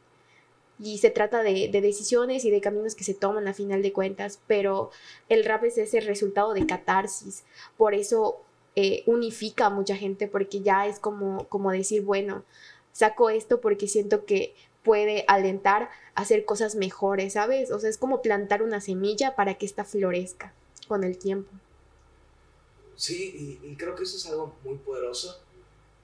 Y 0.79 0.97
se 0.97 1.11
trata 1.11 1.43
de, 1.43 1.69
de 1.71 1.81
decisiones 1.81 2.43
y 2.43 2.49
de 2.49 2.61
caminos 2.61 2.95
que 2.95 3.03
se 3.03 3.13
toman 3.13 3.47
a 3.47 3.53
final 3.53 3.83
de 3.83 3.93
cuentas, 3.93 4.39
pero 4.47 4.89
el 5.29 5.45
rap 5.45 5.63
es 5.63 5.77
ese 5.77 6.01
resultado 6.01 6.53
de 6.53 6.65
catarsis, 6.65 7.43
por 7.77 7.93
eso 7.93 8.41
eh, 8.75 9.03
unifica 9.05 9.67
a 9.67 9.69
mucha 9.69 9.95
gente 9.95 10.27
porque 10.27 10.61
ya 10.61 10.87
es 10.87 10.99
como, 10.99 11.47
como 11.49 11.71
decir, 11.71 12.01
bueno, 12.01 12.43
saco 12.93 13.29
esto 13.29 13.61
porque 13.61 13.87
siento 13.87 14.25
que 14.25 14.55
puede 14.83 15.25
alentar 15.27 15.89
a 16.15 16.21
hacer 16.21 16.45
cosas 16.45 16.75
mejores, 16.75 17.33
¿sabes? 17.33 17.71
O 17.71 17.79
sea, 17.79 17.89
es 17.89 17.97
como 17.97 18.21
plantar 18.21 18.63
una 18.63 18.81
semilla 18.81 19.35
para 19.35 19.55
que 19.55 19.65
ésta 19.65 19.83
florezca 19.83 20.53
con 20.87 21.03
el 21.03 21.17
tiempo. 21.17 21.51
Sí, 22.95 23.59
y, 23.63 23.67
y 23.67 23.75
creo 23.75 23.95
que 23.95 24.03
eso 24.03 24.17
es 24.17 24.25
algo 24.27 24.55
muy 24.63 24.75
poderoso. 24.77 25.41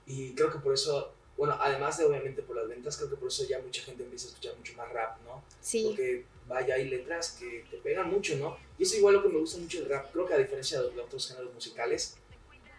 Y 0.05 0.33
creo 0.33 0.51
que 0.51 0.59
por 0.59 0.73
eso, 0.73 1.11
bueno, 1.37 1.57
además 1.59 1.97
de 1.97 2.05
obviamente 2.05 2.41
por 2.41 2.55
las 2.55 2.67
ventas, 2.67 2.97
creo 2.97 3.09
que 3.09 3.17
por 3.17 3.27
eso 3.27 3.45
ya 3.45 3.59
mucha 3.59 3.81
gente 3.81 4.03
empieza 4.03 4.27
a 4.27 4.29
escuchar 4.29 4.55
mucho 4.57 4.73
más 4.75 4.91
rap, 4.91 5.17
¿no? 5.25 5.43
Sí, 5.59 5.85
Porque 5.87 6.25
vaya, 6.47 6.75
hay 6.75 6.89
letras 6.89 7.37
que 7.39 7.65
te 7.69 7.77
pegan 7.77 8.09
mucho, 8.09 8.35
¿no? 8.37 8.57
Y 8.79 8.83
eso 8.83 8.95
igual 8.95 9.15
lo 9.15 9.23
que 9.23 9.29
me 9.29 9.39
gusta 9.39 9.59
mucho 9.59 9.79
del 9.79 9.89
rap. 9.89 10.11
Creo 10.11 10.25
que 10.25 10.33
a 10.33 10.37
diferencia 10.37 10.81
de, 10.81 10.91
de 10.91 11.01
otros 11.01 11.27
géneros 11.27 11.53
musicales, 11.53 12.15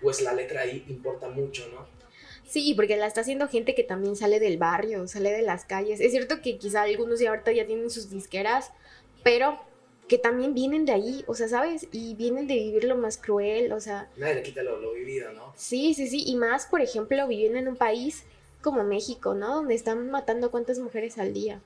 pues 0.00 0.22
la 0.22 0.32
letra 0.32 0.62
ahí 0.62 0.84
importa 0.88 1.28
mucho, 1.28 1.68
¿no? 1.68 1.86
Sí, 2.48 2.74
porque 2.74 2.96
la 2.96 3.06
está 3.06 3.20
haciendo 3.20 3.48
gente 3.48 3.74
que 3.74 3.84
también 3.84 4.16
sale 4.16 4.40
del 4.40 4.58
barrio, 4.58 5.06
sale 5.06 5.30
de 5.32 5.42
las 5.42 5.64
calles. 5.64 6.00
Es 6.00 6.10
cierto 6.12 6.40
que 6.42 6.58
quizá 6.58 6.82
algunos 6.82 7.20
ya 7.20 7.30
ahorita 7.30 7.52
ya 7.52 7.66
tienen 7.66 7.90
sus 7.90 8.10
disqueras, 8.10 8.70
pero 9.22 9.60
que 10.08 10.18
también 10.18 10.54
vienen 10.54 10.86
de 10.86 10.92
ahí, 10.92 11.24
o 11.26 11.34
sea, 11.34 11.48
¿sabes? 11.48 11.86
Y 11.92 12.14
vienen 12.14 12.46
de 12.46 12.54
vivir 12.54 12.84
lo 12.84 12.96
más 12.96 13.18
cruel, 13.18 13.72
o 13.72 13.80
sea... 13.80 14.08
Nadie 14.16 14.36
le 14.36 14.42
quita 14.42 14.62
lo, 14.62 14.80
lo 14.80 14.94
vivido, 14.94 15.32
¿no? 15.32 15.52
Sí, 15.54 15.92
sí, 15.94 16.08
sí, 16.08 16.24
y 16.26 16.34
más, 16.36 16.66
por 16.66 16.80
ejemplo, 16.80 17.28
viviendo 17.28 17.58
en 17.58 17.68
un 17.68 17.76
país 17.76 18.24
como 18.62 18.84
México, 18.84 19.34
¿no? 19.34 19.56
Donde 19.56 19.74
están 19.74 20.10
matando 20.10 20.50
cuántas 20.50 20.78
mujeres 20.78 21.18
al 21.18 21.34
día. 21.34 21.60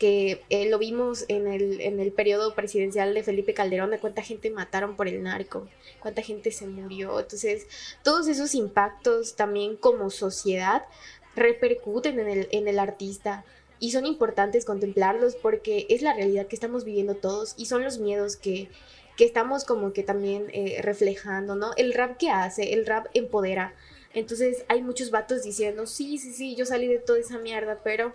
Que 0.00 0.42
eh, 0.50 0.68
lo 0.68 0.78
vimos 0.78 1.26
en 1.28 1.46
el, 1.46 1.80
en 1.80 2.00
el 2.00 2.10
periodo 2.10 2.56
presidencial 2.56 3.14
de 3.14 3.22
Felipe 3.22 3.54
Calderón, 3.54 3.90
de 3.90 4.00
cuánta 4.00 4.22
gente 4.22 4.50
mataron 4.50 4.96
por 4.96 5.06
el 5.06 5.22
narco, 5.22 5.68
cuánta 6.00 6.22
gente 6.22 6.50
se 6.50 6.66
murió. 6.66 7.20
Entonces, 7.20 7.68
todos 8.02 8.26
esos 8.26 8.56
impactos 8.56 9.36
también 9.36 9.76
como 9.76 10.10
sociedad 10.10 10.82
repercuten 11.36 12.18
en 12.18 12.28
el, 12.28 12.48
en 12.50 12.66
el 12.66 12.80
artista 12.80 13.44
y 13.78 13.92
son 13.92 14.06
importantes 14.06 14.64
contemplarlos 14.64 15.36
porque 15.36 15.86
es 15.88 16.02
la 16.02 16.14
realidad 16.14 16.46
que 16.46 16.56
estamos 16.56 16.84
viviendo 16.84 17.14
todos 17.14 17.54
y 17.56 17.66
son 17.66 17.82
los 17.82 17.98
miedos 17.98 18.36
que, 18.36 18.68
que 19.16 19.24
estamos 19.24 19.64
como 19.64 19.92
que 19.92 20.02
también 20.02 20.46
eh, 20.52 20.80
reflejando, 20.82 21.56
¿no? 21.56 21.72
El 21.76 21.94
rap 21.94 22.16
que 22.18 22.30
hace, 22.30 22.74
el 22.74 22.86
rap 22.86 23.06
empodera. 23.14 23.74
Entonces 24.12 24.64
hay 24.68 24.82
muchos 24.82 25.10
vatos 25.10 25.42
diciendo, 25.42 25.86
sí, 25.86 26.18
sí, 26.18 26.32
sí, 26.32 26.56
yo 26.56 26.66
salí 26.66 26.88
de 26.88 26.98
toda 26.98 27.18
esa 27.18 27.38
mierda, 27.38 27.80
pero 27.82 28.12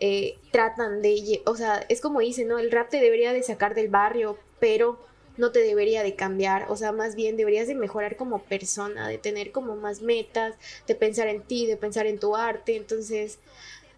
eh, 0.00 0.38
tratan 0.50 1.02
de, 1.02 1.42
o 1.46 1.56
sea, 1.56 1.84
es 1.88 2.00
como 2.00 2.20
dicen, 2.20 2.48
¿no? 2.48 2.58
El 2.58 2.70
rap 2.70 2.88
te 2.88 3.00
debería 3.00 3.32
de 3.32 3.42
sacar 3.42 3.74
del 3.74 3.88
barrio, 3.88 4.38
pero 4.58 4.98
no 5.36 5.52
te 5.52 5.60
debería 5.60 6.02
de 6.02 6.16
cambiar, 6.16 6.66
o 6.70 6.76
sea, 6.76 6.92
más 6.92 7.14
bien 7.14 7.36
deberías 7.36 7.66
de 7.68 7.74
mejorar 7.74 8.16
como 8.16 8.42
persona, 8.42 9.08
de 9.08 9.18
tener 9.18 9.52
como 9.52 9.76
más 9.76 10.02
metas, 10.02 10.54
de 10.86 10.94
pensar 10.94 11.28
en 11.28 11.42
ti, 11.42 11.66
de 11.66 11.76
pensar 11.76 12.06
en 12.06 12.18
tu 12.18 12.36
arte, 12.36 12.76
entonces 12.76 13.38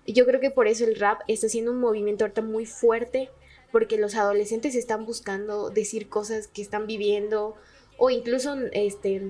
yo 0.06 0.26
creo 0.26 0.40
que 0.40 0.50
por 0.50 0.66
eso 0.66 0.84
el 0.84 0.96
rap 0.96 1.20
está 1.28 1.48
siendo 1.48 1.72
un 1.72 1.80
movimiento 1.80 2.24
ahorita 2.24 2.42
muy 2.42 2.66
fuerte, 2.66 3.30
porque 3.70 3.96
los 3.96 4.14
adolescentes 4.14 4.74
están 4.74 5.06
buscando 5.06 5.70
decir 5.70 6.08
cosas 6.08 6.46
que 6.46 6.62
están 6.62 6.86
viviendo 6.86 7.56
o 7.96 8.10
incluso 8.10 8.54
este 8.72 9.22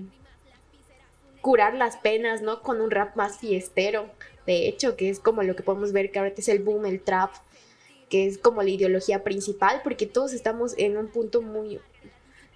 curar 1.41 1.75
las 1.75 1.97
penas, 1.97 2.43
¿no? 2.43 2.63
Con 2.63 2.81
un 2.81 2.91
rap 2.91 3.17
más 3.17 3.39
fiestero. 3.39 4.11
De 4.47 4.69
hecho, 4.69 4.97
que 4.97 5.09
es 5.09 5.21
como 5.21 5.43
lo 5.43 5.57
que 5.57 5.63
podemos 5.63 5.93
ver 5.93 6.11
que 6.11 6.19
ahorita 6.19 6.41
es 6.41 6.49
el 6.49 6.61
boom, 6.61 6.87
el 6.87 7.01
trap, 7.01 7.33
que 8.09 8.27
es 8.27 8.39
como 8.39 8.63
la 8.63 8.71
ideología 8.71 9.25
principal, 9.25 9.81
porque 9.83 10.07
todos 10.07 10.33
estamos 10.33 10.75
en 10.77 10.97
un 10.97 11.09
punto 11.09 11.43
muy 11.43 11.81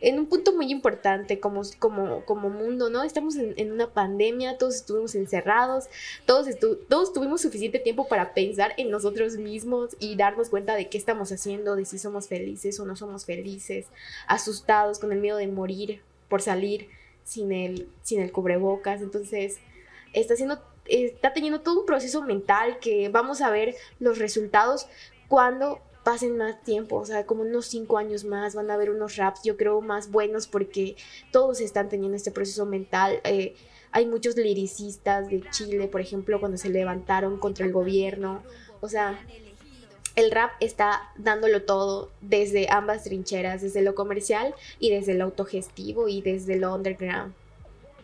en 0.00 0.18
un 0.18 0.26
punto 0.26 0.54
muy 0.54 0.70
importante 0.70 1.40
como, 1.40 1.62
como, 1.78 2.24
como 2.24 2.50
mundo, 2.50 2.90
¿no? 2.90 3.02
Estamos 3.02 3.36
en, 3.36 3.72
una 3.72 3.92
pandemia, 3.92 4.58
todos 4.58 4.76
estuvimos 4.76 5.14
encerrados, 5.14 5.86
todos, 6.26 6.46
todos 6.88 7.12
tuvimos 7.12 7.40
suficiente 7.40 7.78
tiempo 7.78 8.06
para 8.06 8.34
pensar 8.34 8.74
en 8.76 8.90
nosotros 8.90 9.36
mismos 9.38 9.96
y 9.98 10.16
darnos 10.16 10.50
cuenta 10.50 10.74
de 10.74 10.88
qué 10.88 10.98
estamos 10.98 11.32
haciendo, 11.32 11.76
de 11.76 11.86
si 11.86 11.98
somos 11.98 12.28
felices 12.28 12.78
o 12.78 12.84
no 12.84 12.94
somos 12.94 13.24
felices, 13.24 13.86
asustados 14.26 14.98
con 14.98 15.12
el 15.12 15.20
miedo 15.20 15.38
de 15.38 15.48
morir 15.48 16.02
por 16.28 16.42
salir 16.42 16.88
sin 17.24 17.52
el, 17.52 17.88
sin 18.02 18.20
el 18.20 18.32
cubrebocas. 18.32 19.00
Entonces, 19.00 19.58
está 20.12 20.34
haciendo 20.34 20.60
está 20.88 21.32
teniendo 21.32 21.60
todo 21.60 21.80
un 21.80 21.86
proceso 21.86 22.22
mental 22.22 22.78
que 22.78 23.08
vamos 23.08 23.40
a 23.40 23.50
ver 23.50 23.74
los 23.98 24.18
resultados 24.18 24.86
cuando 25.28 25.80
pasen 26.06 26.36
más 26.38 26.62
tiempo, 26.62 26.98
o 26.98 27.04
sea, 27.04 27.26
como 27.26 27.42
unos 27.42 27.66
cinco 27.66 27.98
años 27.98 28.22
más 28.22 28.54
van 28.54 28.70
a 28.70 28.74
haber 28.74 28.90
unos 28.90 29.16
raps, 29.16 29.40
yo 29.42 29.56
creo, 29.56 29.80
más 29.80 30.12
buenos 30.12 30.46
porque 30.46 30.94
todos 31.32 31.60
están 31.60 31.88
teniendo 31.88 32.16
este 32.16 32.30
proceso 32.30 32.64
mental. 32.64 33.20
Eh, 33.24 33.56
hay 33.90 34.06
muchos 34.06 34.36
liricistas 34.36 35.28
de 35.28 35.42
Chile, 35.50 35.88
por 35.88 36.00
ejemplo, 36.00 36.38
cuando 36.38 36.58
se 36.58 36.68
levantaron 36.68 37.38
contra 37.38 37.66
el 37.66 37.72
gobierno. 37.72 38.44
O 38.80 38.88
sea, 38.88 39.18
el 40.14 40.30
rap 40.30 40.52
está 40.60 41.10
dándolo 41.16 41.64
todo 41.64 42.10
desde 42.20 42.70
ambas 42.70 43.02
trincheras, 43.02 43.62
desde 43.62 43.82
lo 43.82 43.96
comercial 43.96 44.54
y 44.78 44.90
desde 44.90 45.14
lo 45.14 45.24
autogestivo 45.24 46.06
y 46.06 46.22
desde 46.22 46.54
lo 46.54 46.72
underground. 46.72 47.34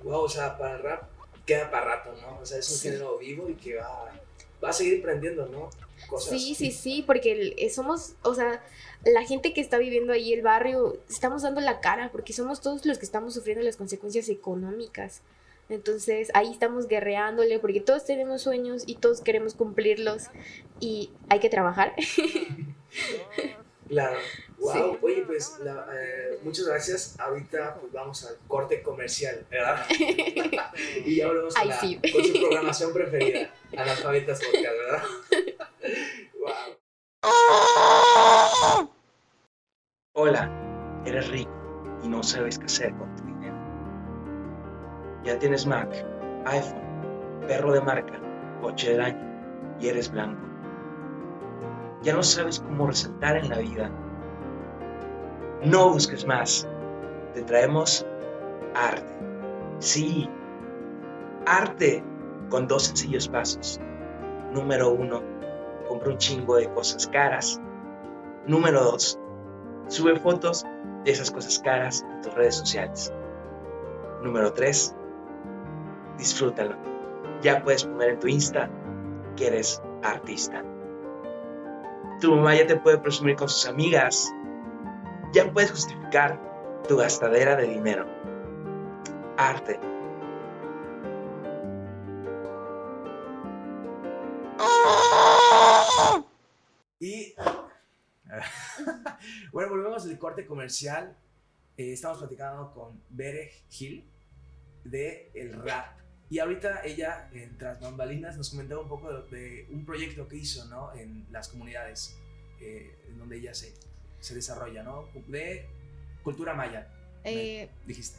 Wow, 0.03 0.23
o 0.23 0.29
sea, 0.29 0.59
para 0.59 0.75
el 0.75 0.83
rap 0.83 1.12
queda 1.47 1.71
para 1.71 1.97
rato, 1.97 2.15
¿no? 2.21 2.39
O 2.41 2.47
sea, 2.47 2.59
es 2.59 2.71
un 2.71 2.79
género 2.79 3.19
vivo 3.19 3.49
y 3.49 3.55
que 3.55 3.77
va, 3.77 4.13
va 4.63 4.71
a 4.71 4.73
seguir 4.73 5.03
prendiendo, 5.03 5.47
¿no? 5.47 5.71
Sí, 6.19 6.55
sí, 6.55 6.71
sí, 6.71 7.03
porque 7.07 7.55
eh, 7.57 7.71
somos, 7.71 8.15
o 8.23 8.35
sea, 8.35 8.63
la 9.05 9.25
gente 9.25 9.53
que 9.53 9.61
está 9.61 9.79
viviendo 9.79 10.13
ahí 10.13 10.33
el 10.33 10.43
barrio, 10.43 10.99
estamos 11.09 11.43
dando 11.43 11.61
la 11.61 11.81
cara, 11.81 12.11
porque 12.13 12.33
somos 12.33 12.61
todos 12.61 12.85
los 12.85 12.99
que 12.99 13.05
estamos 13.05 13.35
sufriendo 13.35 13.63
las 13.65 13.77
consecuencias 13.77 14.29
económicas. 14.29 15.23
Entonces 15.69 16.31
ahí 16.35 16.51
estamos 16.51 16.87
guerreándole 16.87 17.59
porque 17.59 17.81
todos 17.81 18.05
tenemos 18.05 18.43
sueños 18.43 18.83
y 18.87 18.97
todos 18.97 19.23
queremos 19.23 19.55
cumplirlos 19.55 20.25
y 20.81 21.11
hay 21.29 21.41
que 21.41 21.49
trabajar. 21.49 21.95
Claro. 23.89 24.17
Wow. 24.63 24.99
Oye, 25.03 25.25
pues 25.27 25.59
eh, 25.65 26.39
muchas 26.45 26.67
gracias. 26.67 27.19
Ahorita 27.19 27.75
pues 27.81 27.93
vamos 27.93 28.25
al 28.25 28.37
corte 28.47 28.81
comercial, 28.81 29.45
¿verdad? 29.51 29.85
y 31.05 31.17
ya 31.17 31.27
volvemos 31.27 31.53
con, 31.55 31.69
con 31.69 32.25
su 32.25 32.33
programación 32.33 32.93
preferida, 32.93 33.51
Analfabetas 33.77 34.39
Podcast, 34.39 34.65
¿verdad? 34.65 35.03
Hola, 40.15 41.03
eres 41.07 41.29
rico 41.29 41.51
y 42.05 42.09
no 42.09 42.23
sabes 42.23 42.57
qué 42.59 42.67
hacer 42.67 42.95
con 42.95 43.17
tu 43.17 43.25
dinero. 43.25 43.57
Ya 45.25 45.41
tienes 45.41 45.67
Mac, 45.67 45.93
iPhone, 46.47 47.43
perro 47.49 47.73
de 47.73 47.81
marca, 47.81 48.21
coche 48.61 48.91
del 48.93 49.01
año 49.01 49.77
y 49.81 49.89
eres 49.89 50.09
blanco. 50.09 50.41
Ya 52.03 52.15
no 52.15 52.23
sabes 52.23 52.61
cómo 52.61 52.87
resaltar 52.87 53.39
en 53.39 53.49
la 53.49 53.59
vida. 53.59 53.91
No 55.65 55.91
busques 55.91 56.27
más. 56.27 56.69
Te 57.35 57.43
traemos 57.43 58.07
arte. 58.75 59.15
Sí, 59.79 60.29
arte 61.47 62.03
con 62.51 62.67
dos 62.67 62.85
sencillos 62.85 63.29
pasos. 63.29 63.81
Número 64.53 64.91
uno, 64.91 65.23
compra 65.89 66.11
un 66.11 66.19
chingo 66.19 66.57
de 66.57 66.69
cosas 66.73 67.07
caras. 67.07 67.61
Número 68.47 68.83
2. 68.83 69.21
Sube 69.87 70.19
fotos 70.19 70.65
de 71.05 71.13
esas 71.13 71.31
cosas 71.31 71.61
caras 71.61 72.05
en 72.11 72.23
tus 72.23 72.35
redes 72.35 72.57
sociales. 72.57 73.13
Número 74.23 74.53
3. 74.53 74.97
Disfrútalo. 76.19 76.75
Ya 77.41 77.63
puedes 77.63 77.85
poner 77.85 78.11
en 78.11 78.21
tu 78.21 78.27
Insta 78.27 78.69
que 79.37 79.47
eres 79.47 79.81
artista. 80.03 80.65
Tu 82.21 82.35
mamá 82.35 82.57
ya 82.57 82.67
te 82.67 82.77
puede 82.77 82.99
presumir 82.99 83.37
con 83.37 83.49
sus 83.49 83.67
amigas. 83.67 84.33
Ya 85.33 85.51
puedes 85.51 85.71
justificar 85.71 86.39
tu 86.87 86.99
gastadera 86.99 87.57
de 87.57 87.67
dinero. 87.67 88.07
Arte 89.39 89.81
Y 97.01 97.35
bueno, 99.53 99.71
volvemos 99.71 100.05
al 100.05 100.19
corte 100.19 100.47
comercial. 100.47 101.17
Eh, 101.77 101.95
estamos 101.95 102.19
platicando 102.19 102.73
con 102.73 103.03
Bere 103.09 103.51
Gil 103.71 104.05
de 104.85 105.31
el 105.35 105.55
rap. 105.55 105.99
Y 106.29 106.39
ahorita 106.39 106.83
ella, 106.85 107.29
en 107.33 107.59
Tras 107.59 107.81
Bambalinas, 107.81 108.37
nos 108.37 108.51
comentaba 108.51 108.83
un 108.83 108.89
poco 108.89 109.13
de, 109.13 109.67
un 109.71 109.85
proyecto 109.85 110.29
que 110.29 110.37
hizo 110.37 110.65
¿no? 110.67 110.95
en 110.95 111.27
las 111.31 111.49
comunidades 111.49 112.17
eh, 112.61 113.05
en 113.09 113.19
donde 113.19 113.39
ella 113.39 113.53
se, 113.53 113.75
se, 114.23 114.35
desarrolla, 114.35 114.83
¿no? 114.83 115.09
De 115.27 115.67
cultura 116.23 116.55
maya. 116.55 116.89
Eh, 117.25 117.69
dijiste. 117.87 118.19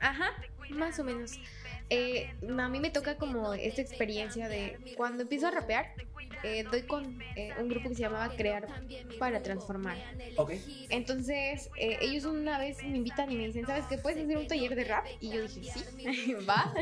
ajá, 0.00 0.32
más 0.70 0.98
o 0.98 1.04
menos. 1.04 1.38
a 1.38 2.68
mí 2.68 2.80
me 2.80 2.90
toca 2.90 3.16
como 3.16 3.54
esta 3.54 3.82
experiencia 3.82 4.48
de 4.48 4.94
cuando 4.96 5.22
empiezo 5.22 5.46
a 5.46 5.50
rapear, 5.50 5.94
eh, 6.42 6.64
doy 6.70 6.82
con 6.82 7.20
eh, 7.34 7.52
un 7.58 7.68
grupo 7.68 7.88
que 7.88 7.96
se 7.96 8.02
llamaba 8.02 8.34
Crear 8.36 8.66
para 9.18 9.42
Transformar. 9.42 9.98
Entonces, 10.88 11.68
eh, 11.76 11.98
ellos 12.00 12.24
una 12.24 12.58
vez 12.58 12.82
me 12.84 12.96
invitan 12.96 13.30
y 13.30 13.36
me 13.36 13.46
dicen, 13.46 13.66
¿sabes 13.66 13.86
qué? 13.86 13.98
¿Puedes 13.98 14.22
hacer 14.22 14.36
un 14.36 14.46
taller 14.46 14.74
de 14.74 14.84
rap? 14.84 15.06
Y 15.20 15.30
yo 15.30 15.42
dije, 15.42 15.72
sí, 15.72 16.34
va. 16.48 16.72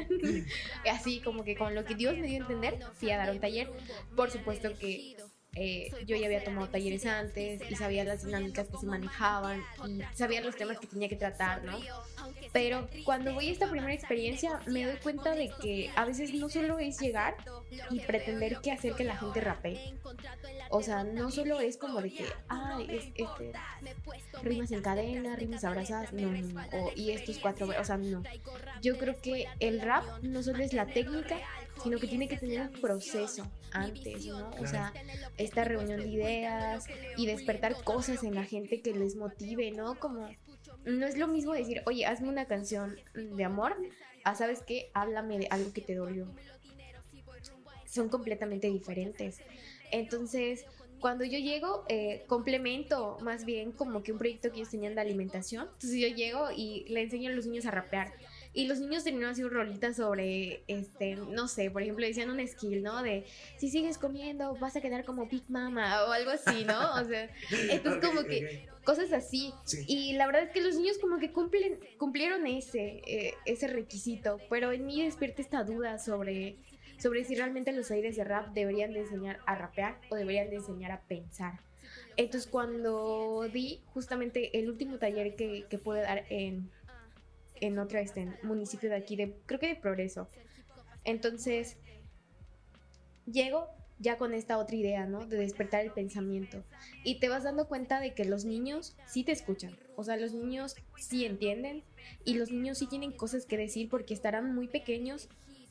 Así 0.91 1.21
como 1.21 1.45
que 1.45 1.57
con 1.57 1.75
lo 1.75 1.85
que 1.85 1.95
Dios 1.95 2.17
me 2.19 2.27
dio 2.27 2.39
a 2.39 2.41
entender, 2.41 2.79
fui 2.99 3.11
a 3.11 3.17
dar 3.17 3.31
un 3.31 3.41
taller. 3.41 3.71
Por 4.15 4.31
supuesto 4.31 4.77
que 4.79 5.16
eh, 5.57 5.91
yo 6.07 6.17
ya 6.17 6.27
había 6.27 6.45
tomado 6.45 6.69
talleres 6.69 7.07
antes 7.07 7.63
y 7.71 7.75
sabía 7.77 8.05
las 8.05 8.25
dinámicas 8.25 8.69
que 8.69 8.77
se 8.77 8.87
manejaban 8.87 9.63
y 9.87 10.01
sabía 10.15 10.43
los 10.43 10.55
temas 10.55 10.79
que 10.79 10.87
tenía 10.87 11.09
que 11.09 11.17
tratar, 11.17 11.65
¿no? 11.65 11.79
Pero 12.53 12.89
cuando 13.05 13.33
voy 13.33 13.49
a 13.49 13.53
esta 13.53 13.71
primera 13.71 13.93
experiencia 13.93 14.61
me 14.67 14.85
doy 14.85 14.97
cuenta 14.97 15.35
de 15.35 15.51
que 15.63 15.91
a 15.97 16.05
veces 16.05 16.35
no 16.35 16.49
solo 16.51 16.79
es 16.79 17.01
llegar 17.01 17.37
y 17.91 18.01
pretender 18.01 18.61
que 18.61 18.71
hacer 18.71 18.95
que 18.95 19.05
la 19.05 19.17
gente 19.17 19.41
rapee. 19.41 19.95
O 20.71 20.83
sea, 20.83 21.05
no 21.05 21.31
solo 21.31 21.61
es 21.61 21.77
como 21.77 22.03
de 22.03 22.13
que, 22.13 22.27
ay, 22.49 22.87
es, 22.91 23.05
este, 23.15 23.53
rimas 24.43 24.71
en 24.73 24.83
cadena, 24.83 25.37
rimas 25.37 25.65
abrazadas, 25.65 26.13
no, 26.13 26.31
no, 26.31 26.43
no. 26.43 26.61
O, 26.73 26.93
y 26.95 27.13
estos 27.13 27.39
cuatro, 27.39 27.69
o 27.69 27.85
sea, 27.85 27.97
no. 27.97 28.23
Yo 28.83 28.99
creo 28.99 29.21
que 29.21 29.47
el 29.61 29.81
rap 29.81 30.05
no 30.23 30.43
solo 30.43 30.63
es 30.63 30.73
la 30.73 30.87
técnica, 30.87 31.39
sino 31.83 31.99
que 31.99 32.07
tiene 32.07 32.29
que 32.29 32.37
tener 32.37 32.61
un 32.62 32.81
proceso 32.81 33.47
antes, 33.72 34.27
¿no? 34.27 34.51
O 34.61 34.66
sea, 34.66 34.93
esta 35.37 35.64
reunión 35.64 36.01
de 36.01 36.09
ideas 36.09 36.87
y 37.16 37.27
despertar 37.27 37.83
cosas 37.85 38.22
en 38.24 38.35
la 38.35 38.45
gente 38.45 38.81
que 38.81 38.93
les 38.93 39.16
motive, 39.16 39.70
¿no? 39.70 39.99
Como 39.99 40.29
no 40.85 41.07
es 41.07 41.16
lo 41.16 41.29
mismo 41.29 41.53
decir, 41.53 41.83
oye, 41.87 42.07
hazme 42.07 42.29
una 42.29 42.47
canción 42.47 42.97
de 43.14 43.45
amor, 43.45 43.77
a 44.24 44.35
sabes 44.35 44.62
qué, 44.62 44.91
háblame 44.95 45.39
de 45.39 45.49
algo 45.51 45.72
que 45.72 45.81
te 45.81 45.95
dolió. 45.95 46.27
Son 47.87 48.09
completamente 48.09 48.68
diferentes. 48.68 49.39
Entonces, 49.91 50.64
cuando 51.01 51.24
yo 51.24 51.39
llego, 51.39 51.85
eh, 51.89 52.24
complemento 52.27 53.18
más 53.20 53.45
bien 53.45 53.72
como 53.72 54.03
que 54.03 54.12
un 54.12 54.18
proyecto 54.18 54.51
que 54.51 54.59
ellos 54.59 54.70
tenían 54.70 54.95
de 54.95 55.01
alimentación. 55.01 55.68
Entonces 55.72 55.99
yo 56.01 56.09
llego 56.09 56.51
y 56.51 56.85
le 56.89 57.03
enseño 57.03 57.31
a 57.31 57.33
los 57.33 57.47
niños 57.47 57.66
a 57.66 57.70
rapear. 57.70 58.12
Y 58.57 58.67
los 58.69 58.81
niños 58.81 59.05
tenían 59.05 59.27
así 59.27 59.45
un 59.45 59.51
rolita 59.51 59.93
sobre, 59.93 60.63
este, 60.67 61.17
no 61.17 61.47
sé, 61.47 61.71
por 61.71 61.83
ejemplo, 61.83 62.07
decían 62.07 62.31
un 62.31 62.49
skill, 62.49 62.83
¿no? 62.83 63.03
De 63.03 63.27
si 63.59 63.69
sigues 63.69 63.99
comiendo 63.99 64.57
vas 64.57 64.75
a 64.77 64.81
quedar 64.81 65.05
como 65.05 65.27
Big 65.27 65.45
Mama 65.51 66.05
o 66.05 66.11
algo 66.11 66.31
así, 66.31 66.65
¿no? 66.65 66.95
O 66.95 67.05
sea, 67.05 67.29
entonces 67.71 68.03
como 68.03 68.25
que 68.25 68.67
cosas 68.83 69.13
así. 69.13 69.53
Y 69.87 70.15
la 70.15 70.25
verdad 70.25 70.45
es 70.45 70.53
que 70.53 70.63
los 70.63 70.75
niños 70.75 70.97
como 70.97 71.19
que 71.19 71.33
cumplen, 71.33 71.79
cumplieron 71.99 72.47
ese, 72.47 73.03
eh, 73.07 73.35
ese 73.45 73.67
requisito, 73.67 74.41
pero 74.49 74.73
en 74.73 74.87
mí 74.87 75.05
despierta 75.05 75.43
esta 75.43 75.63
duda 75.63 75.99
sobre 75.99 76.57
sobre 76.99 77.25
si 77.25 77.35
realmente 77.35 77.73
los 77.73 77.91
aires 77.91 78.17
de 78.17 78.25
rap 78.25 78.55
deberían 78.55 78.95
de 78.95 79.01
enseñar 79.01 79.41
a 79.45 79.55
rapear 79.55 80.01
o 80.09 80.17
deberían 80.17 80.49
de 80.49 80.57
enseñar 80.57 80.93
a 80.93 81.03
pensar. 81.03 81.61
Entonces 82.17 82.51
cuando 82.51 83.47
di 83.53 83.83
justamente 83.93 84.59
el 84.59 84.71
último 84.71 84.97
taller 84.99 85.37
que, 85.37 85.67
que 85.69 85.77
pude 85.77 86.01
dar 86.01 86.25
en, 86.31 86.71
en 87.61 87.79
otro 87.79 87.99
este, 87.99 88.33
municipio 88.43 88.91
de 88.91 88.97
aquí, 88.97 89.17
de, 89.17 89.35
creo 89.47 89.61
que 89.61 89.69
de 89.69 89.77
Progreso, 89.77 90.29
entonces 91.05 91.77
llego 93.27 93.69
ya 93.99 94.19
con 94.19 94.35
esta 94.35 94.59
otra 94.59 94.77
idea, 94.77 95.07
¿no? 95.07 95.27
De 95.27 95.39
despertar 95.39 95.83
el 95.83 95.91
pensamiento. 95.91 96.63
Y 97.03 97.19
te 97.19 97.29
vas 97.29 97.45
dando 97.45 97.67
cuenta 97.67 97.99
de 97.99 98.13
que 98.13 98.27
los 98.27 98.45
niños 98.45 98.95
sí 99.07 99.25
te 99.25 99.33
escuchan. 99.33 99.77
O 99.97 100.05
sea, 100.05 100.17
los 100.17 100.35
niños 100.35 100.77
sí 100.99 101.25
entienden 101.25 101.83
y 102.25 102.35
los 102.35 102.51
niños 102.51 102.77
sí 102.79 102.87
tienen 102.87 103.13
cosas 103.13 103.47
que 103.47 103.57
decir 103.57 103.89
porque 103.89 104.13
estarán 104.13 104.55
muy 104.55 104.69
pequeños 104.69 105.29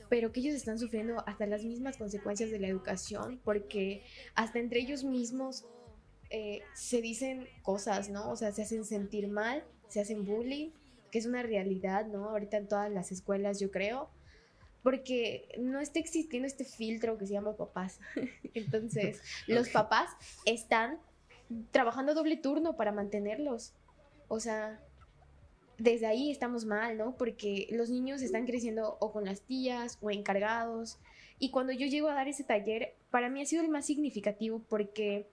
pero 0.10 0.32
que 0.32 0.40
ellos 0.40 0.56
están 0.56 0.80
sufriendo 0.80 1.24
hasta 1.28 1.46
las 1.46 1.64
mismas 1.64 1.98
consecuencias 1.98 2.52
de 2.52 2.60
la 2.60 2.68
educación, 2.68 3.40
porque 3.44 4.04
hasta 4.36 4.60
entre 4.60 4.80
ellos 4.80 5.04
mismos 5.04 5.66
eh, 6.30 6.62
se 6.74 7.02
dicen 7.02 7.48
cosas, 7.64 8.10
¿no? 8.10 8.32
O 8.32 8.36
sea, 8.36 8.52
se 8.52 8.62
hacen 8.62 8.86
sentir 8.86 9.28
mal, 9.28 9.64
se 9.88 10.02
hacen 10.02 10.26
bullying, 10.26 10.70
que 11.16 11.20
es 11.20 11.28
una 11.28 11.44
realidad, 11.44 12.08
¿no? 12.08 12.28
Ahorita 12.28 12.58
en 12.58 12.68
todas 12.68 12.92
las 12.92 13.10
escuelas, 13.10 13.58
yo 13.62 13.72
creo, 13.72 14.10
porque 14.84 15.48
no 15.58 15.80
está 15.80 15.98
existiendo 15.98 16.46
este 16.46 16.66
filtro 16.66 17.18
que 17.18 17.26
se 17.26 17.32
llama 17.32 17.56
papás. 17.56 18.02
Entonces, 18.54 19.22
los 19.48 19.70
papás 19.70 20.10
están 20.44 21.00
trabajando 21.72 22.14
doble 22.14 22.36
turno 22.36 22.76
para 22.76 22.92
mantenerlos. 22.92 23.72
O 24.28 24.42
sea, 24.42 24.84
desde 25.78 26.06
ahí 26.06 26.32
estamos 26.32 26.66
mal, 26.66 26.98
¿no? 26.98 27.16
Porque 27.16 27.70
los 27.72 27.90
niños 27.90 28.22
están 28.22 28.46
creciendo 28.46 28.98
o 29.00 29.14
con 29.14 29.24
las 29.24 29.40
tías 29.40 29.98
o 30.02 30.12
encargados. 30.12 31.00
Y 31.40 31.50
cuando 31.50 31.72
yo 31.72 31.88
llego 31.88 32.10
a 32.10 32.14
dar 32.14 32.28
ese 32.28 32.44
taller, 32.44 32.94
para 33.10 33.30
mí 33.30 33.42
ha 33.42 33.46
sido 33.46 33.64
el 33.64 33.70
más 33.70 33.86
significativo 33.86 34.62
porque 34.68 35.30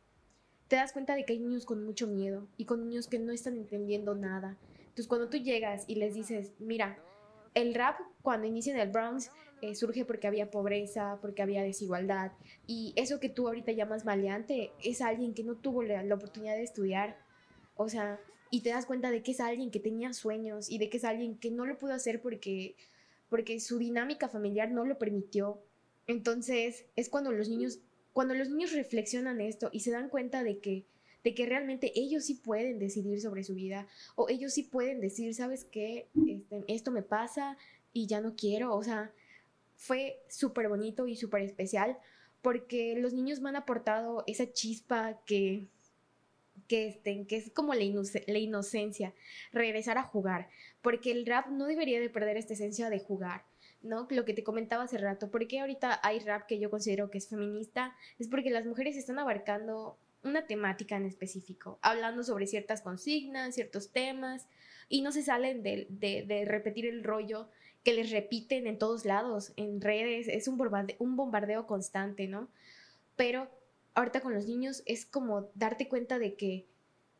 te 0.68 0.76
das 0.76 0.92
cuenta 0.92 1.16
de 1.16 1.24
que 1.24 1.32
hay 1.32 1.40
niños 1.40 1.66
con 1.66 1.84
mucho 1.84 2.06
miedo 2.06 2.46
y 2.56 2.66
con 2.66 2.88
niños 2.88 3.08
que 3.08 3.18
no 3.18 3.32
están 3.32 3.56
entendiendo 3.56 4.14
nada. 4.14 4.56
Entonces 4.92 5.08
cuando 5.08 5.30
tú 5.30 5.38
llegas 5.38 5.84
y 5.86 5.94
les 5.94 6.14
dices, 6.14 6.52
mira, 6.58 7.02
el 7.54 7.74
rap 7.74 7.98
cuando 8.20 8.46
inicia 8.46 8.74
en 8.74 8.80
el 8.80 8.90
Bronx 8.90 9.30
eh, 9.62 9.74
surge 9.74 10.04
porque 10.04 10.26
había 10.26 10.50
pobreza, 10.50 11.18
porque 11.22 11.40
había 11.40 11.62
desigualdad. 11.62 12.32
Y 12.66 12.92
eso 12.96 13.20
que 13.20 13.30
tú 13.30 13.48
ahorita 13.48 13.72
llamas 13.72 14.04
maleante 14.04 14.72
es 14.82 15.00
alguien 15.00 15.34
que 15.34 15.44
no 15.44 15.56
tuvo 15.56 15.82
la 15.82 16.14
oportunidad 16.14 16.56
de 16.56 16.62
estudiar. 16.62 17.16
O 17.76 17.88
sea, 17.88 18.20
y 18.50 18.60
te 18.60 18.68
das 18.68 18.84
cuenta 18.84 19.10
de 19.10 19.22
que 19.22 19.30
es 19.30 19.40
alguien 19.40 19.70
que 19.70 19.80
tenía 19.80 20.12
sueños 20.12 20.70
y 20.70 20.76
de 20.76 20.90
que 20.90 20.98
es 20.98 21.04
alguien 21.04 21.38
que 21.38 21.50
no 21.50 21.64
lo 21.64 21.78
pudo 21.78 21.94
hacer 21.94 22.20
porque, 22.20 22.76
porque 23.30 23.58
su 23.60 23.78
dinámica 23.78 24.28
familiar 24.28 24.70
no 24.70 24.84
lo 24.84 24.98
permitió. 24.98 25.62
Entonces 26.06 26.84
es 26.94 27.08
cuando 27.08 27.32
los 27.32 27.48
niños, 27.48 27.78
cuando 28.12 28.34
los 28.34 28.50
niños 28.50 28.72
reflexionan 28.72 29.40
esto 29.40 29.70
y 29.72 29.80
se 29.80 29.90
dan 29.90 30.10
cuenta 30.10 30.44
de 30.44 30.58
que, 30.58 30.84
de 31.24 31.34
que 31.34 31.46
realmente 31.46 31.92
ellos 31.94 32.24
sí 32.24 32.34
pueden 32.34 32.78
decidir 32.78 33.20
sobre 33.20 33.44
su 33.44 33.54
vida 33.54 33.86
o 34.16 34.28
ellos 34.28 34.52
sí 34.54 34.64
pueden 34.64 35.00
decir, 35.00 35.34
¿sabes 35.34 35.64
qué? 35.64 36.08
Este, 36.26 36.64
esto 36.68 36.90
me 36.90 37.02
pasa 37.02 37.56
y 37.92 38.06
ya 38.06 38.20
no 38.20 38.34
quiero. 38.36 38.74
O 38.74 38.82
sea, 38.82 39.12
fue 39.76 40.20
súper 40.28 40.68
bonito 40.68 41.06
y 41.06 41.16
súper 41.16 41.42
especial 41.42 41.98
porque 42.42 42.96
los 42.98 43.12
niños 43.12 43.40
me 43.40 43.48
han 43.48 43.56
aportado 43.56 44.24
esa 44.26 44.52
chispa 44.52 45.20
que, 45.24 45.68
que, 46.66 46.88
estén, 46.88 47.24
que 47.24 47.36
es 47.36 47.50
como 47.50 47.72
la, 47.74 47.84
la, 48.26 48.38
inocencia, 48.38 49.14
regresar 49.52 49.96
a 49.96 50.02
jugar, 50.02 50.48
porque 50.82 51.12
el 51.12 51.24
rap 51.24 51.46
no 51.48 51.66
debería 51.66 52.00
de 52.00 52.10
perder 52.10 52.36
esta 52.36 52.54
esencia 52.54 52.90
de 52.90 52.98
jugar, 52.98 53.44
¿no? 53.80 54.08
Lo 54.10 54.24
que 54.24 54.34
te 54.34 54.42
comentaba 54.42 54.82
hace 54.82 54.98
rato, 54.98 55.30
porque 55.30 55.60
ahorita 55.60 56.00
hay 56.02 56.18
rap 56.18 56.46
que 56.46 56.58
yo 56.58 56.68
considero 56.68 57.10
que 57.10 57.18
es 57.18 57.28
feminista, 57.28 57.94
es 58.18 58.26
porque 58.26 58.50
las 58.50 58.66
mujeres 58.66 58.96
están 58.96 59.20
abarcando 59.20 59.96
una 60.22 60.46
temática 60.46 60.96
en 60.96 61.06
específico, 61.06 61.78
hablando 61.82 62.22
sobre 62.22 62.46
ciertas 62.46 62.82
consignas, 62.82 63.54
ciertos 63.54 63.90
temas, 63.90 64.46
y 64.88 65.02
no 65.02 65.12
se 65.12 65.22
salen 65.22 65.62
de, 65.62 65.86
de, 65.88 66.44
repetir 66.44 66.86
el 66.86 67.02
rollo 67.02 67.48
que 67.82 67.94
les 67.94 68.10
repiten 68.10 68.66
en 68.66 68.78
todos 68.78 69.04
lados, 69.04 69.52
en 69.56 69.80
redes, 69.80 70.28
es 70.28 70.48
un 70.48 70.56
bombardeo, 70.56 70.96
un 70.98 71.16
bombardeo 71.16 71.66
constante, 71.66 72.28
¿no? 72.28 72.48
Pero 73.16 73.48
ahorita 73.94 74.20
con 74.20 74.34
los 74.34 74.46
niños 74.46 74.82
es 74.86 75.06
como 75.06 75.50
darte 75.54 75.88
cuenta 75.88 76.18
de 76.18 76.34
que, 76.34 76.66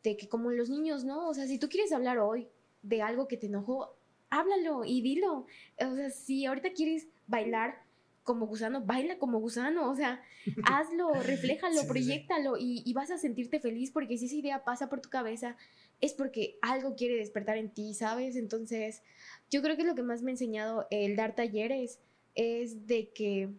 de 0.02 0.16
que 0.16 0.28
como 0.28 0.50
los 0.50 0.70
niños, 0.70 1.04
¿no? 1.04 1.28
O 1.28 1.34
sea, 1.34 1.46
si 1.46 1.58
tú 1.58 1.68
quieres 1.68 1.92
hablar 1.92 2.18
hoy 2.18 2.48
de 2.82 3.02
algo 3.02 3.26
que 3.26 3.36
te 3.36 3.46
enojó, 3.46 3.96
háblalo 4.30 4.84
y 4.84 5.00
dilo. 5.02 5.46
O 5.78 5.94
sea, 5.94 6.10
si 6.10 6.46
ahorita 6.46 6.72
quieres 6.72 7.08
bailar 7.26 7.81
como 8.22 8.46
gusano, 8.46 8.80
baila 8.80 9.18
como 9.18 9.40
gusano, 9.40 9.90
o 9.90 9.96
sea, 9.96 10.22
hazlo, 10.64 11.12
refléjalo, 11.14 11.86
proyectalo 11.86 12.56
y, 12.56 12.82
y, 12.84 12.92
vas 12.92 13.10
a 13.10 13.18
sentirte 13.18 13.60
feliz 13.60 13.90
porque 13.90 14.16
si 14.16 14.26
esa 14.26 14.36
idea 14.36 14.64
pasa 14.64 14.88
por 14.88 15.00
tu 15.00 15.08
cabeza 15.08 15.56
es 16.00 16.14
porque 16.14 16.58
algo 16.62 16.94
quiere 16.94 17.16
despertar 17.16 17.56
en 17.56 17.70
ti, 17.70 17.94
¿sabes? 17.94 18.36
Entonces, 18.36 19.02
yo 19.50 19.62
creo 19.62 19.76
que 19.76 19.84
lo 19.84 19.94
que 19.94 20.02
más 20.02 20.22
me 20.22 20.30
ha 20.30 20.34
enseñado 20.34 20.86
el 20.90 21.16
dar 21.16 21.34
talleres 21.34 22.00
es 22.34 22.86
de 22.86 23.10
que 23.10 23.50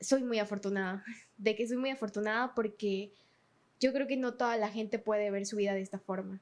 soy 0.00 0.22
muy 0.22 0.38
afortunada, 0.38 1.04
de 1.38 1.56
que 1.56 1.66
soy 1.66 1.76
muy 1.76 1.90
afortunada 1.90 2.54
porque 2.54 3.12
yo 3.80 3.92
creo 3.92 4.06
que 4.06 4.16
no 4.16 4.34
toda 4.34 4.56
la 4.56 4.68
gente 4.68 4.98
puede 4.98 5.30
ver 5.30 5.46
su 5.46 5.56
vida 5.56 5.74
de 5.74 5.82
esta 5.82 5.98
forma. 5.98 6.40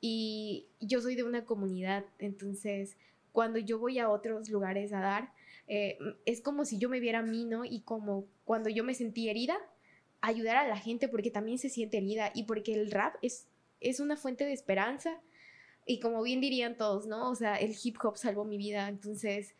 Y 0.00 0.66
yo 0.80 1.00
soy 1.00 1.14
de 1.14 1.22
una 1.22 1.44
comunidad, 1.46 2.04
entonces 2.18 2.96
cuando 3.32 3.58
yo 3.58 3.78
voy 3.78 3.98
a 3.98 4.10
otros 4.10 4.48
lugares 4.48 4.92
a 4.92 5.00
dar, 5.00 5.32
eh, 5.68 5.98
es 6.26 6.40
como 6.40 6.64
si 6.64 6.78
yo 6.78 6.88
me 6.88 7.00
viera 7.00 7.20
a 7.20 7.22
mí, 7.22 7.44
¿no? 7.44 7.64
Y 7.64 7.80
como 7.80 8.26
cuando 8.44 8.68
yo 8.68 8.84
me 8.84 8.94
sentí 8.94 9.28
herida, 9.28 9.56
ayudar 10.20 10.56
a 10.56 10.68
la 10.68 10.76
gente 10.76 11.08
porque 11.08 11.30
también 11.30 11.58
se 11.58 11.68
siente 11.68 11.98
herida 11.98 12.30
y 12.34 12.44
porque 12.44 12.74
el 12.74 12.90
rap 12.90 13.16
es, 13.22 13.46
es 13.80 14.00
una 14.00 14.16
fuente 14.16 14.44
de 14.44 14.52
esperanza. 14.52 15.20
Y 15.86 16.00
como 16.00 16.22
bien 16.22 16.40
dirían 16.40 16.76
todos, 16.76 17.06
¿no? 17.06 17.30
O 17.30 17.34
sea, 17.34 17.56
el 17.56 17.74
hip 17.82 17.96
hop 18.02 18.16
salvó 18.16 18.44
mi 18.44 18.56
vida, 18.56 18.88
entonces 18.88 19.54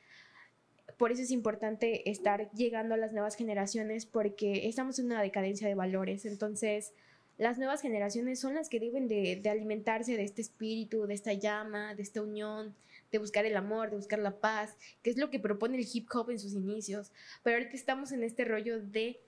por 0.97 1.13
eso 1.13 1.23
es 1.23 1.31
importante 1.31 2.09
estar 2.11 2.51
llegando 2.53 2.95
a 2.95 2.99
las 2.99 3.13
nuevas 3.13 3.35
generaciones 3.35 4.07
porque 4.07 4.69
estamos 4.69 4.99
en 4.99 5.07
una 5.07 5.23
decadencia 5.23 5.67
de 5.67 5.75
valores. 5.75 6.25
Entonces, 6.25 6.93
las 7.37 7.59
nuevas 7.59 7.83
generaciones 7.83 8.39
son 8.39 8.55
las 8.55 8.69
que 8.69 8.81
deben 8.81 9.09
de, 9.09 9.43
alimentarse 9.51 10.17
de 10.17 10.25
este 10.25 10.43
espíritu, 10.43 11.07
de 11.07 11.15
esta 11.15 11.33
llama, 11.33 11.95
de 11.95 12.03
esta 12.03 12.23
unión, 12.23 12.75
de 13.15 13.21
buscar 13.21 13.47
el 13.47 13.57
amor, 13.57 13.91
de 13.91 13.97
buscar 13.97 14.19
la 14.19 14.41
paz, 14.41 14.77
que 15.03 15.11
es 15.11 15.17
lo 15.17 15.31
que 15.31 15.39
propone 15.39 15.79
el 15.79 15.87
hip 15.93 16.09
hop 16.13 16.31
en 16.31 16.41
sus 16.41 16.53
inicios. 16.53 17.13
Pero 17.45 17.57
ahorita 17.57 17.77
estamos 17.77 18.11
en 18.11 18.25
este 18.25 18.45
rollo 18.45 18.81
de 18.81 19.21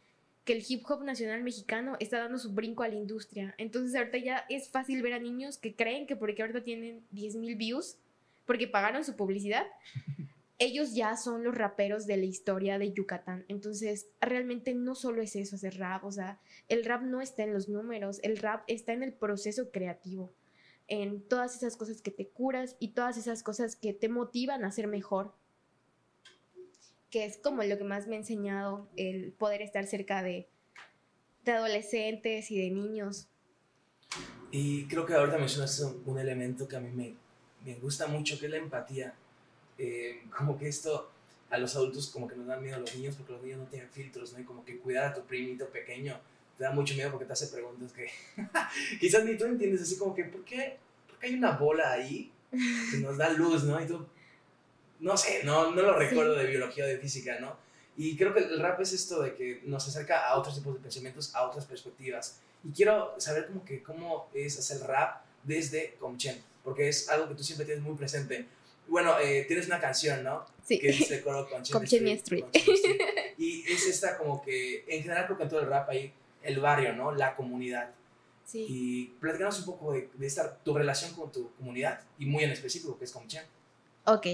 que 0.44 0.54
el 0.54 0.64
hip 0.68 0.84
hop 0.88 1.04
nacional 1.04 1.44
mexicano 1.44 1.96
está 2.00 2.18
dando 2.18 2.38
su 2.38 2.52
brinco 2.52 2.82
a 2.82 2.88
la 2.88 2.96
industria. 2.96 3.54
Entonces 3.58 3.94
ahorita 3.94 4.18
ya 4.18 4.44
es 4.48 4.68
fácil 4.70 5.02
ver 5.02 5.12
a 5.12 5.20
niños 5.20 5.56
que 5.56 5.76
creen 5.76 6.08
que 6.08 6.16
porque 6.16 6.42
ahorita 6.42 6.64
tienen 6.64 7.04
10.000 7.14 7.56
views, 7.56 7.98
porque 8.44 8.66
pagaron 8.66 9.04
su 9.04 9.14
publicidad, 9.14 9.66
ellos 10.58 10.94
ya 10.94 11.16
son 11.16 11.44
los 11.44 11.54
raperos 11.54 12.06
de 12.06 12.16
la 12.16 12.24
historia 12.24 12.78
de 12.78 12.92
Yucatán. 12.92 13.44
Entonces, 13.46 14.08
realmente 14.20 14.74
no 14.74 14.96
solo 14.96 15.22
es 15.22 15.36
eso 15.36 15.54
hacer 15.54 15.78
rap, 15.78 16.04
o 16.04 16.10
sea, 16.10 16.40
el 16.68 16.84
rap 16.84 17.02
no 17.02 17.20
está 17.20 17.44
en 17.44 17.52
los 17.52 17.68
números, 17.68 18.18
el 18.24 18.36
rap 18.38 18.64
está 18.66 18.92
en 18.92 19.04
el 19.04 19.12
proceso 19.12 19.70
creativo, 19.70 20.32
en 20.88 21.20
todas 21.20 21.56
esas 21.56 21.76
cosas 21.76 22.00
que 22.00 22.10
te 22.10 22.28
curas 22.28 22.76
y 22.78 22.88
todas 22.88 23.16
esas 23.16 23.42
cosas 23.42 23.76
que 23.76 23.92
te 23.92 24.08
motivan 24.08 24.64
a 24.64 24.72
ser 24.72 24.86
mejor, 24.86 25.32
que 27.10 27.24
es 27.24 27.38
como 27.38 27.62
lo 27.62 27.78
que 27.78 27.84
más 27.84 28.06
me 28.06 28.16
ha 28.16 28.18
enseñado 28.18 28.88
el 28.96 29.32
poder 29.32 29.62
estar 29.62 29.86
cerca 29.86 30.22
de, 30.22 30.48
de 31.44 31.52
adolescentes 31.52 32.50
y 32.50 32.58
de 32.58 32.70
niños. 32.70 33.28
Y 34.50 34.84
creo 34.86 35.06
que 35.06 35.14
ahorita 35.14 35.38
mencionaste 35.38 35.84
un, 35.84 36.02
un 36.06 36.18
elemento 36.18 36.68
que 36.68 36.76
a 36.76 36.80
mí 36.80 36.90
me, 36.90 37.14
me 37.64 37.74
gusta 37.80 38.06
mucho, 38.06 38.38
que 38.38 38.46
es 38.46 38.52
la 38.52 38.58
empatía 38.58 39.14
eh, 39.78 40.22
como 40.36 40.56
que 40.58 40.68
esto 40.68 41.10
a 41.50 41.58
los 41.58 41.76
adultos 41.76 42.08
como 42.08 42.26
que 42.26 42.34
nos 42.34 42.46
dan 42.46 42.62
miedo 42.62 42.76
a 42.76 42.78
los 42.80 42.94
niños 42.94 43.14
porque 43.16 43.32
los 43.32 43.42
niños 43.42 43.58
no 43.58 43.66
tienen 43.66 43.88
filtros, 43.90 44.32
¿no? 44.32 44.40
Y 44.40 44.44
como 44.44 44.64
que 44.64 44.78
cuidar 44.78 45.12
a 45.12 45.14
tu 45.14 45.22
primito 45.22 45.68
pequeño 45.68 46.18
te 46.56 46.64
da 46.64 46.72
mucho 46.72 46.94
miedo 46.94 47.10
porque 47.10 47.26
te 47.26 47.32
hace 47.32 47.48
preguntas 47.48 47.92
que 47.92 48.10
quizás 49.00 49.24
ni 49.24 49.36
tú 49.36 49.44
entiendes, 49.44 49.82
así 49.82 49.96
como 49.96 50.14
que, 50.14 50.24
¿por 50.24 50.44
qué, 50.44 50.78
¿por 51.08 51.18
qué 51.18 51.28
hay 51.28 51.34
una 51.34 51.52
bola 51.52 51.92
ahí 51.92 52.32
que 52.50 52.98
nos 52.98 53.16
da 53.16 53.30
luz, 53.30 53.64
¿no? 53.64 53.82
Y 53.82 53.86
tú, 53.86 54.06
no 55.00 55.16
sé, 55.16 55.42
no, 55.44 55.72
no 55.72 55.82
lo 55.82 55.94
recuerdo 55.98 56.34
de 56.34 56.46
biología 56.46 56.84
o 56.84 56.86
de 56.86 56.98
física, 56.98 57.38
¿no? 57.40 57.56
Y 57.96 58.16
creo 58.16 58.34
que 58.34 58.40
el 58.40 58.60
rap 58.60 58.80
es 58.80 58.92
esto 58.92 59.22
de 59.22 59.34
que 59.34 59.62
nos 59.64 59.86
acerca 59.88 60.28
a 60.28 60.36
otros 60.38 60.54
tipos 60.54 60.74
de 60.74 60.80
pensamientos, 60.80 61.34
a 61.34 61.46
otras 61.46 61.64
perspectivas. 61.64 62.40
Y 62.62 62.70
quiero 62.70 63.14
saber 63.18 63.46
como 63.46 63.64
que 63.64 63.82
cómo 63.82 64.28
es 64.34 64.58
hacer 64.58 64.86
rap 64.86 65.22
desde 65.44 65.94
Comchen, 65.98 66.42
porque 66.62 66.88
es 66.88 67.08
algo 67.08 67.28
que 67.28 67.34
tú 67.34 67.42
siempre 67.42 67.64
tienes 67.64 67.82
muy 67.82 67.96
presente. 67.96 68.46
Bueno, 68.88 69.18
eh, 69.18 69.44
tienes 69.48 69.66
una 69.66 69.80
canción, 69.80 70.22
¿no? 70.22 70.44
Sí. 70.62 70.78
Que 70.78 70.90
es 70.90 71.10
el 71.10 71.22
coro 71.22 71.48
Comchen 71.72 72.08
Street. 72.08 72.16
Street. 72.16 72.44
Street. 72.52 73.00
Y 73.38 73.70
es 73.70 73.86
esta 73.86 74.16
como 74.16 74.42
que, 74.42 74.84
en 74.88 75.02
general 75.02 75.26
creo 75.26 75.36
que 75.36 75.42
en 75.42 75.48
todo 75.50 75.60
el 75.60 75.66
rap 75.66 75.90
hay 75.90 76.10
el 76.42 76.60
barrio, 76.60 76.92
¿no? 76.94 77.12
La 77.12 77.36
comunidad. 77.36 77.90
Sí. 78.44 78.66
Y 78.68 79.04
platicamos 79.20 79.58
un 79.60 79.66
poco 79.66 79.92
de, 79.92 80.08
de 80.14 80.26
esta, 80.26 80.56
tu 80.58 80.74
relación 80.74 81.12
con 81.14 81.32
tu 81.32 81.50
comunidad 81.54 82.00
y 82.18 82.26
muy 82.26 82.44
en 82.44 82.50
específico 82.50 82.98
que 82.98 83.04
es 83.04 83.12
Comchen. 83.12 83.44
Ok 84.04 84.26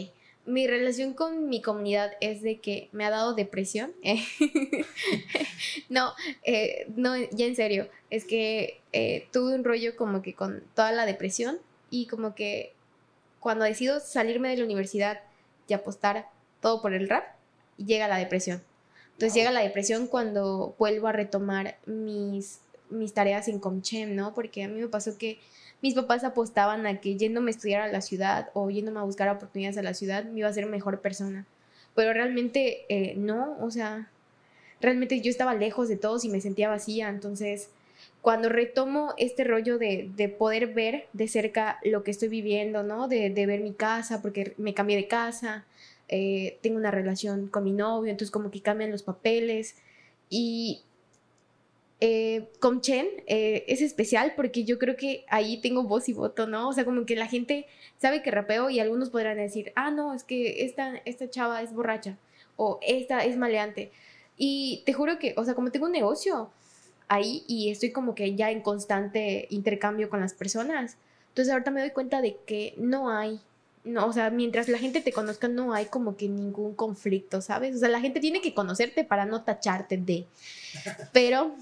mi 0.44 0.66
relación 0.66 1.14
con 1.14 1.48
mi 1.48 1.62
comunidad 1.62 2.12
es 2.20 2.42
de 2.42 2.58
que 2.58 2.88
me 2.92 3.04
ha 3.04 3.10
dado 3.10 3.34
depresión. 3.34 3.92
no, 5.88 6.12
eh, 6.44 6.86
no, 6.96 7.16
ya 7.16 7.46
en 7.46 7.56
serio, 7.56 7.88
es 8.10 8.24
que 8.24 8.80
eh, 8.92 9.28
tuve 9.32 9.54
un 9.54 9.64
rollo 9.64 9.96
como 9.96 10.22
que 10.22 10.34
con 10.34 10.62
toda 10.74 10.92
la 10.92 11.06
depresión 11.06 11.58
y 11.90 12.06
como 12.06 12.34
que 12.34 12.74
cuando 13.38 13.64
decido 13.64 14.00
salirme 14.00 14.50
de 14.50 14.56
la 14.56 14.64
universidad 14.64 15.20
y 15.68 15.74
apostar 15.74 16.28
todo 16.60 16.82
por 16.82 16.92
el 16.92 17.08
rap, 17.08 17.24
llega 17.76 18.08
la 18.08 18.18
depresión. 18.18 18.62
Entonces 19.22 19.38
llega 19.38 19.52
la 19.52 19.60
depresión 19.60 20.08
cuando 20.08 20.74
vuelvo 20.80 21.06
a 21.06 21.12
retomar 21.12 21.78
mis, 21.86 22.58
mis 22.90 23.14
tareas 23.14 23.46
en 23.46 23.60
Comchem, 23.60 24.16
¿no? 24.16 24.34
Porque 24.34 24.64
a 24.64 24.68
mí 24.68 24.80
me 24.80 24.88
pasó 24.88 25.16
que 25.16 25.38
mis 25.80 25.94
papás 25.94 26.24
apostaban 26.24 26.88
a 26.88 27.00
que 27.00 27.16
yéndome 27.16 27.52
a 27.52 27.54
estudiar 27.54 27.82
a 27.82 27.86
la 27.86 28.00
ciudad 28.00 28.50
o 28.52 28.68
yéndome 28.68 28.98
a 28.98 29.04
buscar 29.04 29.28
oportunidades 29.28 29.78
a 29.78 29.84
la 29.84 29.94
ciudad 29.94 30.24
me 30.24 30.40
iba 30.40 30.48
a 30.48 30.52
ser 30.52 30.66
mejor 30.66 31.02
persona. 31.02 31.46
Pero 31.94 32.12
realmente 32.12 32.84
eh, 32.88 33.14
no, 33.16 33.56
o 33.60 33.70
sea, 33.70 34.10
realmente 34.80 35.20
yo 35.20 35.30
estaba 35.30 35.54
lejos 35.54 35.88
de 35.88 35.96
todos 35.96 36.24
y 36.24 36.28
me 36.28 36.40
sentía 36.40 36.68
vacía. 36.68 37.08
Entonces, 37.08 37.68
cuando 38.22 38.48
retomo 38.48 39.14
este 39.18 39.44
rollo 39.44 39.78
de, 39.78 40.10
de 40.16 40.28
poder 40.28 40.74
ver 40.74 41.06
de 41.12 41.28
cerca 41.28 41.78
lo 41.84 42.02
que 42.02 42.10
estoy 42.10 42.26
viviendo, 42.26 42.82
¿no? 42.82 43.06
De, 43.06 43.30
de 43.30 43.46
ver 43.46 43.60
mi 43.60 43.72
casa, 43.72 44.20
porque 44.20 44.54
me 44.56 44.74
cambié 44.74 44.96
de 44.96 45.06
casa, 45.06 45.64
eh, 46.14 46.58
tengo 46.60 46.76
una 46.76 46.90
relación 46.90 47.48
con 47.48 47.64
mi 47.64 47.72
novio, 47.72 48.10
entonces 48.10 48.30
como 48.30 48.50
que 48.50 48.60
cambian 48.60 48.90
los 48.90 49.02
papeles. 49.02 49.76
Y 50.28 50.82
eh, 52.00 52.50
Chen 52.82 53.06
eh, 53.26 53.64
es 53.66 53.80
especial 53.80 54.34
porque 54.36 54.64
yo 54.64 54.78
creo 54.78 54.94
que 54.94 55.24
ahí 55.28 55.58
tengo 55.62 55.84
voz 55.84 56.10
y 56.10 56.12
voto, 56.12 56.46
¿no? 56.46 56.68
O 56.68 56.72
sea, 56.74 56.84
como 56.84 57.06
que 57.06 57.16
la 57.16 57.28
gente 57.28 57.66
sabe 57.96 58.22
que 58.22 58.30
rapeo 58.30 58.68
y 58.68 58.78
algunos 58.78 59.08
podrán 59.08 59.38
decir, 59.38 59.72
ah, 59.74 59.90
no, 59.90 60.12
es 60.12 60.22
que 60.22 60.66
esta, 60.66 61.00
esta 61.06 61.30
chava 61.30 61.62
es 61.62 61.72
borracha 61.72 62.18
o 62.56 62.78
esta 62.82 63.24
es 63.24 63.38
maleante. 63.38 63.90
Y 64.36 64.82
te 64.84 64.92
juro 64.92 65.18
que, 65.18 65.32
o 65.38 65.44
sea, 65.46 65.54
como 65.54 65.70
tengo 65.70 65.86
un 65.86 65.92
negocio 65.92 66.50
ahí 67.08 67.42
y 67.48 67.70
estoy 67.70 67.90
como 67.90 68.14
que 68.14 68.34
ya 68.34 68.50
en 68.50 68.60
constante 68.60 69.46
intercambio 69.48 70.10
con 70.10 70.20
las 70.20 70.34
personas, 70.34 70.98
entonces 71.28 71.52
ahorita 71.54 71.70
me 71.70 71.80
doy 71.80 71.90
cuenta 71.90 72.20
de 72.20 72.36
que 72.44 72.74
no 72.76 73.08
hay, 73.08 73.40
no, 73.84 74.06
o 74.06 74.12
sea, 74.12 74.30
mientras 74.30 74.68
la 74.68 74.78
gente 74.78 75.00
te 75.00 75.12
conozca 75.12 75.48
no 75.48 75.74
hay 75.74 75.86
como 75.86 76.16
que 76.16 76.28
ningún 76.28 76.74
conflicto, 76.74 77.40
¿sabes? 77.40 77.74
O 77.74 77.78
sea, 77.78 77.88
la 77.88 78.00
gente 78.00 78.20
tiene 78.20 78.40
que 78.40 78.54
conocerte 78.54 79.04
para 79.04 79.26
no 79.26 79.42
tacharte 79.42 79.96
de. 79.96 80.26
Pero 81.12 81.54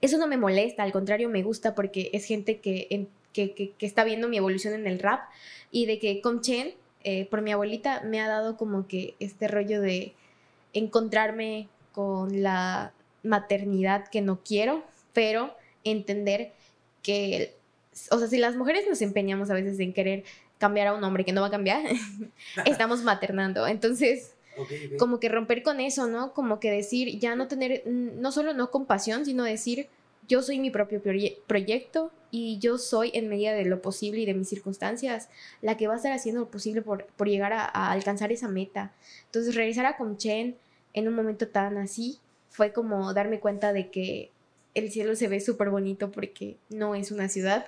eso 0.00 0.16
no 0.16 0.26
me 0.26 0.38
molesta, 0.38 0.82
al 0.82 0.92
contrario 0.92 1.28
me 1.28 1.42
gusta 1.42 1.74
porque 1.74 2.10
es 2.14 2.24
gente 2.24 2.58
que, 2.58 3.06
que, 3.34 3.74
está 3.80 4.04
viendo 4.04 4.28
mi 4.28 4.38
evolución 4.38 4.72
en 4.74 4.86
el 4.86 4.98
rap 4.98 5.28
y 5.70 5.86
de 5.86 5.98
que 5.98 6.22
con 6.22 6.40
Chen, 6.40 6.74
eh, 7.04 7.26
por 7.26 7.42
mi 7.42 7.52
abuelita, 7.52 8.02
me 8.02 8.20
ha 8.20 8.28
dado 8.28 8.56
como 8.56 8.86
que 8.86 9.14
este 9.20 9.46
rollo 9.46 9.80
de 9.82 10.14
encontrarme 10.72 11.68
con 11.92 12.42
la 12.42 12.92
maternidad 13.22 14.08
que 14.08 14.22
no 14.22 14.40
quiero, 14.42 14.84
pero 15.12 15.54
entender 15.84 16.52
que, 17.02 17.54
o 18.10 18.18
sea, 18.18 18.28
si 18.28 18.38
las 18.38 18.56
mujeres 18.56 18.86
nos 18.88 19.02
empeñamos 19.02 19.50
a 19.50 19.54
veces 19.54 19.78
en 19.80 19.92
querer 19.92 20.24
cambiar 20.60 20.88
a 20.88 20.94
un 20.94 21.02
hombre 21.02 21.24
que 21.24 21.32
no 21.32 21.40
va 21.40 21.46
a 21.48 21.50
cambiar, 21.50 21.82
estamos 22.66 23.02
maternando. 23.02 23.66
Entonces, 23.66 24.34
como 24.98 25.18
que 25.18 25.28
romper 25.28 25.62
con 25.62 25.80
eso, 25.80 26.06
¿no? 26.06 26.34
Como 26.34 26.60
que 26.60 26.70
decir, 26.70 27.18
ya 27.18 27.34
no 27.34 27.48
tener, 27.48 27.82
no 27.86 28.30
solo 28.30 28.52
no 28.52 28.70
compasión, 28.70 29.24
sino 29.24 29.42
decir, 29.42 29.88
yo 30.28 30.42
soy 30.42 30.60
mi 30.60 30.70
propio 30.70 31.02
proyecto 31.46 32.12
y 32.30 32.58
yo 32.58 32.78
soy 32.78 33.10
en 33.14 33.28
medida 33.28 33.52
de 33.52 33.64
lo 33.64 33.82
posible 33.82 34.20
y 34.20 34.26
de 34.26 34.34
mis 34.34 34.48
circunstancias 34.48 35.28
la 35.62 35.76
que 35.76 35.88
va 35.88 35.94
a 35.94 35.96
estar 35.96 36.12
haciendo 36.12 36.42
lo 36.42 36.50
posible 36.50 36.82
por, 36.82 37.06
llegar 37.24 37.52
a, 37.52 37.90
alcanzar 37.90 38.30
esa 38.30 38.48
meta. 38.48 38.92
Entonces 39.24 39.54
regresar 39.54 39.86
a 39.86 39.96
Comchen 39.96 40.56
en 40.92 41.08
un 41.08 41.14
momento 41.14 41.48
tan 41.48 41.78
así 41.78 42.18
fue 42.50 42.72
como 42.72 43.12
darme 43.14 43.40
cuenta 43.40 43.72
de 43.72 43.90
que 43.90 44.30
el 44.74 44.92
cielo 44.92 45.16
se 45.16 45.26
ve 45.26 45.40
súper 45.40 45.70
bonito 45.70 46.12
porque 46.12 46.56
no 46.68 46.94
es 46.94 47.10
una 47.10 47.28
ciudad, 47.28 47.66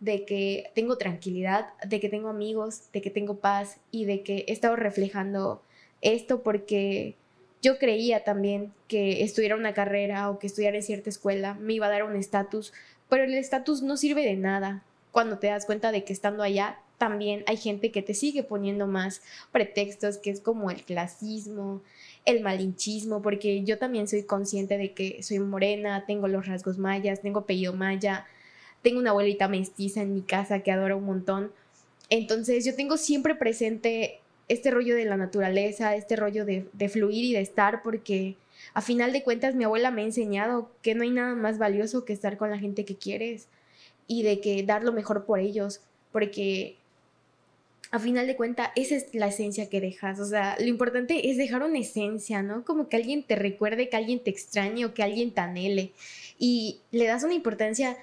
de 0.00 0.24
que 0.24 0.70
tengo 0.74 0.96
tranquilidad, 0.96 1.72
de 1.84 2.00
que 2.00 2.08
tengo 2.08 2.28
amigos, 2.28 2.90
de 2.92 3.02
que 3.02 3.10
tengo 3.10 3.38
paz 3.38 3.78
y 3.90 4.04
de 4.04 4.22
que 4.22 4.44
he 4.46 4.52
estado 4.52 4.76
reflejando 4.76 5.62
esto 6.00 6.42
porque 6.42 7.16
yo 7.62 7.78
creía 7.78 8.22
también 8.22 8.72
que 8.86 9.22
estudiar 9.22 9.58
una 9.58 9.74
carrera 9.74 10.30
o 10.30 10.38
que 10.38 10.46
estudiar 10.46 10.76
en 10.76 10.82
cierta 10.82 11.10
escuela 11.10 11.54
me 11.54 11.74
iba 11.74 11.86
a 11.86 11.90
dar 11.90 12.04
un 12.04 12.14
estatus, 12.14 12.72
pero 13.08 13.24
el 13.24 13.34
estatus 13.34 13.82
no 13.82 13.96
sirve 13.96 14.24
de 14.24 14.36
nada. 14.36 14.84
Cuando 15.10 15.38
te 15.38 15.48
das 15.48 15.66
cuenta 15.66 15.90
de 15.90 16.04
que 16.04 16.12
estando 16.12 16.42
allá 16.42 16.78
también 16.98 17.44
hay 17.46 17.56
gente 17.56 17.90
que 17.90 18.02
te 18.02 18.12
sigue 18.12 18.42
poniendo 18.42 18.86
más 18.86 19.22
pretextos, 19.52 20.18
que 20.18 20.30
es 20.30 20.40
como 20.40 20.70
el 20.70 20.82
clasismo, 20.82 21.80
el 22.24 22.42
malinchismo, 22.42 23.22
porque 23.22 23.62
yo 23.64 23.78
también 23.78 24.08
soy 24.08 24.24
consciente 24.24 24.76
de 24.76 24.92
que 24.92 25.22
soy 25.22 25.38
morena, 25.38 26.04
tengo 26.06 26.28
los 26.28 26.46
rasgos 26.46 26.76
mayas, 26.76 27.22
tengo 27.22 27.40
apellido 27.40 27.72
maya, 27.72 28.26
tengo 28.82 29.00
una 29.00 29.10
abuelita 29.10 29.48
mestiza 29.48 30.02
en 30.02 30.14
mi 30.14 30.22
casa 30.22 30.60
que 30.60 30.72
adoro 30.72 30.98
un 30.98 31.04
montón. 31.04 31.52
Entonces 32.10 32.64
yo 32.64 32.74
tengo 32.74 32.96
siempre 32.96 33.34
presente 33.34 34.20
este 34.48 34.70
rollo 34.70 34.96
de 34.96 35.04
la 35.04 35.16
naturaleza, 35.16 35.94
este 35.94 36.16
rollo 36.16 36.44
de, 36.44 36.88
fluir 36.88 37.24
y 37.24 37.32
de 37.34 37.40
estar, 37.40 37.82
porque 37.82 38.36
a 38.74 38.80
final 38.80 39.12
de 39.12 39.22
cuentas 39.22 39.54
mi 39.54 39.64
abuela 39.64 39.90
me 39.90 40.02
ha 40.02 40.06
enseñado 40.06 40.70
que 40.82 40.94
no 40.94 41.02
hay 41.02 41.10
nada 41.10 41.34
más 41.34 41.58
valioso 41.58 42.04
que 42.04 42.12
estar 42.12 42.38
con 42.38 42.50
la 42.50 42.58
gente 42.58 42.84
que 42.84 42.96
quieres 42.96 43.48
y 44.06 44.22
de 44.22 44.40
que 44.40 44.62
dar 44.62 44.84
lo 44.84 44.92
mejor 44.92 45.26
por 45.26 45.38
ellos, 45.38 45.80
porque 46.12 46.76
a 47.90 47.98
final 47.98 48.26
de 48.26 48.36
cuentas 48.36 48.70
esa 48.74 48.96
es 48.96 49.14
la 49.14 49.28
esencia 49.28 49.68
que 49.68 49.80
dejas, 49.80 50.18
o 50.18 50.24
sea, 50.24 50.56
lo 50.58 50.66
importante 50.66 51.30
es 51.30 51.36
dejar 51.36 51.62
una 51.62 51.78
esencia, 51.78 52.42
¿no? 52.42 52.64
Como 52.64 52.88
que 52.88 52.96
alguien 52.96 53.22
te 53.22 53.36
recuerde, 53.36 53.88
que 53.88 53.96
alguien 53.96 54.20
te 54.20 54.30
extrañe 54.30 54.86
o 54.86 54.94
que 54.94 55.02
alguien 55.02 55.32
te 55.32 55.40
anhele 55.40 55.92
y 56.38 56.80
le 56.90 57.06
das 57.06 57.22
una 57.22 57.34
importancia 57.34 57.96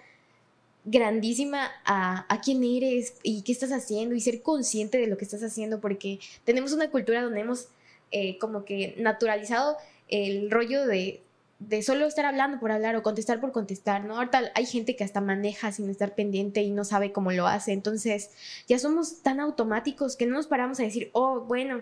grandísima 0.85 1.71
a, 1.83 2.25
a, 2.33 2.41
quién 2.41 2.63
eres 2.63 3.15
y 3.23 3.41
qué 3.41 3.51
estás 3.51 3.71
haciendo 3.71 4.15
y 4.15 4.21
ser 4.21 4.41
consciente 4.43 4.99
de 4.99 5.07
lo 5.07 5.17
que 5.17 5.25
estás 5.25 5.43
haciendo 5.43 5.81
porque 5.81 6.19
tenemos 6.43 6.73
una 6.73 6.89
cultura 6.91 7.23
donde 7.23 7.41
hemos 7.41 7.67
eh, 8.11 8.37
como 8.37 8.65
que 8.65 8.95
naturalizado 8.99 9.77
el 10.07 10.51
rollo 10.51 10.85
de, 10.85 11.21
de, 11.57 11.81
solo 11.81 12.05
estar 12.05 12.25
hablando 12.25 12.59
por 12.59 12.71
hablar 12.71 12.95
o 12.95 13.01
contestar 13.01 13.41
por 13.41 13.51
contestar, 13.51 14.05
¿no? 14.05 14.17
Ahorita 14.17 14.51
hay 14.53 14.67
gente 14.67 14.95
que 14.95 15.03
hasta 15.03 15.21
maneja 15.21 15.71
sin 15.71 15.89
estar 15.89 16.13
pendiente 16.13 16.61
y 16.61 16.69
no 16.69 16.85
sabe 16.85 17.11
cómo 17.11 17.31
lo 17.31 17.47
hace, 17.47 17.73
entonces 17.73 18.29
ya 18.67 18.77
somos 18.77 19.23
tan 19.23 19.39
automáticos 19.39 20.15
que 20.15 20.27
no 20.27 20.35
nos 20.35 20.45
paramos 20.45 20.79
a 20.79 20.83
decir, 20.83 21.09
oh, 21.13 21.41
bueno, 21.41 21.81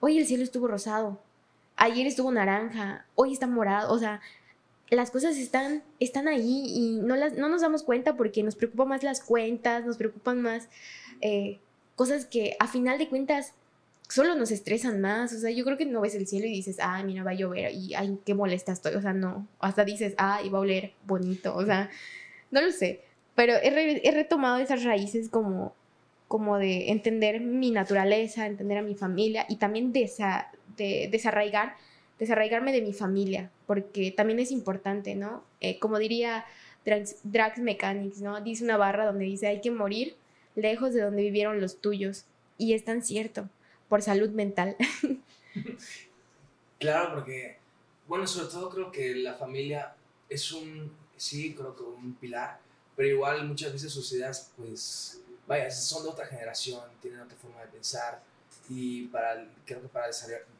hoy 0.00 0.18
el 0.18 0.26
cielo 0.26 0.44
estuvo 0.44 0.68
rosado, 0.68 1.18
ayer 1.76 2.06
estuvo 2.06 2.30
naranja, 2.30 3.06
hoy 3.14 3.32
está 3.32 3.46
morado, 3.46 3.92
o 3.92 3.98
sea, 3.98 4.20
las 4.90 5.10
cosas 5.10 5.36
están, 5.36 5.82
están 6.00 6.28
ahí 6.28 6.64
y 6.66 7.00
no, 7.02 7.16
las, 7.16 7.34
no 7.34 7.48
nos 7.48 7.60
damos 7.60 7.82
cuenta 7.82 8.16
porque 8.16 8.42
nos 8.42 8.56
preocupan 8.56 8.88
más 8.88 9.02
las 9.02 9.20
cuentas, 9.20 9.84
nos 9.84 9.96
preocupan 9.96 10.40
más 10.40 10.68
eh, 11.20 11.58
cosas 11.94 12.24
que 12.24 12.56
a 12.58 12.68
final 12.68 12.98
de 12.98 13.08
cuentas 13.08 13.54
solo 14.08 14.34
nos 14.34 14.50
estresan 14.50 15.00
más. 15.00 15.32
O 15.32 15.38
sea, 15.38 15.50
yo 15.50 15.64
creo 15.64 15.76
que 15.76 15.84
no 15.84 16.00
ves 16.00 16.14
el 16.14 16.26
cielo 16.26 16.46
y 16.46 16.50
dices, 16.50 16.78
ay, 16.80 17.04
mira, 17.04 17.22
va 17.22 17.32
a 17.32 17.34
llover 17.34 17.72
y 17.72 17.94
ay, 17.94 18.18
qué 18.24 18.34
molesta 18.34 18.72
estoy. 18.72 18.94
O 18.94 19.02
sea, 19.02 19.12
no. 19.12 19.46
Hasta 19.60 19.84
dices, 19.84 20.14
ay, 20.16 20.48
va 20.48 20.58
a 20.58 20.62
oler 20.62 20.92
bonito. 21.06 21.54
O 21.54 21.64
sea, 21.64 21.90
no 22.50 22.62
lo 22.62 22.72
sé. 22.72 23.02
Pero 23.34 23.54
he, 23.62 24.10
retomado 24.10 24.58
esas 24.58 24.82
raíces 24.82 25.28
como, 25.28 25.74
como 26.26 26.58
de 26.58 26.90
entender 26.90 27.40
mi 27.40 27.70
naturaleza, 27.70 28.46
entender 28.46 28.78
a 28.78 28.82
mi 28.82 28.94
familia 28.94 29.46
y 29.48 29.56
también 29.56 29.92
de, 29.92 30.10
de 30.76 31.08
desarraigar 31.12 31.76
desarraigarme 32.18 32.72
de 32.72 32.82
mi 32.82 32.92
familia, 32.92 33.50
porque 33.66 34.10
también 34.10 34.40
es 34.40 34.50
importante, 34.50 35.14
¿no? 35.14 35.44
Eh, 35.60 35.78
como 35.78 35.98
diría 35.98 36.44
Drax, 36.84 37.58
Mechanics, 37.58 38.20
¿no? 38.20 38.40
Dice 38.40 38.64
una 38.64 38.76
barra 38.76 39.06
donde 39.06 39.24
dice, 39.24 39.46
hay 39.46 39.60
que 39.60 39.70
morir 39.70 40.16
lejos 40.54 40.92
de 40.94 41.02
donde 41.02 41.22
vivieron 41.22 41.60
los 41.60 41.80
tuyos. 41.80 42.24
Y 42.56 42.72
es 42.72 42.84
tan 42.84 43.02
cierto, 43.02 43.48
por 43.88 44.02
salud 44.02 44.30
mental. 44.30 44.76
Claro, 46.78 47.12
porque, 47.12 47.58
bueno, 48.06 48.24
sobre 48.24 48.46
todo 48.46 48.70
creo 48.70 48.92
que 48.92 49.12
la 49.16 49.34
familia 49.34 49.96
es 50.28 50.52
un, 50.52 50.92
sí, 51.16 51.52
creo 51.52 51.74
que 51.74 51.82
un 51.82 52.14
pilar, 52.14 52.60
pero 52.94 53.08
igual 53.08 53.48
muchas 53.48 53.72
veces 53.72 53.92
sus 53.92 54.12
ideas, 54.12 54.52
pues, 54.56 55.20
vaya, 55.48 55.68
son 55.72 56.04
de 56.04 56.10
otra 56.10 56.26
generación, 56.26 56.80
tienen 57.02 57.18
otra 57.18 57.36
forma 57.36 57.60
de 57.62 57.66
pensar 57.66 58.22
y 58.68 59.06
para, 59.06 59.46
creo 59.64 59.82
que 59.82 59.88
para 59.88 60.08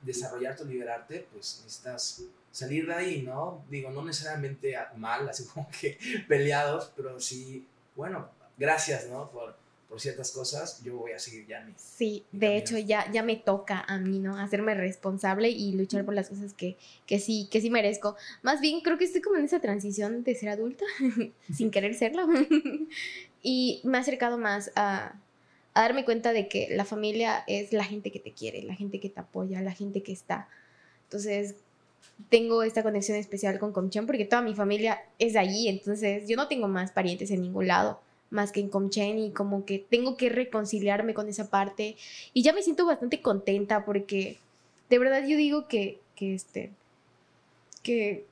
desarrollarte 0.02 0.62
o 0.62 0.66
liberarte, 0.66 1.26
pues 1.32 1.61
necesitas 1.64 2.24
salir 2.50 2.86
de 2.86 2.94
ahí, 2.94 3.22
¿no? 3.22 3.64
Digo, 3.68 3.90
no 3.90 4.04
necesariamente 4.04 4.74
mal, 4.96 5.28
así 5.28 5.44
como 5.54 5.68
que 5.70 5.98
peleados, 6.26 6.92
pero 6.96 7.20
sí, 7.20 7.66
bueno, 7.94 8.30
gracias, 8.56 9.06
¿no? 9.09 9.30
Por, 9.30 9.56
por 9.88 10.00
ciertas 10.00 10.30
cosas, 10.32 10.82
yo 10.82 10.96
voy 10.98 11.12
a 11.12 11.18
seguir 11.18 11.46
ya 11.46 11.61
mi. 11.62 11.72
Sí, 11.76 12.24
de 12.32 12.56
hecho 12.56 12.76
ya, 12.76 13.11
ya 13.11 13.22
me 13.22 13.36
toca 13.36 13.84
a 13.86 13.98
mí, 13.98 14.18
¿no? 14.18 14.38
Hacerme 14.38 14.74
responsable 14.74 15.48
y 15.48 15.72
luchar 15.72 16.04
por 16.04 16.14
las 16.14 16.28
cosas 16.28 16.52
que, 16.52 16.76
que 17.06 17.18
sí, 17.18 17.48
que 17.50 17.61
sí 17.61 17.70
merezco. 17.70 18.16
Más 18.42 18.61
bien 18.61 18.80
creo 18.80 18.98
que 18.98 19.04
estoy 19.04 19.22
como 19.22 19.36
en 19.36 19.46
esa 19.46 19.61
transición 19.61 20.24
de 20.24 20.34
ser 20.34 20.50
adulta, 20.50 20.84
sin 21.54 21.70
querer 21.70 21.94
serlo. 21.94 22.26
y 23.42 23.80
me 23.84 23.98
ha 23.98 24.00
acercado 24.02 24.36
más 24.36 24.72
a, 24.76 25.14
a 25.79 25.83
darme 25.83 26.05
cuenta 26.05 26.33
de 26.33 26.49
que 26.49 26.68
la 26.70 26.85
familia 26.85 27.45
es 27.47 27.72
la 27.72 27.85
gente 27.85 28.11
que 28.11 28.18
te 28.18 28.33
quiere, 28.33 28.62
la 28.62 28.74
gente 28.74 29.01
que 29.01 29.11
te 29.11 29.20
apoya, 29.20 29.62
la 29.62 29.72
gente 29.72 30.03
que 30.03 30.12
está. 30.12 30.49
Entonces, 31.05 31.55
tengo 32.31 32.62
esta 32.62 32.83
conexión 32.83 33.16
especial 33.16 33.59
con 33.59 33.72
Comchen 33.72 34.07
porque 34.07 34.24
toda 34.24 34.43
mi 34.43 34.55
familia 34.55 35.01
es 35.18 35.35
de 35.35 35.39
allí, 35.39 35.68
entonces 35.68 36.29
yo 36.29 36.37
no 36.37 36.49
tengo 36.49 36.68
más 36.68 36.91
parientes 36.91 37.31
en 37.31 37.43
ningún 37.43 37.68
lado 37.68 38.01
más 38.31 38.53
que 38.53 38.61
en 38.61 38.68
Comchen 38.68 39.18
y 39.18 39.31
como 39.31 39.64
que 39.64 39.79
tengo 39.79 40.16
que 40.16 40.29
reconciliarme 40.29 41.14
con 41.14 41.29
esa 41.29 41.49
parte 41.49 41.97
y 42.35 42.43
ya 42.43 42.53
me 42.53 42.62
siento 42.62 42.85
bastante 42.85 43.22
contenta 43.22 43.85
porque 43.85 44.39
de 44.91 44.99
verdad 44.99 45.26
yo 45.26 45.37
digo 45.37 45.68
que, 45.68 46.01
que 46.14 46.35
este, 46.35 46.70
que 47.83 48.26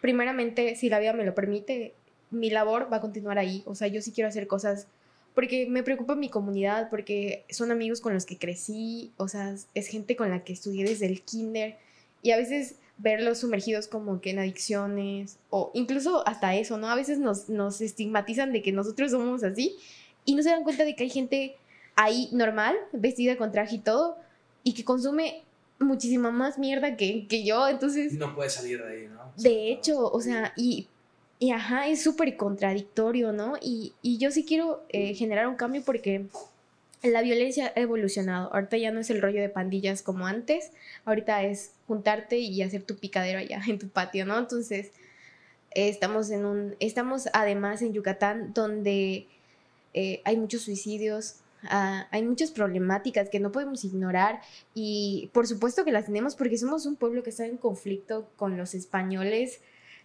primeramente 0.00 0.76
si 0.76 0.88
la 0.88 1.00
vida 1.00 1.12
me 1.12 1.24
lo 1.24 1.34
permite, 1.34 1.94
mi 2.30 2.50
labor 2.50 2.92
va 2.92 2.98
a 2.98 3.00
continuar 3.00 3.38
ahí, 3.38 3.62
o 3.66 3.74
sea, 3.74 3.88
yo 3.88 4.02
sí 4.02 4.12
quiero 4.12 4.28
hacer 4.28 4.46
cosas 4.46 4.86
porque 5.34 5.66
me 5.68 5.82
preocupa 5.82 6.14
mi 6.14 6.28
comunidad, 6.28 6.90
porque 6.90 7.44
son 7.50 7.70
amigos 7.70 8.00
con 8.00 8.14
los 8.14 8.26
que 8.26 8.36
crecí, 8.36 9.12
o 9.16 9.28
sea, 9.28 9.54
es 9.74 9.86
gente 9.86 10.16
con 10.16 10.30
la 10.30 10.44
que 10.44 10.52
estudié 10.52 10.84
desde 10.84 11.06
el 11.06 11.22
kinder 11.22 11.76
y 12.22 12.32
a 12.32 12.36
veces 12.36 12.76
verlos 12.98 13.38
sumergidos 13.38 13.88
como 13.88 14.20
que 14.20 14.30
en 14.30 14.40
adicciones 14.40 15.38
o 15.48 15.70
incluso 15.74 16.26
hasta 16.26 16.54
eso, 16.54 16.76
¿no? 16.76 16.90
A 16.90 16.94
veces 16.94 17.18
nos, 17.18 17.48
nos 17.48 17.80
estigmatizan 17.80 18.52
de 18.52 18.62
que 18.62 18.72
nosotros 18.72 19.10
somos 19.12 19.42
así 19.42 19.76
y 20.24 20.34
no 20.34 20.42
se 20.42 20.50
dan 20.50 20.64
cuenta 20.64 20.84
de 20.84 20.94
que 20.94 21.04
hay 21.04 21.10
gente 21.10 21.56
ahí 21.96 22.28
normal, 22.32 22.76
vestida 22.92 23.36
con 23.36 23.52
traje 23.52 23.76
y 23.76 23.78
todo, 23.78 24.16
y 24.62 24.74
que 24.74 24.84
consume 24.84 25.42
muchísima 25.78 26.30
más 26.30 26.58
mierda 26.58 26.96
que, 26.96 27.26
que 27.26 27.44
yo, 27.44 27.68
entonces... 27.68 28.12
No 28.14 28.34
puede 28.34 28.50
salir 28.50 28.82
de 28.82 28.92
ahí, 28.92 29.08
¿no? 29.08 29.32
De 29.36 29.72
hecho, 29.72 30.10
o 30.10 30.20
sea, 30.20 30.52
y, 30.56 30.88
y 31.40 31.52
ajá, 31.52 31.88
es 31.88 32.02
súper 32.02 32.36
contradictorio, 32.36 33.32
¿no? 33.32 33.54
Y, 33.62 33.94
y, 34.02 34.18
yo 34.18 34.30
sí 34.30 34.44
quiero 34.44 34.84
eh, 34.90 35.14
generar 35.14 35.48
un 35.48 35.56
cambio 35.56 35.82
porque 35.82 36.26
la 37.02 37.22
violencia 37.22 37.72
ha 37.74 37.80
evolucionado. 37.80 38.52
Ahorita 38.52 38.76
ya 38.76 38.90
no 38.90 39.00
es 39.00 39.08
el 39.08 39.22
rollo 39.22 39.40
de 39.40 39.48
pandillas 39.48 40.02
como 40.02 40.26
antes. 40.26 40.70
Ahorita 41.06 41.42
es 41.44 41.72
juntarte 41.88 42.38
y 42.38 42.60
hacer 42.60 42.82
tu 42.82 42.96
picadero 42.96 43.38
allá 43.38 43.62
en 43.66 43.78
tu 43.78 43.88
patio, 43.88 44.26
¿no? 44.26 44.38
Entonces, 44.38 44.92
estamos 45.70 46.30
en 46.30 46.44
un. 46.44 46.76
Estamos 46.78 47.30
además 47.32 47.80
en 47.80 47.94
Yucatán, 47.94 48.52
donde 48.52 49.26
eh, 49.94 50.20
hay 50.24 50.36
muchos 50.36 50.60
suicidios. 50.60 51.36
Ah, 51.64 52.06
hay 52.10 52.22
muchas 52.22 52.50
problemáticas 52.50 53.30
que 53.30 53.40
no 53.40 53.50
podemos 53.50 53.84
ignorar 53.84 54.40
y 54.74 55.28
por 55.34 55.46
supuesto 55.46 55.84
que 55.84 55.92
las 55.92 56.06
tenemos 56.06 56.34
porque 56.34 56.56
somos 56.56 56.86
un 56.86 56.96
pueblo 56.96 57.22
que 57.22 57.28
está 57.28 57.44
en 57.44 57.58
conflicto 57.58 58.26
con 58.36 58.56
los 58.56 58.72
españoles 58.72 59.60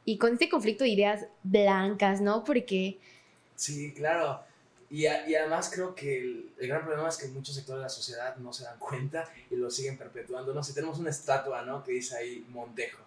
y 0.06 0.18
con 0.18 0.34
este 0.34 0.49
conflicto 0.49 0.84
de 0.84 0.91
ideas 0.91 1.26
blancas, 1.43 2.22
¿no? 2.22 2.43
Porque... 2.43 2.99
Sí, 3.56 3.93
claro 3.93 4.41
y, 4.89 5.08
además 5.08 5.72
creo 5.74 5.95
que 5.95 6.18
el, 6.18 6.68
gran 6.68 6.84
problema 6.84 7.10
es 7.10 7.18
que 7.18 7.28
muchos 7.28 7.56
sectores 7.56 7.80
de 7.80 7.84
la 7.84 7.89
sociedad 7.89 8.36
no 8.38 8.53
se 8.53 8.64
dan 8.64 8.78
cuenta 8.78 9.30
y 9.49 9.56
lo 9.56 9.70
siguen 9.72 9.97
perpetuando. 9.97 10.53
No 10.53 10.64
sé, 10.64 10.74
tenemos 10.74 10.99
una 10.99 11.10
estatua, 11.10 11.64
¿no? 11.64 11.84
Que 11.84 11.93
dice 11.93 12.16
ahí 12.16 12.45
Montejo. 12.49 13.03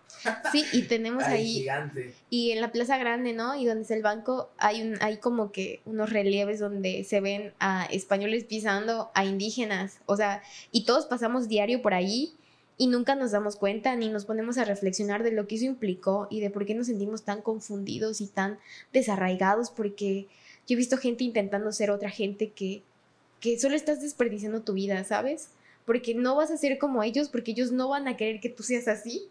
Sí, 0.50 0.66
y 0.72 0.82
tenemos 0.82 1.22
ahí... 1.24 1.46
Gigante. 1.46 2.14
Y 2.30 2.50
en 2.50 2.60
la 2.60 2.72
Plaza 2.72 2.98
Grande, 2.98 3.32
¿no? 3.32 3.54
Y 3.54 3.64
donde 3.64 3.84
es 3.84 3.90
el 3.90 4.02
banco, 4.02 4.50
hay, 4.58 4.82
un, 4.82 4.98
hay 5.00 5.18
como 5.18 5.52
que 5.52 5.80
unos 5.84 6.10
relieves 6.10 6.58
donde 6.58 7.04
se 7.04 7.20
ven 7.20 7.54
a 7.60 7.86
españoles 7.86 8.44
pisando 8.44 9.10
a 9.14 9.24
indígenas. 9.24 10.00
O 10.06 10.16
sea, 10.16 10.42
y 10.72 10.84
todos 10.84 11.06
pasamos 11.06 11.48
diario 11.48 11.80
por 11.80 11.94
ahí 11.94 12.34
y 12.78 12.86
nunca 12.86 13.16
nos 13.16 13.32
damos 13.32 13.56
cuenta 13.56 13.94
ni 13.96 14.08
nos 14.08 14.24
ponemos 14.24 14.56
a 14.56 14.64
reflexionar 14.64 15.24
de 15.24 15.32
lo 15.32 15.48
que 15.48 15.56
eso 15.56 15.64
implicó 15.64 16.28
y 16.30 16.40
de 16.40 16.48
por 16.48 16.64
qué 16.64 16.74
nos 16.74 16.86
sentimos 16.86 17.24
tan 17.24 17.42
confundidos 17.42 18.20
y 18.20 18.28
tan 18.28 18.58
desarraigados 18.92 19.70
porque 19.70 20.28
yo 20.66 20.74
he 20.74 20.76
visto 20.76 20.96
gente 20.96 21.24
intentando 21.24 21.72
ser 21.72 21.90
otra 21.90 22.08
gente 22.08 22.50
que, 22.52 22.82
que 23.40 23.58
solo 23.58 23.74
estás 23.74 24.00
desperdiciando 24.00 24.62
tu 24.62 24.74
vida, 24.74 25.02
¿sabes? 25.02 25.50
Porque 25.84 26.14
no 26.14 26.36
vas 26.36 26.52
a 26.52 26.56
ser 26.56 26.78
como 26.78 27.02
ellos, 27.02 27.28
porque 27.28 27.50
ellos 27.50 27.72
no 27.72 27.88
van 27.88 28.06
a 28.06 28.16
querer 28.16 28.40
que 28.40 28.50
tú 28.50 28.62
seas 28.62 28.86
así. 28.86 29.28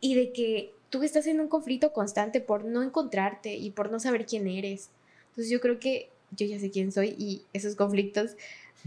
Y 0.00 0.14
de 0.14 0.32
que 0.32 0.72
tú 0.90 1.02
estás 1.04 1.26
en 1.26 1.40
un 1.40 1.48
conflicto 1.48 1.92
constante 1.92 2.40
por 2.40 2.64
no 2.64 2.82
encontrarte 2.82 3.54
y 3.54 3.70
por 3.70 3.92
no 3.92 4.00
saber 4.00 4.26
quién 4.26 4.48
eres. 4.48 4.90
Entonces 5.30 5.50
yo 5.50 5.60
creo 5.60 5.78
que 5.78 6.10
yo 6.32 6.46
ya 6.46 6.58
sé 6.58 6.70
quién 6.70 6.90
soy 6.90 7.14
y 7.16 7.42
esos 7.52 7.76
conflictos 7.76 8.32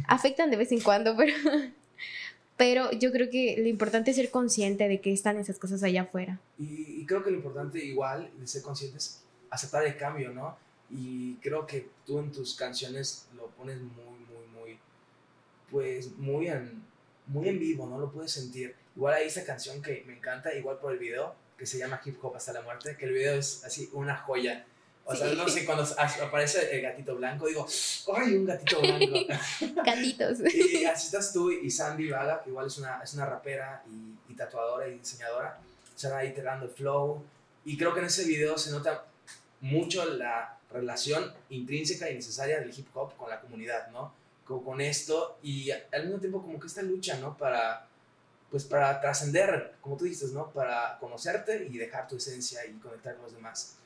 afectan 0.08 0.52
de 0.52 0.58
vez 0.58 0.72
en 0.72 0.82
cuando, 0.82 1.16
pero, 1.18 1.34
pero 2.64 2.92
yo 2.92 3.12
creo 3.12 3.30
que 3.30 3.56
lo 3.58 3.68
importante 3.68 4.12
es 4.12 4.18
ser 4.18 4.30
consciente 4.32 4.88
de 4.88 5.02
que 5.02 5.12
están 5.12 5.38
esas 5.38 5.60
cosas 5.60 5.84
allá 5.84 6.04
afuera. 6.04 6.40
Y, 6.58 7.02
y 7.02 7.06
creo 7.06 7.24
que 7.24 7.32
lo 7.32 7.38
importante 7.38 7.84
igual 7.84 8.30
de 8.40 8.48
ser 8.48 8.62
consciente 8.62 8.98
es 8.98 9.22
aceptar 9.50 9.86
el 9.86 9.98
cambio, 9.98 10.32
¿no? 10.32 10.58
y 10.96 11.36
creo 11.36 11.66
que 11.66 11.90
tú 12.06 12.20
en 12.20 12.32
tus 12.32 12.56
canciones 12.56 13.28
lo 13.36 13.48
pones 13.48 13.80
muy, 13.80 14.20
muy, 14.30 14.48
muy, 14.54 14.80
pues 15.72 16.12
muy 16.18 16.48
en, 16.48 16.84
muy 17.28 17.50
en 17.50 17.60
vivo, 17.60 17.88
¿no? 17.88 17.98
Lo 18.00 18.12
puedes 18.12 18.32
sentir. 18.32 18.76
Igual 18.96 19.16
hay 19.16 19.28
esa 19.28 19.44
canción 19.44 19.82
que 19.82 20.04
me 20.06 20.14
encanta, 20.16 20.54
igual 20.54 20.78
por 20.78 20.94
el 20.94 21.00
video, 21.00 21.36
que 21.58 21.66
se 21.66 21.80
llama 21.80 22.00
Hip 22.06 22.24
Hop 22.24 22.36
hasta 22.36 22.54
la 22.54 22.62
muerte, 22.62 22.96
que 22.98 23.06
el 23.06 23.14
video 23.14 23.36
es 23.36 23.64
así 23.64 23.90
una 23.94 24.18
joya. 24.18 24.66
O 25.06 25.16
sea, 25.16 25.34
no 25.34 25.48
sé, 25.50 25.66
cuando 25.66 25.84
aparece 26.24 26.74
el 26.74 26.82
gatito 26.82 27.16
blanco, 27.16 27.48
digo, 27.48 27.68
¡ay, 28.16 28.36
un 28.36 28.46
gatito 28.46 28.80
blanco! 28.80 29.18
Gatitos. 29.86 30.40
y 30.54 30.86
así 30.86 31.08
estás 31.08 31.34
tú 31.34 31.52
y 31.52 31.70
Sandy 31.70 32.10
Vaga, 32.10 32.42
que 32.42 32.50
igual 32.50 32.68
es 32.68 32.78
una, 32.78 33.02
es 33.04 33.14
una 33.14 33.26
rapera 33.26 33.84
y, 33.90 34.32
y 34.32 34.36
tatuadora 34.36 34.88
y 34.88 34.98
diseñadora. 35.00 35.60
Están 35.94 36.14
ahí 36.14 36.34
te 36.34 36.42
dando 36.42 36.66
el 36.66 36.72
flow. 36.72 37.22
Y 37.66 37.78
creo 37.78 37.94
que 37.94 38.00
en 38.00 38.06
ese 38.06 38.24
video 38.24 38.58
se 38.58 38.72
nota 38.72 39.06
mucho 39.60 40.06
la 40.06 40.58
relación 40.72 41.32
intrínseca 41.50 42.10
y 42.10 42.16
necesaria 42.16 42.60
del 42.60 42.78
hip 42.78 42.88
hop 42.96 43.16
con 43.16 43.30
la 43.30 43.40
comunidad, 43.42 43.88
¿no? 43.92 44.14
Con, 44.46 44.64
con 44.64 44.82
esto 44.82 45.38
y 45.44 45.70
al 45.72 46.04
mismo 46.04 46.20
tiempo 46.20 46.42
como 46.42 46.60
que 46.60 46.68
esta 46.68 46.82
lucha, 46.82 47.18
¿no? 47.18 47.38
Para, 47.38 47.88
pues 48.50 48.64
para 48.66 49.00
trascender, 49.02 49.76
como 49.82 49.98
tú 49.98 50.06
dices, 50.06 50.32
¿no? 50.32 50.50
Para 50.52 50.98
conocerte 51.00 51.68
y 51.70 51.78
dejar 51.78 52.08
tu 52.08 52.18
esencia 52.18 52.66
y 52.66 52.74
conectar 52.74 53.16
con 53.16 53.24
los 53.24 53.34
demás. 53.34 53.78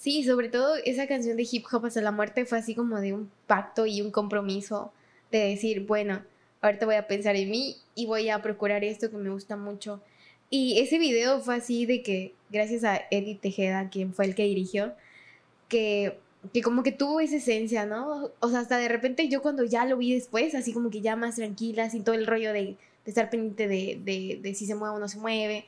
Sí, 0.00 0.24
sobre 0.24 0.48
todo 0.48 0.76
esa 0.86 1.06
canción 1.06 1.36
de 1.36 1.46
hip 1.52 1.66
hop 1.70 1.84
hasta 1.84 2.00
la 2.00 2.10
muerte 2.10 2.46
fue 2.46 2.56
así 2.56 2.74
como 2.74 3.02
de 3.02 3.12
un 3.12 3.30
pacto 3.46 3.84
y 3.84 4.00
un 4.00 4.10
compromiso 4.10 4.94
de 5.30 5.40
decir, 5.40 5.84
bueno, 5.84 6.22
ahorita 6.62 6.86
voy 6.86 6.94
a 6.94 7.06
pensar 7.06 7.36
en 7.36 7.50
mí 7.50 7.76
y 7.94 8.06
voy 8.06 8.30
a 8.30 8.40
procurar 8.40 8.82
esto 8.82 9.10
que 9.10 9.18
me 9.18 9.28
gusta 9.28 9.58
mucho. 9.58 10.00
Y 10.48 10.78
ese 10.80 10.98
video 10.98 11.40
fue 11.42 11.56
así 11.56 11.84
de 11.84 12.02
que, 12.02 12.32
gracias 12.48 12.82
a 12.82 13.02
Eddie 13.10 13.34
Tejeda, 13.34 13.90
quien 13.90 14.14
fue 14.14 14.24
el 14.24 14.34
que 14.34 14.44
dirigió, 14.44 14.94
que, 15.68 16.18
que 16.54 16.62
como 16.62 16.82
que 16.82 16.92
tuvo 16.92 17.20
esa 17.20 17.36
esencia, 17.36 17.84
¿no? 17.84 18.30
O 18.40 18.48
sea, 18.48 18.60
hasta 18.60 18.78
de 18.78 18.88
repente 18.88 19.28
yo 19.28 19.42
cuando 19.42 19.64
ya 19.64 19.84
lo 19.84 19.98
vi 19.98 20.14
después, 20.14 20.54
así 20.54 20.72
como 20.72 20.88
que 20.88 21.02
ya 21.02 21.14
más 21.14 21.36
tranquila, 21.36 21.90
sin 21.90 22.04
todo 22.04 22.14
el 22.14 22.26
rollo 22.26 22.54
de, 22.54 22.62
de 22.62 22.78
estar 23.04 23.28
pendiente 23.28 23.68
de, 23.68 24.00
de, 24.02 24.38
de, 24.40 24.54
si 24.54 24.64
se 24.64 24.74
mueve 24.74 24.96
o 24.96 24.98
no 24.98 25.08
se 25.08 25.18
mueve. 25.18 25.66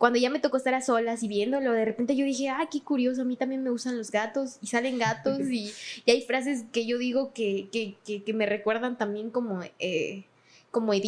Cuando 0.00 0.18
ya 0.18 0.30
me 0.30 0.38
tocó 0.38 0.56
estar 0.56 0.72
a 0.72 0.80
solas 0.80 1.22
y 1.22 1.28
viéndolo, 1.28 1.74
de 1.74 1.84
repente 1.84 2.16
yo 2.16 2.24
dije, 2.24 2.48
ah, 2.48 2.66
qué 2.72 2.80
curioso, 2.80 3.20
a 3.20 3.26
mí 3.26 3.36
también 3.36 3.62
me 3.62 3.68
gustan 3.68 3.98
los 3.98 4.10
gatos 4.10 4.56
y 4.62 4.68
salen 4.68 4.96
gatos 4.96 5.40
y, 5.50 5.70
y 6.06 6.10
hay 6.10 6.22
frases 6.22 6.64
que 6.72 6.86
yo 6.86 6.96
digo 6.96 7.34
que, 7.34 7.68
que, 7.70 7.96
que, 8.06 8.22
que 8.22 8.32
me 8.32 8.46
recuerdan 8.46 8.96
también 8.96 9.28
como, 9.28 9.60
eh, 9.78 10.24
como 10.70 10.92
de 10.92 11.02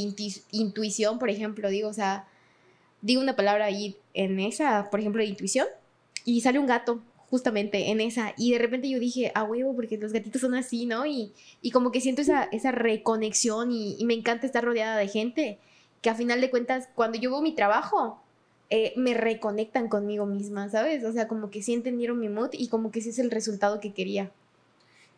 intuición, 0.50 1.18
por 1.18 1.30
ejemplo, 1.30 1.70
digo, 1.70 1.88
o 1.88 1.94
sea, 1.94 2.28
digo 3.00 3.22
una 3.22 3.34
palabra 3.34 3.64
ahí 3.64 3.96
en 4.12 4.38
esa, 4.40 4.90
por 4.90 5.00
ejemplo, 5.00 5.22
de 5.22 5.28
intuición 5.30 5.68
y 6.26 6.42
sale 6.42 6.58
un 6.58 6.66
gato 6.66 7.00
justamente 7.30 7.92
en 7.92 8.02
esa. 8.02 8.34
Y 8.36 8.52
de 8.52 8.58
repente 8.58 8.90
yo 8.90 8.98
dije, 8.98 9.32
a 9.34 9.42
huevo, 9.42 9.74
porque 9.74 9.96
los 9.96 10.12
gatitos 10.12 10.42
son 10.42 10.54
así, 10.54 10.84
¿no? 10.84 11.06
Y, 11.06 11.32
y 11.62 11.70
como 11.70 11.92
que 11.92 12.02
siento 12.02 12.20
esa, 12.20 12.44
esa 12.52 12.72
reconexión 12.72 13.72
y, 13.72 13.96
y, 13.98 14.04
me 14.04 14.12
encanta 14.12 14.44
estar 14.44 14.62
rodeada 14.62 14.98
de 14.98 15.08
gente 15.08 15.58
que 16.02 16.10
a 16.10 16.14
final 16.14 16.42
de 16.42 16.50
cuentas, 16.50 16.90
cuando 16.94 17.16
yo 17.18 17.30
veo 17.30 17.40
mi 17.40 17.54
trabajo, 17.54 18.21
eh, 18.74 18.94
me 18.96 19.12
reconectan 19.12 19.90
conmigo 19.90 20.24
misma, 20.24 20.70
¿sabes? 20.70 21.04
O 21.04 21.12
sea, 21.12 21.28
como 21.28 21.50
que 21.50 21.62
sí 21.62 21.74
entendieron 21.74 22.18
mi 22.18 22.30
mood 22.30 22.48
y 22.54 22.68
como 22.68 22.90
que 22.90 23.02
sí 23.02 23.10
es 23.10 23.18
el 23.18 23.30
resultado 23.30 23.80
que 23.80 23.92
quería. 23.92 24.32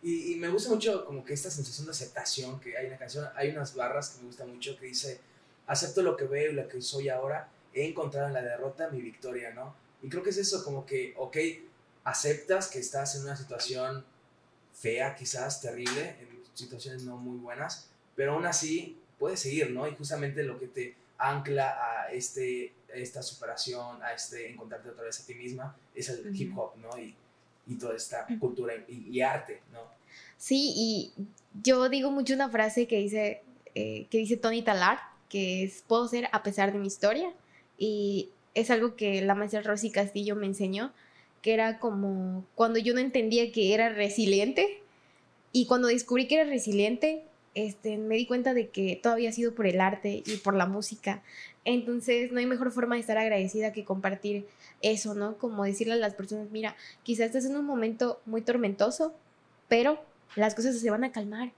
Y, 0.02 0.34
me 0.40 0.48
gusta 0.48 0.70
mucho 0.70 1.04
como 1.04 1.24
que 1.24 1.34
esta 1.34 1.52
sensación 1.52 1.86
de 1.86 1.92
aceptación 1.92 2.58
que 2.58 2.76
hay 2.76 2.86
en 2.86 2.90
la 2.90 2.98
canción. 2.98 3.28
Hay 3.36 3.50
unas 3.50 3.76
barras 3.76 4.10
que 4.10 4.22
me 4.22 4.26
gustan 4.26 4.50
mucho 4.52 4.76
que 4.76 4.86
dice, 4.86 5.20
acepto 5.68 6.02
lo 6.02 6.16
que 6.16 6.24
veo 6.24 6.50
y 6.50 6.54
lo 6.54 6.66
que 6.66 6.82
soy 6.82 7.10
ahora, 7.10 7.48
he 7.72 7.86
encontrado 7.86 8.26
en 8.26 8.32
la 8.32 8.42
derrota 8.42 8.90
mi 8.90 9.00
victoria, 9.00 9.54
¿no? 9.54 9.72
Y 10.02 10.08
creo 10.08 10.24
que 10.24 10.30
es 10.30 10.38
eso, 10.38 10.64
como 10.64 10.84
que, 10.84 11.14
ok, 11.16 11.36
aceptas 12.02 12.66
que 12.66 12.80
estás 12.80 13.14
en 13.14 13.22
una 13.22 13.36
situación 13.36 14.04
fea, 14.72 15.14
quizás 15.14 15.60
terrible, 15.60 16.16
en 16.20 16.42
situaciones 16.54 17.04
no 17.04 17.18
muy 17.18 17.38
buenas, 17.38 17.88
pero 18.16 18.32
aún 18.32 18.46
así 18.46 18.98
puedes 19.16 19.38
seguir, 19.38 19.70
¿no? 19.70 19.86
Y 19.86 19.94
justamente 19.94 20.42
lo 20.42 20.58
que 20.58 20.66
te 20.66 20.96
ancla 21.18 21.78
a 21.80 22.12
este, 22.12 22.72
esta 22.94 23.22
superación, 23.22 24.02
a 24.02 24.12
este 24.12 24.50
encontrarte 24.50 24.90
otra 24.90 25.04
vez 25.04 25.20
a 25.20 25.26
ti 25.26 25.34
misma, 25.34 25.76
es 25.94 26.08
el 26.08 26.34
hip 26.34 26.56
hop, 26.56 26.76
¿no? 26.76 26.98
Y, 26.98 27.14
y 27.66 27.74
toda 27.76 27.96
esta 27.96 28.26
cultura 28.38 28.74
y, 28.88 29.20
arte, 29.20 29.60
¿no? 29.72 29.80
Sí, 30.36 30.72
y 30.76 31.12
yo 31.62 31.88
digo 31.88 32.10
mucho 32.10 32.34
una 32.34 32.48
frase 32.48 32.86
que 32.86 32.98
dice, 32.98 33.42
eh, 33.74 34.06
que 34.10 34.18
dice 34.18 34.36
Tony 34.36 34.62
Talar, 34.62 34.98
que 35.28 35.64
es, 35.64 35.82
puedo 35.86 36.06
ser 36.08 36.28
a 36.32 36.42
pesar 36.42 36.72
de 36.72 36.78
mi 36.78 36.86
historia, 36.86 37.32
y 37.78 38.28
es 38.54 38.70
algo 38.70 38.96
que 38.96 39.22
la 39.22 39.34
maestra 39.34 39.62
Rosy 39.62 39.90
Castillo 39.90 40.36
me 40.36 40.46
enseñó, 40.46 40.92
que 41.42 41.54
era 41.54 41.78
como 41.78 42.44
cuando 42.54 42.78
yo 42.78 42.94
no 42.94 43.00
entendía 43.00 43.50
que 43.52 43.74
era 43.74 43.88
resiliente, 43.88 44.82
y 45.52 45.66
cuando 45.66 45.88
descubrí 45.88 46.26
que 46.26 46.40
era 46.40 46.50
resiliente, 46.50 47.24
este, 47.54 47.96
me 47.96 48.16
di 48.16 48.26
cuenta 48.26 48.54
de 48.54 48.68
que 48.68 48.98
todo 49.00 49.12
había 49.12 49.32
sido 49.32 49.54
por 49.54 49.66
el 49.66 49.80
arte 49.80 50.22
y 50.26 50.36
por 50.38 50.54
la 50.54 50.66
música. 50.66 51.22
Entonces, 51.64 52.30
no 52.30 52.38
hay 52.38 52.46
mejor 52.46 52.70
forma 52.70 52.94
de 52.94 53.00
estar 53.00 53.16
agradecida 53.16 53.72
que 53.72 53.84
compartir 53.84 54.46
eso, 54.82 55.14
¿no? 55.14 55.38
Como 55.38 55.64
decirle 55.64 55.94
a 55.94 55.96
las 55.96 56.14
personas, 56.14 56.50
mira, 56.50 56.76
quizás 57.02 57.26
estás 57.26 57.46
en 57.46 57.56
un 57.56 57.64
momento 57.64 58.20
muy 58.26 58.42
tormentoso, 58.42 59.14
pero 59.68 59.98
las 60.36 60.54
cosas 60.54 60.78
se 60.78 60.90
van 60.90 61.04
a 61.04 61.12
calmar. 61.12 61.52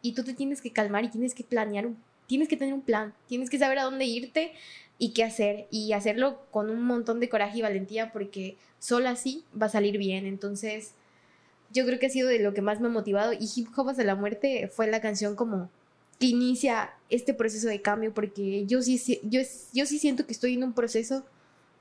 Y 0.00 0.12
tú 0.12 0.24
te 0.24 0.34
tienes 0.34 0.60
que 0.60 0.70
calmar 0.70 1.04
y 1.04 1.08
tienes 1.08 1.34
que 1.34 1.44
planear, 1.44 1.88
tienes 2.26 2.48
que 2.48 2.56
tener 2.56 2.74
un 2.74 2.82
plan, 2.82 3.14
tienes 3.26 3.50
que 3.50 3.58
saber 3.58 3.78
a 3.78 3.84
dónde 3.84 4.04
irte 4.04 4.52
y 4.98 5.12
qué 5.12 5.24
hacer. 5.24 5.66
Y 5.70 5.92
hacerlo 5.92 6.38
con 6.50 6.70
un 6.70 6.82
montón 6.84 7.18
de 7.18 7.28
coraje 7.28 7.58
y 7.58 7.62
valentía 7.62 8.12
porque 8.12 8.56
solo 8.78 9.08
así 9.08 9.44
va 9.60 9.66
a 9.66 9.70
salir 9.70 9.98
bien. 9.98 10.26
Entonces, 10.26 10.92
yo 11.72 11.84
creo 11.84 11.98
que 11.98 12.06
ha 12.06 12.10
sido 12.10 12.28
de 12.28 12.38
lo 12.38 12.54
que 12.54 12.62
más 12.62 12.80
me 12.80 12.86
ha 12.86 12.90
motivado 12.90 13.32
y 13.32 13.48
Hip 13.56 13.68
Hop 13.76 13.88
hasta 13.88 14.04
la 14.04 14.14
muerte 14.14 14.68
fue 14.68 14.86
la 14.86 15.00
canción 15.00 15.34
como 15.34 15.70
que 16.18 16.26
inicia 16.26 16.92
este 17.10 17.34
proceso 17.34 17.68
de 17.68 17.82
cambio 17.82 18.14
porque 18.14 18.64
yo 18.66 18.82
sí, 18.82 19.00
yo, 19.24 19.40
sí 19.44 19.98
siento 19.98 20.26
que 20.26 20.32
estoy 20.32 20.54
en 20.54 20.64
un 20.64 20.72
proceso 20.72 21.24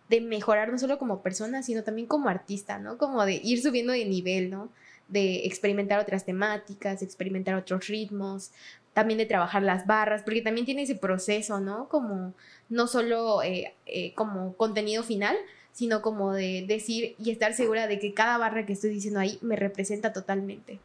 de 0.09 0.19
mejorar 0.19 0.69
no 0.71 0.77
solo 0.77 0.97
como 0.97 1.21
persona, 1.21 1.63
sino 1.63 1.83
también 1.83 2.07
como 2.07 2.27
artista, 2.27 2.79
¿no? 2.79 2.97
Como 2.97 3.23
de 3.25 3.35
ir 3.43 3.61
subiendo 3.61 3.93
de 3.93 4.05
nivel, 4.05 4.49
¿no? 4.49 4.69
De 5.07 5.45
experimentar 5.45 5.99
otras 5.99 6.25
temáticas, 6.25 7.01
experimentar 7.01 7.55
otros 7.55 7.87
ritmos, 7.87 8.51
también 8.93 9.17
de 9.19 9.25
trabajar 9.25 9.63
las 9.63 9.87
barras, 9.87 10.23
porque 10.23 10.41
también 10.41 10.65
tiene 10.65 10.81
ese 10.81 10.95
proceso, 10.95 11.61
¿no? 11.61 11.87
Como 11.87 12.33
no 12.67 12.87
solo 12.87 13.41
eh, 13.43 13.73
eh, 13.85 14.13
como 14.15 14.53
contenido 14.57 15.03
final, 15.03 15.37
sino 15.71 16.01
como 16.01 16.33
de 16.33 16.65
decir 16.67 17.15
y 17.17 17.31
estar 17.31 17.53
segura 17.53 17.87
de 17.87 17.99
que 17.99 18.13
cada 18.13 18.37
barra 18.37 18.65
que 18.65 18.73
estoy 18.73 18.89
diciendo 18.89 19.19
ahí 19.19 19.39
me 19.41 19.55
representa 19.55 20.11
totalmente. 20.11 20.79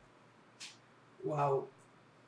Wow. 1.25 1.67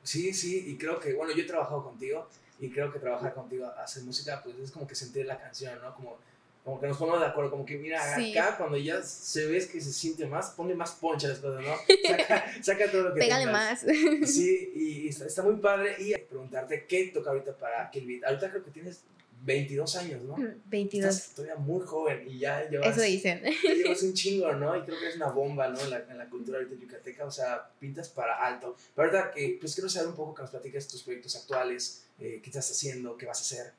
Sí, 0.03 0.33
sí, 0.33 0.65
y 0.67 0.77
creo 0.77 0.99
que, 0.99 1.13
bueno, 1.13 1.33
yo 1.33 1.43
he 1.43 1.47
trabajado 1.47 1.83
contigo 1.83 2.27
y 2.59 2.69
creo 2.69 2.91
que 2.91 2.99
trabajar 2.99 3.33
contigo, 3.33 3.67
hacer 3.77 4.03
música, 4.03 4.41
pues 4.43 4.57
es 4.59 4.71
como 4.71 4.87
que 4.87 4.95
sentir 4.95 5.25
la 5.25 5.39
canción, 5.39 5.79
¿no? 5.81 5.93
Como, 5.95 6.17
como 6.63 6.79
que 6.79 6.87
nos 6.87 6.97
ponemos 6.97 7.21
de 7.21 7.27
acuerdo, 7.27 7.51
como 7.51 7.65
que 7.65 7.77
mira, 7.77 8.15
acá 8.15 8.57
cuando 8.57 8.77
ya 8.77 9.01
se 9.01 9.47
ves 9.47 9.67
que 9.67 9.79
se 9.79 9.91
siente 9.93 10.25
más, 10.25 10.51
ponle 10.51 10.75
más 10.75 10.91
poncha 10.91 11.27
a 11.27 11.31
las 11.31 11.39
cosas, 11.39 11.63
¿no? 11.63 11.73
Saca, 12.07 12.63
saca 12.63 12.91
todo 12.91 13.03
lo 13.03 13.13
que 13.13 13.21
Pégale 13.21 13.45
más. 13.45 13.85
Sí, 14.25 14.71
y 14.75 15.07
está, 15.07 15.41
muy 15.41 15.55
padre. 15.55 15.95
Y 15.99 16.15
preguntarte, 16.17 16.85
¿qué 16.85 17.11
toca 17.13 17.29
ahorita 17.29 17.55
para 17.57 17.89
Kill 17.89 18.05
Beat? 18.05 18.23
Ahorita 18.25 18.49
creo 18.49 18.63
que 18.63 18.71
tienes 18.71 19.01
22 19.41 19.95
años, 19.95 20.21
¿no? 20.23 20.35
22. 20.65 21.05
Mm, 21.05 21.09
Estás 21.09 21.35
todavía 21.35 21.55
muy 21.55 21.85
joven 21.85 22.27
y 22.27 22.39
ya 22.39 22.69
llevas... 22.69 22.89
Eso 22.89 23.01
dicen. 23.01 23.41
llevas 23.63 24.03
un 24.03 24.13
chingo, 24.13 24.51
¿no? 24.53 24.75
Y 24.75 24.81
creo 24.81 24.99
que 24.99 25.07
es 25.07 25.15
una 25.15 25.29
bomba, 25.29 25.67
¿no? 25.69 25.79
En 25.79 25.89
la, 25.89 26.05
en 26.09 26.17
la 26.17 26.29
cultura 26.29 26.59
ahorita 26.59 26.75
yucateca, 26.75 27.25
o 27.25 27.31
sea, 27.31 27.69
pintas 27.79 28.09
para 28.09 28.45
alto. 28.45 28.75
Pero 28.95 29.07
ahorita, 29.07 29.31
que, 29.31 29.57
pues 29.59 29.75
quiero 29.75 29.89
saber 29.89 30.09
un 30.09 30.15
poco 30.15 30.35
que 30.35 30.41
nos 30.41 30.51
platiques 30.51 30.87
tus 30.87 31.03
proyectos 31.03 31.35
actuales, 31.35 32.03
eh, 32.19 32.39
qué 32.43 32.49
estás 32.49 32.69
haciendo, 32.69 33.17
qué 33.17 33.25
vas 33.25 33.39
a 33.39 33.41
hacer. 33.41 33.73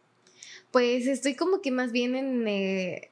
Pues 0.70 1.06
estoy 1.06 1.34
como 1.34 1.60
que 1.60 1.70
más 1.70 1.92
bien 1.92 2.14
en... 2.14 2.48
Eh, 2.48 3.10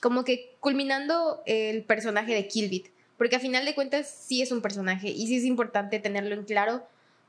como 0.00 0.24
que 0.24 0.56
culminando 0.60 1.42
el 1.44 1.84
personaje 1.84 2.34
de 2.34 2.48
Killbit, 2.48 2.88
porque 3.18 3.36
a 3.36 3.40
final 3.40 3.66
de 3.66 3.74
cuentas 3.74 4.08
sí 4.08 4.40
es 4.40 4.50
un 4.50 4.62
personaje 4.62 5.08
y 5.08 5.26
sí 5.26 5.36
es 5.36 5.44
importante 5.44 5.98
tenerlo 5.98 6.34
en 6.34 6.44
claro, 6.44 6.82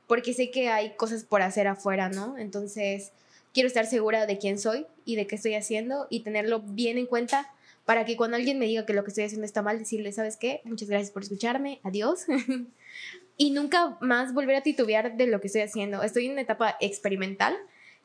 porque 0.06 0.32
sé 0.32 0.50
que 0.50 0.70
hay 0.70 0.94
cosas 0.96 1.24
por 1.24 1.42
hacer 1.42 1.66
afuera, 1.66 2.08
¿no? 2.08 2.38
Entonces 2.38 3.12
quiero 3.52 3.66
estar 3.66 3.86
segura 3.86 4.26
de 4.26 4.38
quién 4.38 4.58
soy 4.58 4.86
y 5.04 5.16
de 5.16 5.26
qué 5.26 5.36
estoy 5.36 5.54
haciendo 5.54 6.06
y 6.10 6.20
tenerlo 6.20 6.60
bien 6.60 6.98
en 6.98 7.06
cuenta 7.06 7.50
para 7.84 8.04
que 8.04 8.16
cuando 8.16 8.36
alguien 8.36 8.58
me 8.58 8.66
diga 8.66 8.86
que 8.86 8.92
lo 8.92 9.02
que 9.04 9.08
estoy 9.08 9.24
haciendo 9.24 9.44
está 9.44 9.62
mal, 9.62 9.78
decirle, 9.78 10.12
¿sabes 10.12 10.36
qué? 10.36 10.60
Muchas 10.64 10.88
gracias 10.88 11.10
por 11.10 11.22
escucharme, 11.22 11.80
adiós. 11.82 12.26
y 13.36 13.50
nunca 13.50 13.96
más 14.00 14.32
volver 14.34 14.56
a 14.56 14.62
titubear 14.62 15.16
de 15.16 15.26
lo 15.26 15.40
que 15.40 15.48
estoy 15.48 15.62
haciendo. 15.62 16.02
Estoy 16.02 16.26
en 16.26 16.32
una 16.32 16.42
etapa 16.42 16.76
experimental. 16.80 17.56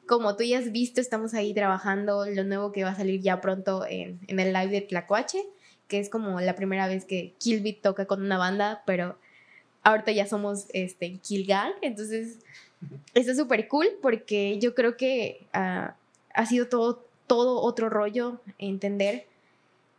Como 0.07 0.35
tú 0.35 0.43
ya 0.43 0.57
has 0.57 0.71
visto, 0.71 0.99
estamos 0.99 1.33
ahí 1.33 1.53
trabajando 1.53 2.25
lo 2.25 2.43
nuevo 2.43 2.71
que 2.71 2.83
va 2.83 2.91
a 2.91 2.95
salir 2.95 3.21
ya 3.21 3.39
pronto 3.39 3.85
en, 3.87 4.19
en 4.27 4.39
el 4.39 4.53
live 4.53 4.69
de 4.69 4.81
Tlacuache, 4.81 5.43
que 5.87 5.99
es 5.99 6.09
como 6.09 6.41
la 6.41 6.55
primera 6.55 6.87
vez 6.87 7.05
que 7.05 7.33
Killbit 7.37 7.81
toca 7.81 8.05
con 8.05 8.23
una 8.23 8.37
banda, 8.37 8.83
pero 8.85 9.17
ahorita 9.83 10.11
ya 10.11 10.25
somos 10.25 10.67
este, 10.73 11.17
Kill 11.19 11.45
Gang, 11.45 11.73
entonces 12.81 13.03
Está 13.13 13.35
súper 13.35 13.67
cool 13.67 13.87
porque 14.01 14.59
yo 14.59 14.75
creo 14.75 14.97
que 14.97 15.45
ah, 15.53 15.95
ha 16.33 16.45
sido 16.45 16.67
todo, 16.67 17.05
todo 17.25 17.61
otro 17.61 17.89
rollo 17.89 18.39
entender 18.59 19.25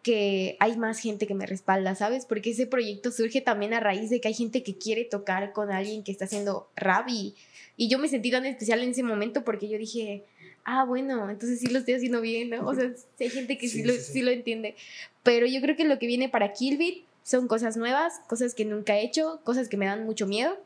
que 0.03 0.57
hay 0.61 0.77
más 0.77 1.01
gente 1.01 1.27
que 1.27 1.35
me 1.35 1.45
respalda, 1.45 1.95
¿sabes? 1.95 2.25
Porque 2.25 2.51
ese 2.51 2.67
proyecto 2.67 3.11
surge 3.11 3.41
también 3.41 3.75
a 3.75 3.81
raíz 3.81 4.11
de 4.11 4.21
que 4.21 4.29
hay 4.29 4.35
gente 4.35 4.63
que 4.63 4.79
quiere 4.79 5.05
tocar 5.05 5.53
con 5.53 5.71
alguien 5.71 6.03
que 6.03 6.13
está 6.13 6.25
haciendo 6.25 6.69
rap 6.77 7.09
y, 7.09 7.35
yo 7.77 7.99
me 7.99 8.09
sentí 8.09 8.31
tan 8.31 8.45
especial 8.47 8.83
en 8.83 8.91
ese 8.91 9.03
momento 9.03 9.45
porque 9.45 9.69
yo 9.69 9.79
dije, 9.79 10.25
ah, 10.65 10.85
bueno, 10.85 11.31
entonces 11.31 11.61
sí 11.61 11.67
lo 11.69 11.79
estoy 11.79 11.95
haciendo 11.95 12.21
bien, 12.21 12.51
¿no? 12.51 12.67
O 12.67 12.75
sea, 12.75 12.91
hay 13.21 13.31
gente 13.31 13.59
que 13.59 13.69
sí, 13.69 13.83
lo, 13.85 13.93
sí, 13.93 14.23
lo, 14.23 14.31
entiende. 14.31 14.75
Pero 15.23 15.47
yo 15.47 15.61
creo 15.61 15.77
que 15.77 15.85
lo 15.85 15.99
que 15.99 16.07
viene 16.07 16.29
para 16.29 16.53
Killbit 16.53 17.05
son 17.23 17.47
cosas 17.47 17.77
nuevas, 17.77 18.15
cosas 18.29 18.55
que 18.55 18.65
nunca 18.65 18.97
he 18.97 19.05
hecho, 19.05 19.41
cosas 19.45 19.69
que 19.69 19.77
me 19.77 19.87
dan 19.87 20.07
mucho 20.07 20.27
miedo 20.27 20.57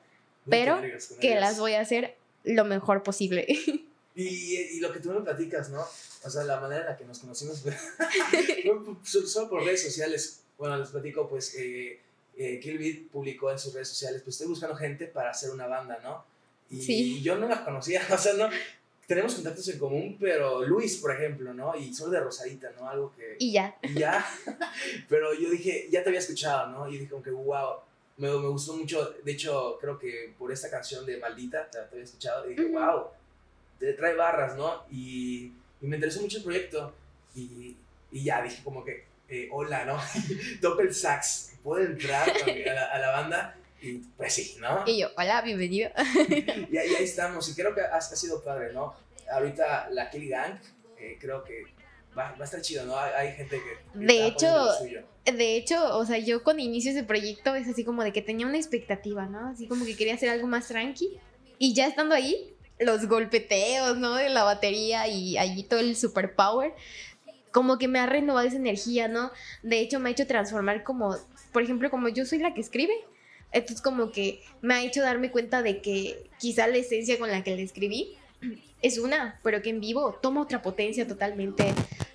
pero 0.48 0.80
que 1.20 1.34
las 1.36 1.58
voy 1.58 1.74
a 1.74 1.80
hacer 1.80 2.16
lo 2.44 2.64
mejor 2.64 3.02
posible. 3.02 3.46
Y, 4.14 4.78
lo 4.80 4.92
que 4.92 5.00
tú 5.00 5.10
me 5.10 5.22
platicas, 5.22 5.70
¿no? 5.70 5.80
O 6.24 6.28
sea, 6.28 6.44
la 6.44 6.60
manera 6.60 6.82
en 6.82 6.86
la 6.88 6.96
que 6.98 7.04
nos 7.06 7.18
conocimos 7.18 7.62
solo 9.04 9.48
por 9.48 9.64
redes 9.64 9.82
sociales. 9.82 10.40
Bueno, 10.58 10.76
les 10.76 10.90
platico, 10.90 11.28
pues, 11.28 11.54
eh, 11.54 11.98
eh 12.36 13.06
publicó 13.10 13.50
en 13.50 13.58
sus 13.58 13.72
redes 13.72 13.88
sociales, 13.88 14.20
pues 14.22 14.34
estoy 14.34 14.48
buscando 14.48 14.76
gente 14.76 15.06
para 15.06 15.30
hacer 15.30 15.50
una 15.50 15.66
banda, 15.66 15.98
¿no? 16.02 16.24
Y, 16.70 16.82
sí. 16.82 17.22
yo 17.22 17.36
no 17.36 17.48
la 17.48 17.64
conocía, 17.64 18.02
o 18.12 18.18
sea, 18.18 18.34
no, 18.34 18.50
tenemos 19.06 19.34
contactos 19.34 19.66
en 19.68 19.78
común, 19.78 20.16
pero 20.20 20.64
Luis, 20.64 20.96
por 20.96 21.12
ejemplo, 21.12 21.52
¿no? 21.52 21.74
Y 21.74 21.94
solo 21.94 22.12
de 22.12 22.20
Rosadita, 22.20 22.70
¿no? 22.78 22.88
Algo 22.88 23.12
que... 23.16 23.36
Y 23.38 23.52
ya. 23.52 23.76
Y 23.82 23.94
ya. 23.94 24.24
pero 25.08 25.34
yo 25.34 25.50
dije, 25.50 25.88
ya 25.90 26.02
te 26.02 26.10
había 26.10 26.20
escuchado, 26.20 26.68
¿no? 26.68 26.88
Y 26.88 26.98
dije 26.98 27.10
como 27.10 27.22
que, 27.22 27.30
wow, 27.30 27.76
me, 28.16 28.28
me, 28.28 28.48
gustó 28.48 28.76
mucho, 28.76 29.14
de 29.22 29.32
hecho, 29.32 29.78
creo 29.80 29.98
que 29.98 30.34
por 30.38 30.52
esta 30.52 30.70
canción 30.70 31.04
de 31.06 31.18
Maldita, 31.18 31.68
te, 31.70 31.78
había 31.78 32.04
escuchado, 32.04 32.46
y 32.46 32.54
dije, 32.54 32.66
wow, 32.66 33.06
te 33.78 33.92
trae 33.94 34.14
barras, 34.14 34.56
¿no? 34.56 34.84
Y, 34.90 35.52
y, 35.80 35.86
me 35.86 35.96
interesó 35.96 36.20
mucho 36.20 36.38
el 36.38 36.44
proyecto, 36.44 36.94
y, 37.34 37.76
y 38.10 38.24
ya 38.24 38.42
dije 38.42 38.62
como 38.62 38.84
que, 38.84 39.04
eh, 39.28 39.48
hola, 39.50 39.84
¿no? 39.84 39.98
Toca 40.60 40.82
el 40.82 40.94
sax, 40.94 41.54
¿puedo 41.62 41.84
entrar 41.84 42.28
a 42.28 42.74
la, 42.74 42.84
a 42.86 42.98
la, 42.98 43.10
banda? 43.10 43.56
Y 43.80 43.98
pues 44.16 44.34
sí, 44.34 44.56
¿no? 44.60 44.84
Y 44.86 45.00
yo, 45.00 45.08
hola, 45.16 45.42
bienvenido. 45.42 45.90
y, 46.70 46.76
ahí 46.76 46.94
estamos, 47.00 47.48
y 47.48 47.54
creo 47.54 47.74
que 47.74 47.80
ha, 47.80 47.96
ha 47.96 48.00
sido 48.00 48.42
padre, 48.42 48.72
¿no? 48.72 48.94
Ahorita 49.32 49.88
la 49.90 50.10
Kelly 50.10 50.28
Gang, 50.28 50.58
eh, 50.98 51.16
creo 51.20 51.42
que 51.42 51.64
va, 52.16 52.32
va, 52.32 52.40
a 52.40 52.44
estar 52.44 52.60
chido, 52.60 52.84
¿no? 52.84 52.96
Hay, 52.96 53.32
gente 53.32 53.60
que... 53.60 53.98
De 53.98 54.26
hecho, 54.26 54.48
de 55.24 55.56
hecho, 55.56 55.96
o 55.96 56.04
sea, 56.04 56.18
yo 56.18 56.42
cuando 56.42 56.62
inicio 56.62 56.90
ese 56.90 57.04
proyecto 57.04 57.54
es 57.54 57.68
así 57.68 57.84
como 57.84 58.02
de 58.02 58.12
que 58.12 58.22
tenía 58.22 58.46
una 58.46 58.56
expectativa, 58.56 59.26
¿no? 59.26 59.48
Así 59.48 59.66
como 59.66 59.84
que 59.84 59.96
quería 59.96 60.14
hacer 60.14 60.28
algo 60.28 60.46
más 60.46 60.68
tranqui. 60.68 61.18
Y 61.58 61.74
ya 61.74 61.86
estando 61.86 62.14
ahí, 62.14 62.54
los 62.78 63.06
golpeteos, 63.06 63.96
¿no? 63.98 64.14
De 64.14 64.28
la 64.28 64.44
batería 64.44 65.06
y 65.08 65.38
allí 65.38 65.62
todo 65.62 65.80
el 65.80 65.96
superpower, 65.96 66.74
como 67.50 67.78
que 67.78 67.88
me 67.88 67.98
ha 67.98 68.06
renovado 68.06 68.46
esa 68.46 68.56
energía, 68.56 69.08
¿no? 69.08 69.30
De 69.62 69.80
hecho, 69.80 70.00
me 70.00 70.08
ha 70.08 70.12
hecho 70.12 70.26
transformar 70.26 70.82
como, 70.82 71.16
por 71.52 71.62
ejemplo, 71.62 71.90
como 71.90 72.08
yo 72.08 72.24
soy 72.24 72.38
la 72.38 72.54
que 72.54 72.60
escribe. 72.60 72.94
Entonces, 73.52 73.82
como 73.82 74.10
que 74.10 74.42
me 74.62 74.74
ha 74.74 74.82
hecho 74.82 75.02
darme 75.02 75.30
cuenta 75.30 75.62
de 75.62 75.82
que 75.82 76.30
quizá 76.38 76.66
la 76.66 76.78
esencia 76.78 77.18
con 77.18 77.30
la 77.30 77.44
que 77.44 77.54
le 77.54 77.62
escribí 77.62 78.16
es 78.82 78.98
una, 78.98 79.38
pero 79.42 79.62
que 79.62 79.70
en 79.70 79.80
vivo 79.80 80.18
toma 80.20 80.42
otra 80.42 80.60
potencia 80.60 81.06
totalmente. 81.06 81.72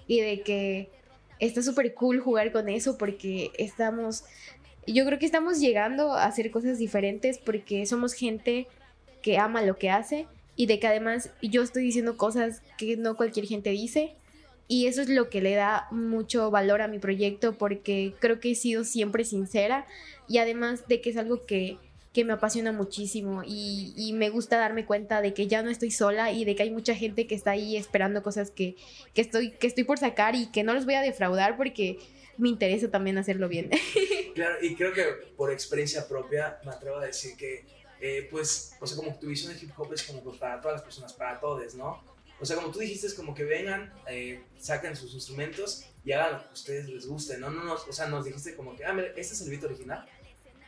Y 0.08 0.20
de 0.20 0.42
que 0.42 0.90
está 1.40 1.62
súper 1.62 1.94
cool 1.94 2.20
jugar 2.20 2.52
con 2.52 2.70
eso 2.70 2.98
porque 2.98 3.52
estamos, 3.58 4.26
yo 4.86 5.06
creo 5.06 5.18
que 5.18 5.26
estamos 5.26 5.60
llegando 5.60 6.14
a 6.14 6.26
hacer 6.26 6.52
cosas 6.52 6.78
diferentes 6.78 7.38
porque 7.38 7.86
somos 7.86 8.14
gente 8.14 8.68
que 9.22 9.38
ama 9.38 9.62
lo 9.62 9.78
que 9.78 9.90
hace 9.90 10.28
y 10.56 10.66
de 10.66 10.80
que 10.80 10.88
además 10.88 11.32
yo 11.42 11.62
estoy 11.62 11.84
diciendo 11.84 12.18
cosas 12.18 12.62
que 12.78 12.98
no 12.98 13.16
cualquier 13.16 13.46
gente 13.46 13.70
dice. 13.72 14.14
Y 14.70 14.88
eso 14.88 15.02
es 15.02 15.08
lo 15.08 15.30
que 15.30 15.40
le 15.40 15.56
da 15.56 15.88
mucho 15.92 16.52
valor 16.52 16.82
a 16.82 16.90
mi 16.90 17.00
proyecto 17.00 17.58
porque 17.58 18.14
creo 18.20 18.42
que 18.42 18.52
he 18.52 18.56
sido 18.56 18.84
siempre 18.84 19.24
sincera 19.24 19.86
y 20.28 20.40
además 20.40 20.90
de 20.90 21.00
que 21.00 21.10
es 21.10 21.16
algo 21.16 21.46
que, 21.46 21.78
que 22.18 22.26
me 22.26 22.34
apasiona 22.34 22.72
muchísimo 22.72 23.44
y, 23.46 23.94
y, 23.96 24.12
me 24.14 24.32
gusta 24.32 24.58
darme 24.58 24.88
cuenta 24.88 25.22
de 25.22 25.36
que 25.36 25.46
ya 25.46 25.62
no 25.62 25.70
estoy 25.70 25.92
sola 25.92 26.32
y 26.32 26.46
de 26.46 26.56
que 26.56 26.64
hay 26.64 26.72
mucha 26.72 26.96
gente 26.96 27.28
que 27.28 27.36
está 27.36 27.52
ahí 27.52 27.78
esperando 27.78 28.24
cosas 28.24 28.50
que, 28.50 28.76
que, 29.14 29.22
estoy, 29.22 29.52
que 29.52 29.68
estoy 29.68 29.84
por 29.84 30.00
sacar 30.00 30.34
y 30.34 30.48
que 30.48 30.64
no 30.64 30.74
los 30.74 30.86
voy 30.86 30.96
a 30.96 31.04
defraudar 31.04 31.58
porque 31.58 32.00
me 32.40 32.50
interesa 32.50 32.90
también 32.90 33.20
hacerlo 33.20 33.48
bien. 33.48 33.70
Claro, 34.34 34.56
y 34.64 34.74
creo 34.74 34.94
que 34.94 35.04
por 35.36 35.52
experiencia 35.52 36.08
propia 36.08 36.60
me 36.66 36.72
atrevo 36.72 36.98
a 36.98 37.06
decir 37.06 37.38
que, 37.38 37.66
eh, 38.02 38.28
pues, 38.32 38.76
o 38.80 38.88
sea, 38.88 38.98
como 38.98 39.16
tu 39.20 39.28
visión 39.28 39.54
de 39.54 39.60
hip 39.60 39.70
hop 39.78 39.94
es 39.94 40.02
como 40.02 40.24
pues, 40.24 40.40
para 40.40 40.60
todas 40.60 40.78
las 40.78 40.82
personas, 40.82 41.14
para 41.14 41.40
todos, 41.40 41.76
¿no? 41.76 42.04
O 42.40 42.46
sea, 42.48 42.56
como 42.56 42.72
tú 42.72 42.80
dijiste, 42.80 43.06
es 43.06 43.14
como 43.14 43.36
que 43.36 43.44
vengan, 43.44 43.94
eh, 44.08 44.42
saquen 44.58 44.96
sus 44.96 45.14
instrumentos 45.14 45.86
y 46.04 46.14
hagan 46.14 46.34
lo 46.34 46.48
que 46.48 46.54
ustedes 46.54 46.90
les 46.90 47.06
guste, 47.06 47.38
¿no? 47.38 47.52
no, 47.52 47.64
no 47.64 47.74
o 47.76 47.94
sea, 47.94 48.08
nos 48.08 48.26
dijiste 48.26 48.56
como 48.56 48.76
que, 48.76 48.86
ah, 48.86 48.94
mira, 48.94 49.10
este 49.10 49.36
es 49.36 49.42
el 49.42 49.52
beat 49.52 49.64
original, 49.66 50.04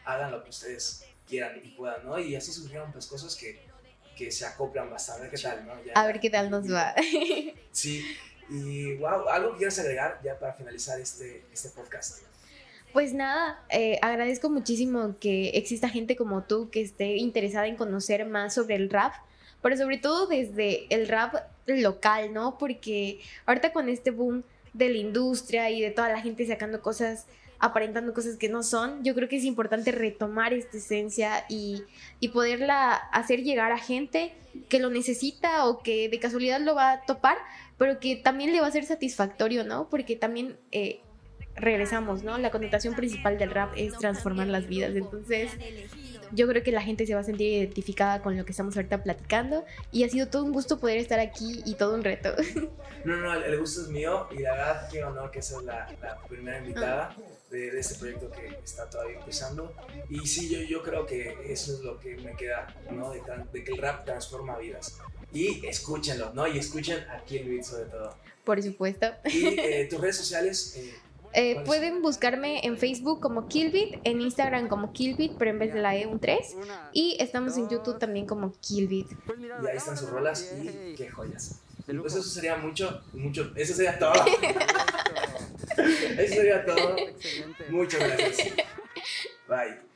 hagan 0.05 0.31
lo 0.31 0.43
que 0.43 0.51
ustedes 0.51 1.08
quieran 1.29 1.61
y 1.63 1.69
puedan, 1.69 2.05
¿no? 2.05 2.19
Y 2.19 2.35
así 2.35 2.51
surgieron 2.51 2.91
pues 2.91 3.05
cosas 3.07 3.35
que, 3.35 3.61
que 4.17 4.31
se 4.31 4.45
acoplan 4.45 4.89
bastante. 4.89 5.29
Qué 5.29 5.37
tal, 5.37 5.65
¿no? 5.65 5.73
Ya, 5.85 5.93
a 5.93 6.07
ver 6.07 6.19
qué 6.19 6.29
tal 6.29 6.49
nos 6.49 6.69
va. 6.69 6.95
sí, 7.71 8.03
y 8.49 8.95
wow, 8.95 9.29
algo 9.29 9.55
quieras 9.55 9.77
agregar 9.79 10.19
ya 10.23 10.37
para 10.37 10.53
finalizar 10.53 10.99
este, 10.99 11.45
este 11.53 11.69
podcast. 11.69 12.23
Pues 12.91 13.13
nada, 13.13 13.63
eh, 13.69 13.99
agradezco 14.01 14.49
muchísimo 14.49 15.15
que 15.19 15.49
exista 15.49 15.87
gente 15.89 16.15
como 16.15 16.43
tú 16.43 16.71
que 16.71 16.81
esté 16.81 17.17
interesada 17.17 17.67
en 17.67 17.75
conocer 17.75 18.25
más 18.25 18.55
sobre 18.55 18.75
el 18.75 18.89
rap, 18.89 19.13
pero 19.61 19.77
sobre 19.77 19.97
todo 19.97 20.25
desde 20.25 20.91
el 20.93 21.07
rap 21.07 21.35
local, 21.67 22.33
¿no? 22.33 22.57
Porque 22.57 23.19
ahorita 23.45 23.73
con 23.73 23.89
este 23.89 24.09
boom 24.09 24.43
de 24.73 24.89
la 24.89 24.97
industria 24.97 25.69
y 25.69 25.81
de 25.81 25.91
toda 25.91 26.09
la 26.09 26.21
gente 26.21 26.47
sacando 26.47 26.81
cosas, 26.81 27.25
aparentando 27.59 28.13
cosas 28.13 28.37
que 28.37 28.49
no 28.49 28.63
son, 28.63 29.03
yo 29.03 29.13
creo 29.13 29.27
que 29.27 29.37
es 29.37 29.43
importante 29.43 29.91
retomar 29.91 30.53
esta 30.53 30.77
esencia 30.77 31.45
y, 31.49 31.83
y 32.19 32.29
poderla 32.29 32.93
hacer 32.93 33.43
llegar 33.43 33.71
a 33.71 33.77
gente 33.77 34.33
que 34.69 34.79
lo 34.79 34.89
necesita 34.89 35.65
o 35.65 35.83
que 35.83 36.09
de 36.09 36.19
casualidad 36.19 36.61
lo 36.61 36.75
va 36.75 36.91
a 36.91 37.01
topar, 37.05 37.37
pero 37.77 37.99
que 37.99 38.15
también 38.15 38.53
le 38.53 38.61
va 38.61 38.67
a 38.67 38.71
ser 38.71 38.85
satisfactorio, 38.85 39.63
¿no? 39.63 39.89
Porque 39.89 40.15
también... 40.15 40.57
Eh, 40.71 41.01
regresamos, 41.55 42.23
¿no? 42.23 42.37
La 42.37 42.51
connotación 42.51 42.95
principal 42.95 43.37
del 43.37 43.51
rap 43.51 43.73
es 43.75 43.97
transformar 43.97 44.47
las 44.47 44.67
vidas. 44.67 44.95
Entonces, 44.95 45.51
yo 46.31 46.47
creo 46.47 46.63
que 46.63 46.71
la 46.71 46.81
gente 46.81 47.05
se 47.05 47.13
va 47.13 47.21
a 47.21 47.23
sentir 47.23 47.47
identificada 47.53 48.21
con 48.21 48.37
lo 48.37 48.45
que 48.45 48.51
estamos 48.51 48.75
ahorita 48.75 49.03
platicando. 49.03 49.65
Y 49.91 50.03
ha 50.03 50.09
sido 50.09 50.27
todo 50.27 50.43
un 50.43 50.51
gusto 50.51 50.79
poder 50.79 50.97
estar 50.97 51.19
aquí 51.19 51.61
y 51.65 51.75
todo 51.75 51.95
un 51.95 52.03
reto. 52.03 52.33
No, 53.05 53.15
no, 53.15 53.33
el 53.33 53.57
gusto 53.57 53.83
es 53.83 53.87
mío 53.87 54.27
y 54.29 54.39
la 54.39 54.51
verdad 54.51 54.89
qué 54.91 55.01
honor 55.05 55.31
que 55.31 55.41
seas 55.41 55.63
la, 55.63 55.87
la 56.01 56.17
primera 56.27 56.57
invitada 56.57 57.15
de, 57.49 57.71
de, 57.71 57.79
este 57.79 57.95
proyecto 57.95 58.29
que 58.29 58.59
está 58.61 58.89
todavía 58.89 59.19
empezando. 59.19 59.73
Y 60.09 60.27
sí, 60.27 60.49
yo, 60.49 60.59
yo 60.63 60.83
creo 60.83 61.05
que 61.05 61.37
eso 61.47 61.75
es 61.75 61.79
lo 61.79 61.97
que 61.97 62.17
me 62.17 62.35
queda, 62.35 62.67
¿no? 62.91 63.11
De, 63.11 63.21
de 63.53 63.63
que 63.63 63.71
el 63.71 63.77
rap 63.77 64.03
transforma 64.03 64.57
vidas. 64.57 64.97
Y 65.31 65.65
escúchenlo, 65.65 66.33
¿no? 66.33 66.45
Y 66.45 66.57
escuchen 66.57 66.99
a 67.09 67.23
Kill 67.23 67.63
sobre 67.63 67.85
todo. 67.85 68.15
Por 68.43 68.61
supuesto. 68.61 69.07
Y 69.25 69.47
eh, 69.47 69.85
tus 69.89 70.01
redes 70.01 70.17
sociales. 70.17 70.75
Eh, 70.75 70.93
eh, 71.33 71.61
pueden 71.65 72.01
buscarme 72.01 72.65
en 72.65 72.77
Facebook 72.77 73.19
como 73.19 73.47
Killbit, 73.47 73.99
en 74.03 74.21
Instagram 74.21 74.67
como 74.67 74.93
Killbit, 74.93 75.33
pero 75.37 75.51
en 75.51 75.59
vez 75.59 75.73
de 75.73 75.81
la 75.81 75.95
E 75.95 76.05
un 76.07 76.19
3. 76.19 76.55
Y 76.93 77.17
estamos 77.19 77.57
en 77.57 77.69
YouTube 77.69 77.99
también 77.99 78.25
como 78.25 78.53
Killbit. 78.59 79.07
Y 79.63 79.67
ahí 79.67 79.77
están 79.77 79.97
sus 79.97 80.09
rolas 80.09 80.53
y 80.61 80.95
qué 80.95 81.09
joyas. 81.09 81.61
Pues 81.85 82.13
eso 82.13 82.29
sería 82.29 82.55
mucho, 82.55 83.01
mucho, 83.13 83.51
eso 83.55 83.73
sería 83.73 83.97
todo. 83.97 84.13
eso 86.17 86.33
sería 86.35 86.63
todo. 86.63 86.95
Muchas 87.69 87.99
gracias. 87.99 88.53
Bye. 89.47 89.88